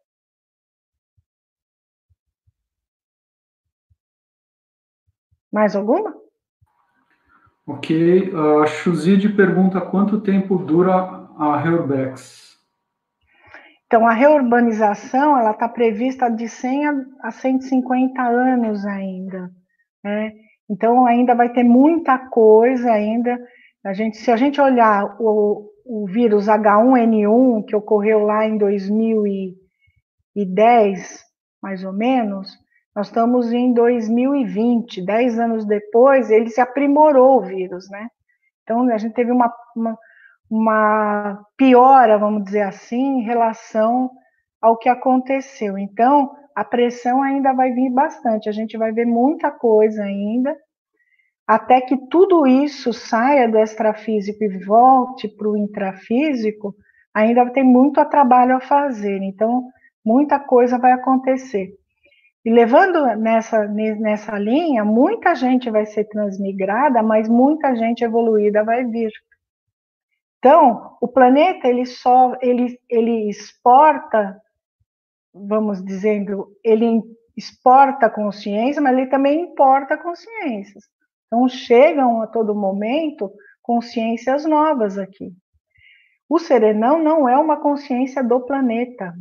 Mais 5.51 5.75
alguma? 5.75 6.13
Ok. 7.65 8.31
A 8.61 8.67
Chuzide 8.67 9.29
pergunta 9.29 9.81
quanto 9.81 10.21
tempo 10.21 10.57
dura 10.57 10.93
a 11.39 11.57
Reurbex? 11.57 12.54
Então, 13.95 14.05
a 14.05 14.11
reurbanização 14.11 15.39
ela 15.39 15.51
está 15.51 15.69
prevista 15.69 16.29
de 16.29 16.49
100 16.49 16.85
a 17.21 17.31
150 17.31 18.21
anos 18.21 18.85
ainda. 18.85 19.49
Né? 20.03 20.33
Então, 20.69 21.05
ainda 21.05 21.33
vai 21.33 21.53
ter 21.53 21.63
muita 21.63 22.17
coisa 22.17 22.91
ainda. 22.91 23.39
A 23.85 23.93
gente, 23.93 24.17
se 24.17 24.29
a 24.29 24.35
gente 24.35 24.59
olhar 24.59 25.15
o, 25.17 25.71
o 25.85 26.05
vírus 26.07 26.47
H1N1, 26.47 27.63
que 27.65 27.73
ocorreu 27.73 28.19
lá 28.19 28.45
em 28.45 28.57
2010, 28.57 31.23
mais 31.63 31.85
ou 31.85 31.93
menos, 31.93 32.51
nós 32.93 33.07
estamos 33.07 33.53
em 33.53 33.73
2020, 33.73 35.05
dez 35.05 35.39
anos 35.39 35.65
depois, 35.65 36.29
ele 36.29 36.49
se 36.49 36.59
aprimorou 36.59 37.37
o 37.37 37.45
vírus, 37.45 37.89
né? 37.89 38.09
Então, 38.63 38.89
a 38.89 38.97
gente 38.97 39.13
teve 39.13 39.31
uma, 39.31 39.49
uma, 39.73 39.97
uma 40.49 41.43
piora, 41.57 42.17
vamos 42.17 42.43
dizer 42.43 42.61
assim, 42.61 43.19
em 43.19 43.23
relação 43.23 44.11
ao 44.61 44.77
que 44.77 44.89
aconteceu. 44.89 45.77
Então, 45.77 46.31
a 46.55 46.63
pressão 46.63 47.21
ainda 47.21 47.53
vai 47.53 47.71
vir 47.71 47.89
bastante, 47.89 48.47
a 48.47 48.51
gente 48.51 48.77
vai 48.77 48.91
ver 48.91 49.05
muita 49.05 49.51
coisa 49.51 50.03
ainda, 50.03 50.55
até 51.47 51.81
que 51.81 51.97
tudo 52.09 52.47
isso 52.47 52.91
saia 52.91 53.47
do 53.47 53.57
extrafísico 53.59 54.43
e 54.43 54.65
volte 54.65 55.27
para 55.27 55.47
o 55.47 55.57
intrafísico, 55.57 56.75
ainda 57.13 57.49
tem 57.51 57.63
muito 57.63 58.03
trabalho 58.05 58.55
a 58.55 58.61
fazer. 58.61 59.21
Então, 59.21 59.67
muita 60.03 60.39
coisa 60.39 60.79
vai 60.79 60.91
acontecer. 60.91 61.73
E 62.43 62.51
levando 62.51 63.05
nessa, 63.15 63.67
nessa 63.67 64.37
linha, 64.37 64.83
muita 64.85 65.33
gente 65.33 65.69
vai 65.69 65.85
ser 65.85 66.03
transmigrada, 66.05 67.01
mas 67.01 67.27
muita 67.27 67.75
gente 67.75 68.03
evoluída 68.03 68.63
vai 68.63 68.85
vir. 68.85 69.11
Então, 70.45 70.95
o 71.01 71.07
planeta 71.07 71.67
ele 71.67 71.87
só 71.87 72.37
ele, 72.39 72.79
ele 72.87 73.27
exporta, 73.27 74.39
vamos 75.33 75.83
dizendo, 75.83 76.55
ele 76.63 77.01
exporta 77.35 78.11
consciência, 78.11 78.79
mas 78.79 78.95
ele 78.95 79.07
também 79.07 79.41
importa 79.41 79.97
consciências. 79.97 80.83
Então, 81.25 81.49
chegam 81.49 82.21
a 82.21 82.27
todo 82.27 82.53
momento 82.53 83.31
consciências 83.63 84.45
novas 84.45 84.99
aqui. 84.99 85.33
O 86.29 86.37
serenão 86.37 87.01
não 87.01 87.27
é 87.27 87.35
uma 87.35 87.57
consciência 87.59 88.23
do 88.23 88.39
planeta. 88.41 89.15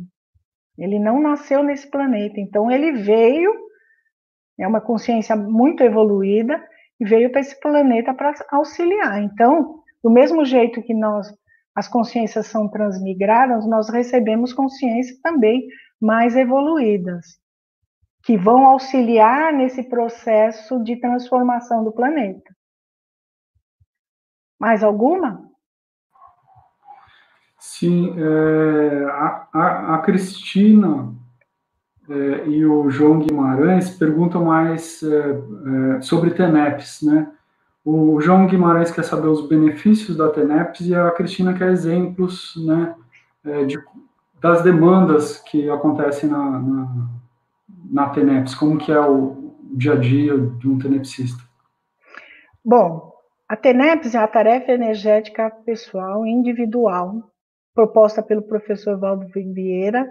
Ele 0.77 0.99
não 0.99 1.19
nasceu 1.19 1.63
nesse 1.63 1.89
planeta. 1.89 2.39
Então, 2.39 2.69
ele 2.69 2.91
veio, 2.91 3.51
é 4.59 4.67
uma 4.67 4.79
consciência 4.79 5.35
muito 5.35 5.81
evoluída, 5.81 6.63
e 6.99 7.03
veio 7.03 7.31
para 7.31 7.41
esse 7.41 7.59
planeta 7.59 8.13
para 8.13 8.31
auxiliar. 8.51 9.23
Então, 9.23 9.83
do 10.05 10.11
mesmo 10.11 10.45
jeito 10.45 10.83
que 10.83 10.93
nós, 10.93 11.33
as 11.73 11.87
consciências 11.87 12.45
são 12.45 12.69
transmigradas, 12.69 13.65
nós 13.65 13.89
recebemos 13.89 14.53
consciências 14.53 15.19
também 15.19 15.67
mais 15.99 16.35
evoluídas, 16.35 17.25
que 18.23 18.37
vão 18.37 18.67
auxiliar 18.67 19.51
nesse 19.51 19.81
processo 19.89 20.79
de 20.83 20.97
transformação 20.97 21.83
do 21.83 21.91
planeta. 21.91 22.55
Mais 24.59 24.83
alguma? 24.83 25.49
Sim, 27.57 28.13
é, 28.15 29.05
a, 29.05 29.47
a, 29.51 29.95
a, 29.95 29.97
Cristina 30.03 31.15
é, 32.07 32.47
e 32.47 32.63
o 32.63 32.91
João 32.91 33.17
Guimarães 33.17 33.89
perguntam 33.89 34.45
mais 34.45 35.01
é, 35.01 35.97
é 35.97 36.01
sobre 36.01 36.29
TENEPS, 36.29 37.01
né? 37.01 37.35
O 37.85 38.19
João 38.19 38.47
Guimarães 38.47 38.89
quer 38.89 39.03
saber 39.03 39.27
os 39.27 39.47
benefícios 39.47 40.17
da 40.17 40.29
TENEPS 40.29 40.81
e 40.87 40.95
a 40.95 41.11
Cristina 41.11 41.53
quer 41.53 41.69
exemplos, 41.69 42.55
né, 42.65 42.95
é, 43.45 43.63
de, 43.63 43.77
das 44.41 44.63
demandas 44.63 45.37
que 45.37 45.69
acontecem 45.69 46.27
na, 46.27 46.59
na, 46.59 47.07
na 47.91 48.09
TENEPS, 48.09 48.55
como 48.55 48.79
que 48.79 48.91
é 48.91 48.99
o 48.99 49.53
dia 49.75 49.93
a 49.93 49.97
dia 49.97 50.35
de 50.35 50.67
um 50.67 50.79
tenepsista. 50.79 51.43
Bom, 52.63 53.13
a 53.47 53.55
TENEPS 53.55 54.15
é 54.15 54.17
a 54.17 54.27
tarefa 54.27 54.71
energética 54.71 55.51
pessoal 55.63 56.25
individual, 56.25 57.31
proposta 57.75 58.23
pelo 58.23 58.41
professor 58.41 58.97
Valdo 58.97 59.27
Vieira. 59.27 60.07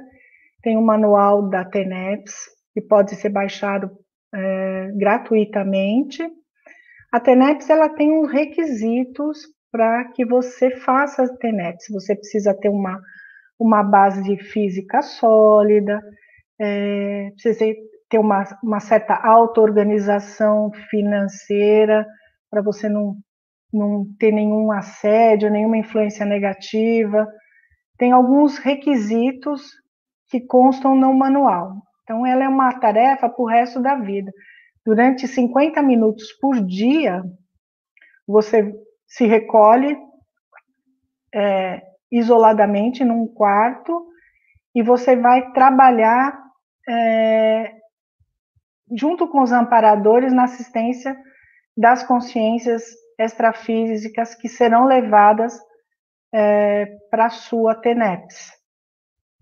Tem 0.62 0.78
um 0.78 0.84
manual 0.84 1.48
da 1.48 1.64
TENEPS, 1.64 2.32
que 2.72 2.80
pode 2.80 3.16
ser 3.16 3.30
baixado 3.30 3.90
é, 4.32 4.92
gratuitamente. 4.94 6.22
A 7.14 7.20
TENEPS 7.20 7.70
ela 7.70 7.88
tem 7.88 8.10
uns 8.10 8.28
requisitos 8.28 9.46
para 9.70 10.04
que 10.06 10.26
você 10.26 10.72
faça 10.72 11.22
a 11.22 11.36
TENEPS. 11.36 11.86
Você 11.92 12.16
precisa 12.16 12.52
ter 12.52 12.68
uma, 12.68 13.00
uma 13.56 13.84
base 13.84 14.20
de 14.24 14.36
física 14.42 15.00
sólida, 15.00 16.02
é, 16.60 17.30
precisa 17.30 17.72
ter 18.10 18.18
uma, 18.18 18.42
uma 18.60 18.80
certa 18.80 19.14
auto-organização 19.14 20.72
financeira, 20.90 22.04
para 22.50 22.60
você 22.60 22.88
não, 22.88 23.14
não 23.72 24.04
ter 24.18 24.32
nenhum 24.32 24.72
assédio, 24.72 25.52
nenhuma 25.52 25.76
influência 25.76 26.26
negativa. 26.26 27.28
Tem 27.96 28.10
alguns 28.10 28.58
requisitos 28.58 29.62
que 30.28 30.40
constam 30.40 30.96
no 30.96 31.14
manual. 31.14 31.76
Então, 32.02 32.26
ela 32.26 32.42
é 32.42 32.48
uma 32.48 32.72
tarefa 32.80 33.28
para 33.28 33.40
o 33.40 33.46
resto 33.46 33.80
da 33.80 33.94
vida. 33.94 34.32
Durante 34.84 35.26
50 35.26 35.80
minutos 35.82 36.32
por 36.32 36.60
dia, 36.60 37.22
você 38.26 38.74
se 39.06 39.26
recolhe 39.26 39.96
é, 41.34 41.82
isoladamente 42.10 43.04
num 43.04 43.26
quarto 43.26 44.06
e 44.74 44.82
você 44.82 45.16
vai 45.16 45.52
trabalhar 45.52 46.38
é, 46.88 47.72
junto 48.96 49.26
com 49.28 49.42
os 49.42 49.52
amparadores 49.52 50.32
na 50.32 50.44
assistência 50.44 51.16
das 51.76 52.02
consciências 52.02 52.82
extrafísicas 53.18 54.34
que 54.34 54.48
serão 54.48 54.84
levadas 54.84 55.58
é, 56.32 56.86
para 57.10 57.26
a 57.26 57.30
sua 57.30 57.74
TENEPS. 57.74 58.52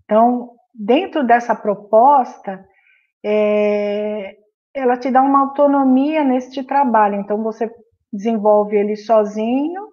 Então, 0.03 0.55
dentro 0.73 1.25
dessa 1.25 1.55
proposta, 1.55 2.63
é, 3.23 4.37
ela 4.73 4.97
te 4.97 5.11
dá 5.11 5.21
uma 5.21 5.41
autonomia 5.41 6.23
neste 6.23 6.63
trabalho. 6.63 7.15
Então, 7.15 7.41
você 7.43 7.69
desenvolve 8.11 8.75
ele 8.75 8.95
sozinho, 8.95 9.89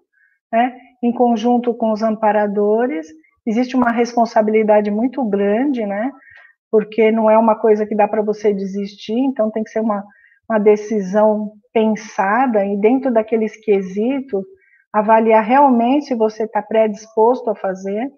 né, 0.53 0.77
em 1.03 1.13
conjunto 1.13 1.75
com 1.75 1.93
os 1.93 2.03
amparadores. 2.03 3.07
Existe 3.47 3.77
uma 3.77 3.91
responsabilidade 3.91 4.91
muito 4.91 5.25
grande, 5.25 5.85
né, 5.85 6.11
porque 6.71 7.11
não 7.11 7.29
é 7.29 7.37
uma 7.37 7.57
coisa 7.57 7.87
que 7.87 7.95
dá 7.95 8.07
para 8.07 8.23
você 8.23 8.53
desistir, 8.53 9.19
então 9.19 9.51
tem 9.51 9.65
que 9.65 9.71
ser 9.71 9.81
uma, 9.81 10.05
uma 10.49 10.59
decisão 10.59 11.53
pensada 11.73 12.65
e 12.65 12.77
dentro 12.79 13.13
daqueles 13.13 13.57
quesitos, 13.57 14.45
avaliar 14.93 15.45
realmente 15.45 16.07
se 16.07 16.15
você 16.15 16.45
está 16.45 16.61
predisposto 16.63 17.51
a 17.51 17.55
fazer. 17.55 18.11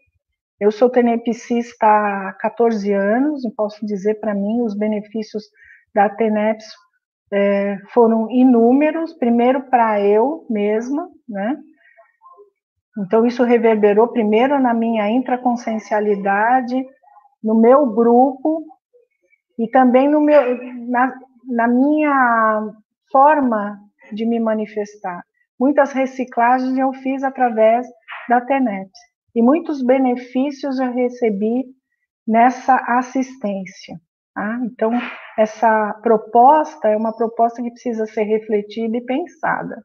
Eu 0.60 0.70
sou 0.70 0.88
tenepsista 0.88 1.86
há 1.86 2.32
14 2.40 2.92
anos 2.92 3.44
e 3.44 3.54
posso 3.54 3.84
dizer 3.84 4.20
para 4.20 4.34
mim 4.34 4.62
os 4.62 4.76
benefícios 4.76 5.44
da 5.94 6.08
TENEPS 6.08 6.64
é, 7.32 7.78
foram 7.92 8.30
inúmeros, 8.30 9.14
primeiro 9.14 9.62
para 9.70 10.00
eu 10.00 10.46
mesma, 10.50 11.08
né? 11.28 11.56
Então, 12.98 13.24
isso 13.24 13.42
reverberou 13.42 14.08
primeiro 14.08 14.60
na 14.60 14.74
minha 14.74 15.10
intraconsciencialidade, 15.10 16.84
no 17.42 17.58
meu 17.58 17.86
grupo 17.86 18.64
e 19.58 19.68
também 19.68 20.08
no 20.08 20.20
meu, 20.20 20.58
na, 20.88 21.14
na 21.46 21.68
minha 21.68 22.70
forma 23.10 23.78
de 24.12 24.26
me 24.26 24.38
manifestar. 24.38 25.22
Muitas 25.58 25.92
reciclagens 25.92 26.76
eu 26.76 26.92
fiz 26.92 27.24
através 27.24 27.86
da 28.28 28.40
TENET 28.40 28.90
e 29.34 29.42
muitos 29.42 29.82
benefícios 29.82 30.78
eu 30.78 30.92
recebi 30.92 31.64
nessa 32.26 32.76
assistência. 32.98 33.98
Tá? 34.34 34.60
Então, 34.64 34.92
essa 35.38 35.92
proposta 36.02 36.88
é 36.88 36.96
uma 36.96 37.14
proposta 37.14 37.62
que 37.62 37.70
precisa 37.70 38.06
ser 38.06 38.22
refletida 38.22 38.96
e 38.96 39.04
pensada. 39.04 39.84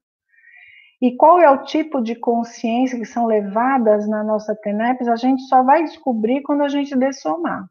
E 1.01 1.15
qual 1.15 1.39
é 1.39 1.49
o 1.49 1.63
tipo 1.63 2.01
de 2.01 2.15
consciência 2.15 2.97
que 2.97 3.05
são 3.05 3.25
levadas 3.25 4.07
na 4.07 4.23
nossa 4.23 4.55
TENEPS, 4.55 5.07
a 5.07 5.15
gente 5.15 5.43
só 5.43 5.61
vai 5.63 5.83
descobrir 5.83 6.41
quando 6.41 6.63
a 6.63 6.69
gente 6.69 6.95
dessomar. 6.95 7.67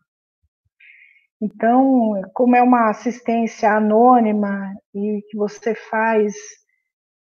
Então, 1.40 2.22
como 2.32 2.56
é 2.56 2.62
uma 2.62 2.88
assistência 2.88 3.72
anônima 3.72 4.72
e 4.94 5.22
que 5.28 5.36
você 5.36 5.74
faz, 5.74 6.34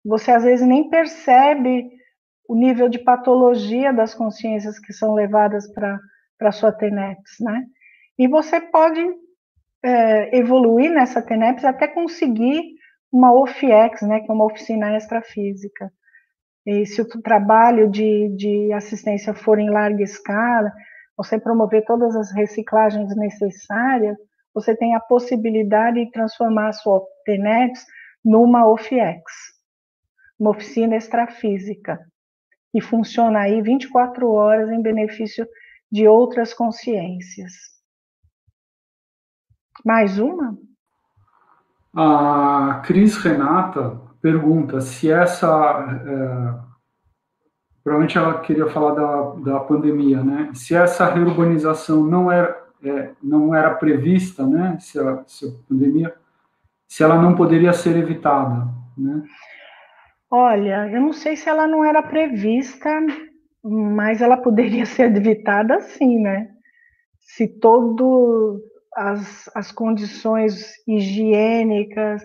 você 0.04 0.32
às 0.32 0.42
vezes 0.42 0.66
nem 0.66 0.90
percebe 0.90 1.88
o 2.48 2.54
nível 2.54 2.88
de 2.88 2.98
patologia 2.98 3.92
das 3.92 4.14
consciências 4.14 4.78
que 4.78 4.92
são 4.92 5.14
levadas 5.14 5.72
para 5.72 6.00
a 6.40 6.52
sua 6.52 6.72
TENEPS, 6.72 7.36
né? 7.40 7.64
E 8.18 8.28
você 8.28 8.60
pode 8.60 9.00
é, 9.82 10.36
evoluir 10.36 10.90
nessa 10.92 11.20
TENEPS 11.20 11.64
até 11.64 11.88
conseguir 11.88 12.62
uma 13.10 13.32
OFIEX, 13.34 14.02
né, 14.02 14.20
que 14.20 14.30
é 14.30 14.34
uma 14.34 14.46
oficina 14.46 14.96
extrafísica. 14.96 15.92
E 16.64 16.86
se 16.86 17.02
o 17.02 17.22
trabalho 17.22 17.90
de, 17.90 18.28
de 18.36 18.72
assistência 18.72 19.34
for 19.34 19.58
em 19.58 19.68
larga 19.68 20.02
escala, 20.02 20.72
você 21.16 21.38
promover 21.38 21.84
todas 21.84 22.14
as 22.16 22.32
reciclagens 22.32 23.14
necessárias, 23.16 24.16
você 24.54 24.76
tem 24.76 24.94
a 24.94 25.00
possibilidade 25.00 26.04
de 26.04 26.10
transformar 26.10 26.68
a 26.68 26.72
sua 26.72 27.02
TENETS 27.24 27.84
numa 28.24 28.66
OFIEX, 28.68 29.22
uma 30.38 30.50
oficina 30.50 30.96
extrafísica, 30.96 31.98
que 32.70 32.80
funciona 32.80 33.40
aí 33.40 33.60
24 33.60 34.30
horas 34.30 34.70
em 34.70 34.80
benefício 34.80 35.46
de 35.90 36.06
outras 36.06 36.54
consciências. 36.54 37.71
Mais 39.84 40.18
uma? 40.18 40.56
A 41.94 42.82
Cris 42.84 43.16
Renata 43.16 44.00
pergunta 44.20 44.80
se 44.80 45.10
essa 45.10 45.48
é, 46.06 46.72
provavelmente 47.82 48.16
ela 48.16 48.40
queria 48.40 48.68
falar 48.68 48.94
da, 48.94 49.52
da 49.52 49.60
pandemia, 49.60 50.22
né? 50.22 50.50
Se 50.54 50.74
essa 50.74 51.06
reurbanização 51.12 52.04
não 52.04 52.30
era, 52.30 52.56
é, 52.84 53.10
não 53.22 53.54
era 53.54 53.74
prevista, 53.74 54.46
né? 54.46 54.78
Se 54.80 54.98
a, 54.98 55.22
se 55.26 55.46
a 55.46 55.50
pandemia, 55.68 56.14
se 56.88 57.02
ela 57.02 57.20
não 57.20 57.34
poderia 57.34 57.72
ser 57.72 57.96
evitada, 57.96 58.68
né? 58.96 59.22
Olha, 60.30 60.88
eu 60.90 61.00
não 61.00 61.12
sei 61.12 61.36
se 61.36 61.48
ela 61.48 61.66
não 61.66 61.84
era 61.84 62.02
prevista, 62.02 62.88
mas 63.62 64.22
ela 64.22 64.36
poderia 64.36 64.86
ser 64.86 65.14
evitada 65.14 65.80
sim, 65.80 66.20
né? 66.20 66.48
Se 67.18 67.48
todo 67.48 68.60
as, 68.96 69.50
as 69.54 69.72
condições 69.72 70.72
higiênicas, 70.86 72.22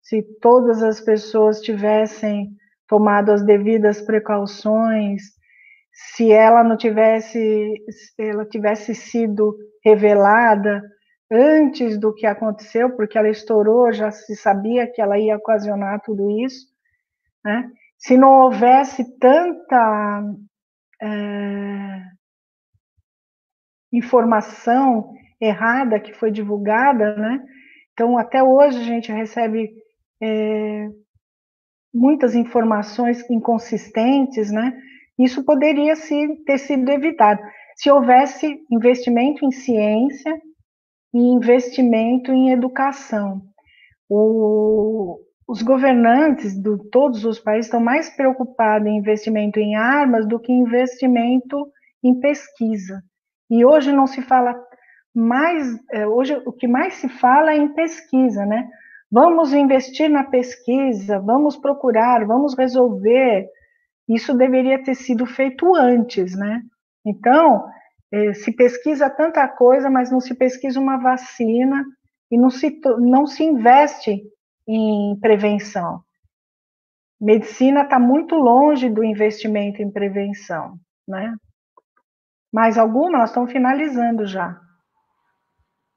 se 0.00 0.22
todas 0.40 0.82
as 0.82 1.00
pessoas 1.00 1.60
tivessem 1.60 2.50
tomado 2.86 3.32
as 3.32 3.44
devidas 3.44 4.02
precauções, 4.02 5.22
se 5.92 6.30
ela 6.30 6.62
não 6.62 6.76
tivesse, 6.76 7.72
se 7.88 8.22
ela 8.22 8.44
tivesse 8.44 8.94
sido 8.94 9.56
revelada 9.84 10.82
antes 11.30 11.98
do 11.98 12.12
que 12.12 12.26
aconteceu, 12.26 12.94
porque 12.96 13.16
ela 13.16 13.28
estourou, 13.28 13.92
já 13.92 14.10
se 14.10 14.36
sabia 14.36 14.90
que 14.90 15.00
ela 15.00 15.18
ia 15.18 15.36
ocasionar 15.36 16.00
tudo 16.02 16.30
isso, 16.44 16.66
né? 17.44 17.70
Se 17.96 18.16
não 18.16 18.42
houvesse 18.42 19.18
tanta 19.18 20.22
é, 21.00 22.02
informação 23.92 25.14
errada 25.46 26.00
que 26.00 26.12
foi 26.12 26.30
divulgada, 26.30 27.16
né? 27.16 27.44
Então, 27.92 28.18
até 28.18 28.42
hoje 28.42 28.78
a 28.78 28.82
gente 28.82 29.12
recebe 29.12 29.70
é, 30.22 30.88
muitas 31.92 32.34
informações 32.34 33.28
inconsistentes, 33.30 34.50
né? 34.50 34.76
Isso 35.18 35.44
poderia 35.44 35.94
se, 35.94 36.36
ter 36.44 36.58
sido 36.58 36.90
evitado 36.90 37.40
se 37.76 37.90
houvesse 37.90 38.60
investimento 38.70 39.44
em 39.44 39.50
ciência 39.50 40.40
e 41.12 41.18
investimento 41.18 42.32
em 42.32 42.50
educação. 42.50 43.42
O, 44.08 45.18
os 45.46 45.62
governantes 45.62 46.54
de 46.54 46.76
todos 46.90 47.24
os 47.24 47.38
países 47.38 47.66
estão 47.66 47.80
mais 47.80 48.08
preocupados 48.10 48.88
em 48.88 48.96
investimento 48.96 49.58
em 49.58 49.74
armas 49.74 50.26
do 50.26 50.38
que 50.38 50.52
investimento 50.52 51.68
em 52.02 52.18
pesquisa. 52.20 53.02
E 53.50 53.64
hoje 53.64 53.92
não 53.92 54.06
se 54.06 54.22
fala 54.22 54.54
mais, 55.14 55.78
é, 55.92 56.06
hoje 56.06 56.34
o 56.44 56.52
que 56.52 56.66
mais 56.66 56.94
se 56.94 57.08
fala 57.08 57.52
é 57.52 57.56
em 57.56 57.72
pesquisa, 57.72 58.44
né? 58.44 58.68
Vamos 59.10 59.52
investir 59.52 60.10
na 60.10 60.24
pesquisa, 60.24 61.20
vamos 61.20 61.56
procurar, 61.56 62.26
vamos 62.26 62.56
resolver. 62.56 63.48
Isso 64.08 64.34
deveria 64.34 64.82
ter 64.82 64.94
sido 64.96 65.24
feito 65.24 65.74
antes, 65.74 66.36
né? 66.36 66.62
Então, 67.06 67.64
é, 68.12 68.34
se 68.34 68.52
pesquisa 68.52 69.08
tanta 69.08 69.46
coisa, 69.46 69.88
mas 69.88 70.10
não 70.10 70.20
se 70.20 70.34
pesquisa 70.34 70.80
uma 70.80 70.96
vacina 70.98 71.84
e 72.30 72.36
não 72.36 72.50
se, 72.50 72.80
não 72.98 73.26
se 73.26 73.44
investe 73.44 74.20
em 74.66 75.16
prevenção. 75.20 76.02
Medicina 77.20 77.82
está 77.82 77.98
muito 77.98 78.34
longe 78.34 78.88
do 78.90 79.04
investimento 79.04 79.80
em 79.80 79.90
prevenção, 79.90 80.76
né? 81.06 81.34
Mais 82.52 82.76
alguma? 82.76 83.18
Nós 83.18 83.30
estamos 83.30 83.52
finalizando 83.52 84.26
já. 84.26 84.60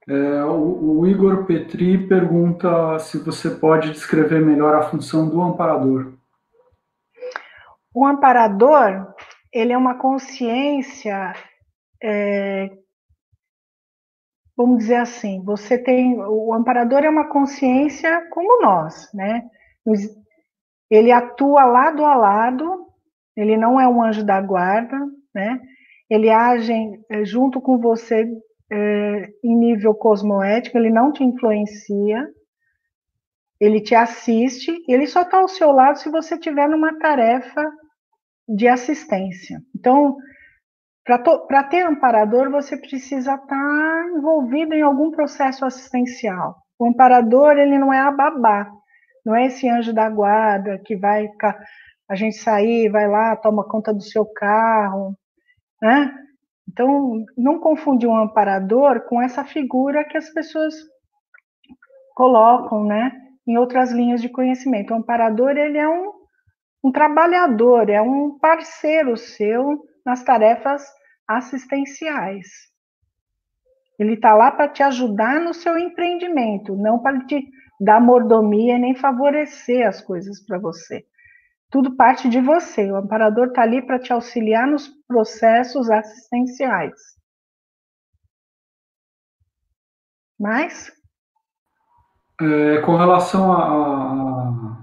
É, 0.10 0.44
o, 0.46 1.00
o, 1.00 1.08
Igor 1.08 1.46
Petri 1.46 2.08
pergunta 2.08 2.98
se 2.98 3.18
você 3.18 3.50
pode 3.50 3.92
descrever 3.92 4.40
melhor 4.40 4.74
a 4.74 4.84
função 4.84 5.28
do 5.28 5.42
amparador. 5.42 6.14
O 7.94 8.06
amparador, 8.06 9.14
ele 9.52 9.74
é 9.74 9.78
uma 9.78 9.96
consciência, 9.96 11.34
é, 12.02 12.72
vamos 14.56 14.78
dizer 14.78 14.96
assim, 14.96 15.44
você 15.44 15.78
tem, 15.78 16.18
o 16.18 16.54
amparador 16.54 17.04
é 17.04 17.10
uma 17.10 17.28
consciência 17.28 18.30
como 18.30 18.62
nós, 18.62 19.12
né? 19.14 19.44
Ele 20.90 21.12
atua 21.12 21.66
lado 21.66 22.06
a 22.06 22.16
lado, 22.16 22.88
ele 23.36 23.58
não 23.58 23.78
é 23.78 23.86
um 23.86 24.02
anjo 24.02 24.24
da 24.24 24.40
guarda, 24.40 24.98
né? 25.36 25.60
Ele 26.10 26.30
age 26.30 26.74
é, 27.10 27.26
junto 27.26 27.60
com 27.60 27.78
você 27.78 28.26
é, 28.72 29.30
em 29.44 29.56
nível 29.56 29.94
cosmoético, 29.96 30.78
ele 30.78 30.90
não 30.90 31.12
te 31.12 31.24
influencia, 31.24 32.28
ele 33.60 33.82
te 33.82 33.96
assiste, 33.96 34.72
ele 34.88 35.08
só 35.08 35.22
está 35.22 35.38
ao 35.38 35.48
seu 35.48 35.72
lado 35.72 36.00
se 36.00 36.10
você 36.10 36.36
estiver 36.36 36.68
numa 36.70 36.98
tarefa 37.00 37.66
de 38.48 38.68
assistência. 38.68 39.62
Então, 39.76 40.18
para 41.04 41.64
ter 41.64 41.86
amparador, 41.86 42.52
você 42.52 42.78
precisa 42.78 43.36
estar 43.36 43.48
tá 43.48 44.06
envolvido 44.16 44.74
em 44.74 44.82
algum 44.82 45.10
processo 45.12 45.66
assistencial. 45.66 46.56
O 46.78 46.86
amparador, 46.86 47.58
ele 47.58 47.78
não 47.78 47.92
é 47.92 48.00
a 48.00 48.12
babá, 48.12 48.70
não 49.26 49.36
é 49.36 49.48
esse 49.48 49.68
anjo 49.68 49.94
da 49.94 50.10
guarda 50.10 50.80
que 50.86 50.96
vai 50.96 51.28
a 52.10 52.16
gente 52.16 52.38
sair, 52.38 52.90
vai 52.90 53.08
lá, 53.08 53.36
toma 53.36 53.68
conta 53.68 53.94
do 53.94 54.02
seu 54.02 54.26
carro, 54.26 55.18
né? 55.82 56.14
Então, 56.78 57.26
não 57.36 57.58
confundir 57.58 58.08
um 58.08 58.16
amparador 58.16 59.02
com 59.08 59.20
essa 59.20 59.44
figura 59.44 60.04
que 60.04 60.16
as 60.16 60.30
pessoas 60.30 60.76
colocam, 62.14 62.86
né, 62.86 63.12
em 63.48 63.58
outras 63.58 63.92
linhas 63.92 64.22
de 64.22 64.30
conhecimento. 64.30 64.94
O 64.94 64.98
amparador, 64.98 65.58
ele 65.58 65.80
é 65.80 65.90
um, 65.90 66.12
um 66.84 66.92
trabalhador, 66.92 67.90
é 67.90 68.00
um 68.00 68.38
parceiro 68.38 69.18
seu 69.18 69.84
nas 70.06 70.24
tarefas 70.24 70.86
assistenciais. 71.28 72.46
Ele 73.98 74.14
está 74.14 74.36
lá 74.36 74.52
para 74.52 74.68
te 74.68 74.84
ajudar 74.84 75.40
no 75.40 75.56
seu 75.56 75.80
empreendimento, 75.80 76.76
não 76.76 77.00
para 77.00 77.26
te 77.26 77.44
dar 77.82 78.00
mordomia 78.00 78.78
nem 78.78 78.94
favorecer 78.94 79.88
as 79.88 80.00
coisas 80.00 80.46
para 80.46 80.60
você. 80.60 81.04
Tudo 81.70 81.96
parte 81.96 82.30
de 82.30 82.40
você. 82.40 82.92
O 82.92 82.96
amparador 82.96 83.48
está 83.48 83.62
ali 83.62 83.86
para 83.86 84.00
te 84.00 84.14
auxiliar 84.14 84.68
nos 84.68 84.88
processos 85.08 85.90
assistenciais. 85.90 86.96
Mais? 90.40 90.92
É, 92.40 92.82
com 92.82 92.96
relação 92.96 93.52
à 93.52 94.78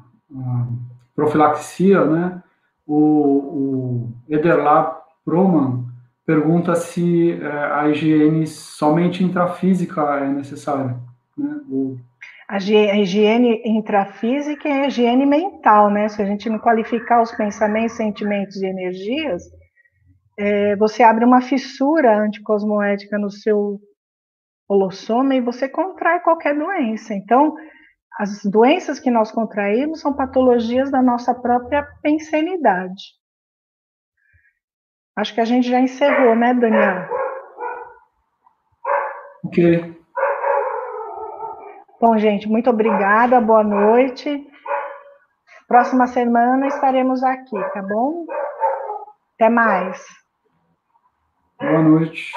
profilaxia, 1.15 2.05
né, 2.05 2.43
o, 2.87 2.97
o 2.97 4.13
Ederlab 4.29 4.97
Proman 5.25 5.85
pergunta 6.27 6.75
se 6.75 7.33
é, 7.33 7.47
a 7.47 7.89
higiene 7.89 8.47
somente 8.47 9.23
intrafísica 9.23 10.03
é 10.19 10.29
necessária. 10.29 10.97
Né, 11.37 11.61
a 12.49 12.59
higiene 12.59 13.63
intrafísica 13.65 14.69
é 14.69 14.83
a 14.83 14.87
higiene 14.87 15.25
mental, 15.25 15.91
né? 15.91 16.09
Se 16.09 16.21
a 16.21 16.27
gente 16.27 16.49
não 16.49 16.59
qualificar 16.59 17.23
os 17.23 17.33
pensamentos, 17.33 17.97
sentimentos 17.97 18.57
e 18.57 18.67
energias, 18.67 19.43
é, 20.39 20.77
você 20.77 21.03
abre 21.03 21.25
uma 21.25 21.41
fissura 21.41 22.17
anticosmoética 22.19 23.19
no 23.19 23.31
seu 23.31 23.81
holossoma 24.69 25.35
e 25.35 25.41
você 25.41 25.69
contrai 25.69 26.21
qualquer 26.21 26.55
doença. 26.57 27.15
Então, 27.15 27.55
as 28.19 28.45
doenças 28.45 29.01
que 29.01 29.11
nós 29.11 29.33
contraímos 29.33 30.01
são 30.01 30.15
patologias 30.15 30.91
da 30.91 31.03
nossa 31.03 31.35
própria 31.35 31.83
pensenidade. 32.03 33.03
Acho 35.17 35.35
que 35.35 35.41
a 35.41 35.45
gente 35.45 35.69
já 35.69 35.81
encerrou, 35.81 36.35
né, 36.35 36.53
Daniel? 36.55 37.09
Ok. 39.45 40.04
Bom, 42.05 42.19
gente, 42.19 42.47
muito 42.47 42.69
obrigada, 42.69 43.41
boa 43.41 43.65
noite. 43.65 44.47
Próxima 45.67 46.07
semana 46.07 46.67
estaremos 46.67 47.25
aqui, 47.25 47.57
tá 47.73 47.81
bom? 47.81 48.27
Até 49.35 49.49
mais. 49.49 50.05
Boa 51.59 51.81
noite. 51.81 52.31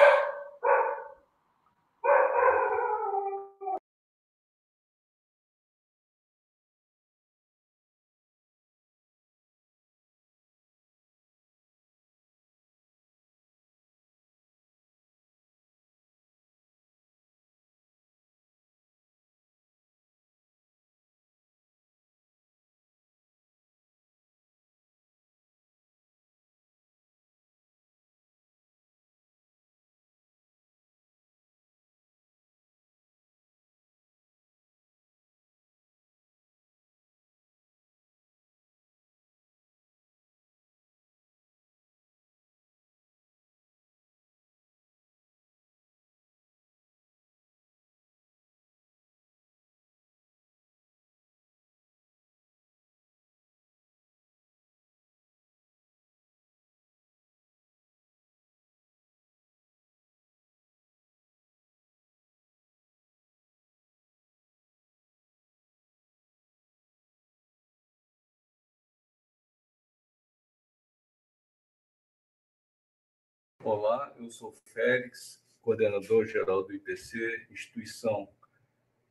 Olá, 73.70 74.16
eu 74.18 74.32
sou 74.32 74.54
Félix, 74.64 75.44
coordenador 75.60 76.26
geral 76.26 76.64
do 76.64 76.74
IPC, 76.74 77.48
instituição 77.52 78.30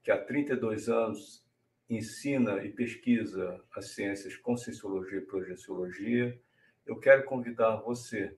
que 0.02 0.10
há 0.10 0.16
32 0.16 0.88
anos 0.88 1.44
ensina 1.90 2.64
e 2.64 2.72
pesquisa 2.72 3.62
as 3.74 3.90
ciências 3.90 4.34
Conscienciologia 4.34 5.18
e 5.18 5.26
Projeciologia. 5.26 6.40
Eu 6.86 6.98
quero 6.98 7.24
convidar 7.24 7.76
você 7.82 8.34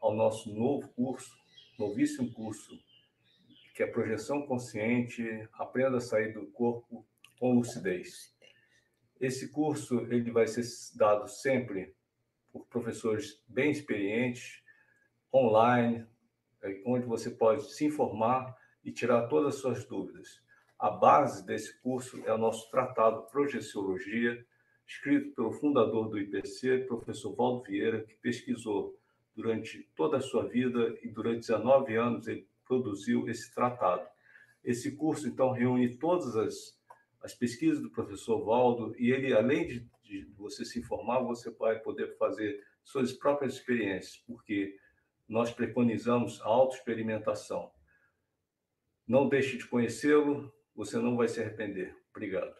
ao 0.00 0.12
nosso 0.12 0.52
novo 0.52 0.88
curso, 0.88 1.38
novíssimo 1.78 2.32
curso, 2.32 2.76
que 3.76 3.84
é 3.84 3.86
Projeção 3.86 4.44
Consciente, 4.44 5.48
Aprenda 5.52 5.98
a 5.98 6.00
Sair 6.00 6.32
do 6.32 6.48
Corpo 6.48 7.06
com 7.38 7.54
Lucidez. 7.54 8.34
Esse 9.20 9.50
curso 9.50 10.00
ele 10.00 10.32
vai 10.32 10.48
ser 10.48 10.64
dado 10.96 11.28
sempre 11.28 11.94
por 12.52 12.66
professores 12.66 13.40
bem 13.46 13.70
experientes, 13.70 14.66
online, 15.32 16.06
é, 16.62 16.82
onde 16.86 17.06
você 17.06 17.30
pode 17.30 17.72
se 17.72 17.86
informar 17.86 18.56
e 18.84 18.92
tirar 18.92 19.26
todas 19.28 19.54
as 19.54 19.60
suas 19.60 19.84
dúvidas. 19.84 20.40
A 20.78 20.90
base 20.90 21.44
desse 21.44 21.76
curso 21.80 22.22
é 22.24 22.32
o 22.32 22.38
nosso 22.38 22.70
tratado 22.70 23.22
Projeciologia, 23.30 24.44
escrito 24.86 25.34
pelo 25.34 25.52
fundador 25.52 26.08
do 26.08 26.18
IPC, 26.18 26.86
professor 26.86 27.34
Valdo 27.34 27.64
Vieira, 27.64 28.04
que 28.04 28.14
pesquisou 28.14 28.98
durante 29.34 29.88
toda 29.94 30.16
a 30.16 30.20
sua 30.20 30.48
vida 30.48 30.96
e 31.02 31.08
durante 31.08 31.46
19 31.46 31.96
anos 31.96 32.26
ele 32.26 32.48
produziu 32.66 33.28
esse 33.28 33.52
tratado. 33.54 34.06
Esse 34.64 34.96
curso, 34.96 35.28
então, 35.28 35.52
reúne 35.52 35.96
todas 35.96 36.36
as, 36.36 36.78
as 37.22 37.34
pesquisas 37.34 37.82
do 37.82 37.90
professor 37.90 38.44
Valdo 38.44 38.94
e 38.98 39.10
ele, 39.10 39.32
além 39.32 39.66
de, 39.66 39.86
de 40.02 40.24
você 40.36 40.64
se 40.64 40.78
informar, 40.78 41.20
você 41.20 41.50
vai 41.50 41.78
poder 41.78 42.16
fazer 42.16 42.62
suas 42.84 43.12
próprias 43.12 43.54
experiências, 43.54 44.16
porque 44.26 44.76
nós 45.28 45.50
preconizamos 45.52 46.40
a 46.40 46.46
autoexperimentação. 46.46 47.70
Não 49.06 49.28
deixe 49.28 49.58
de 49.58 49.66
conhecê-lo, 49.66 50.52
você 50.74 50.96
não 50.98 51.16
vai 51.16 51.28
se 51.28 51.40
arrepender. 51.40 51.96
Obrigado. 52.10 52.56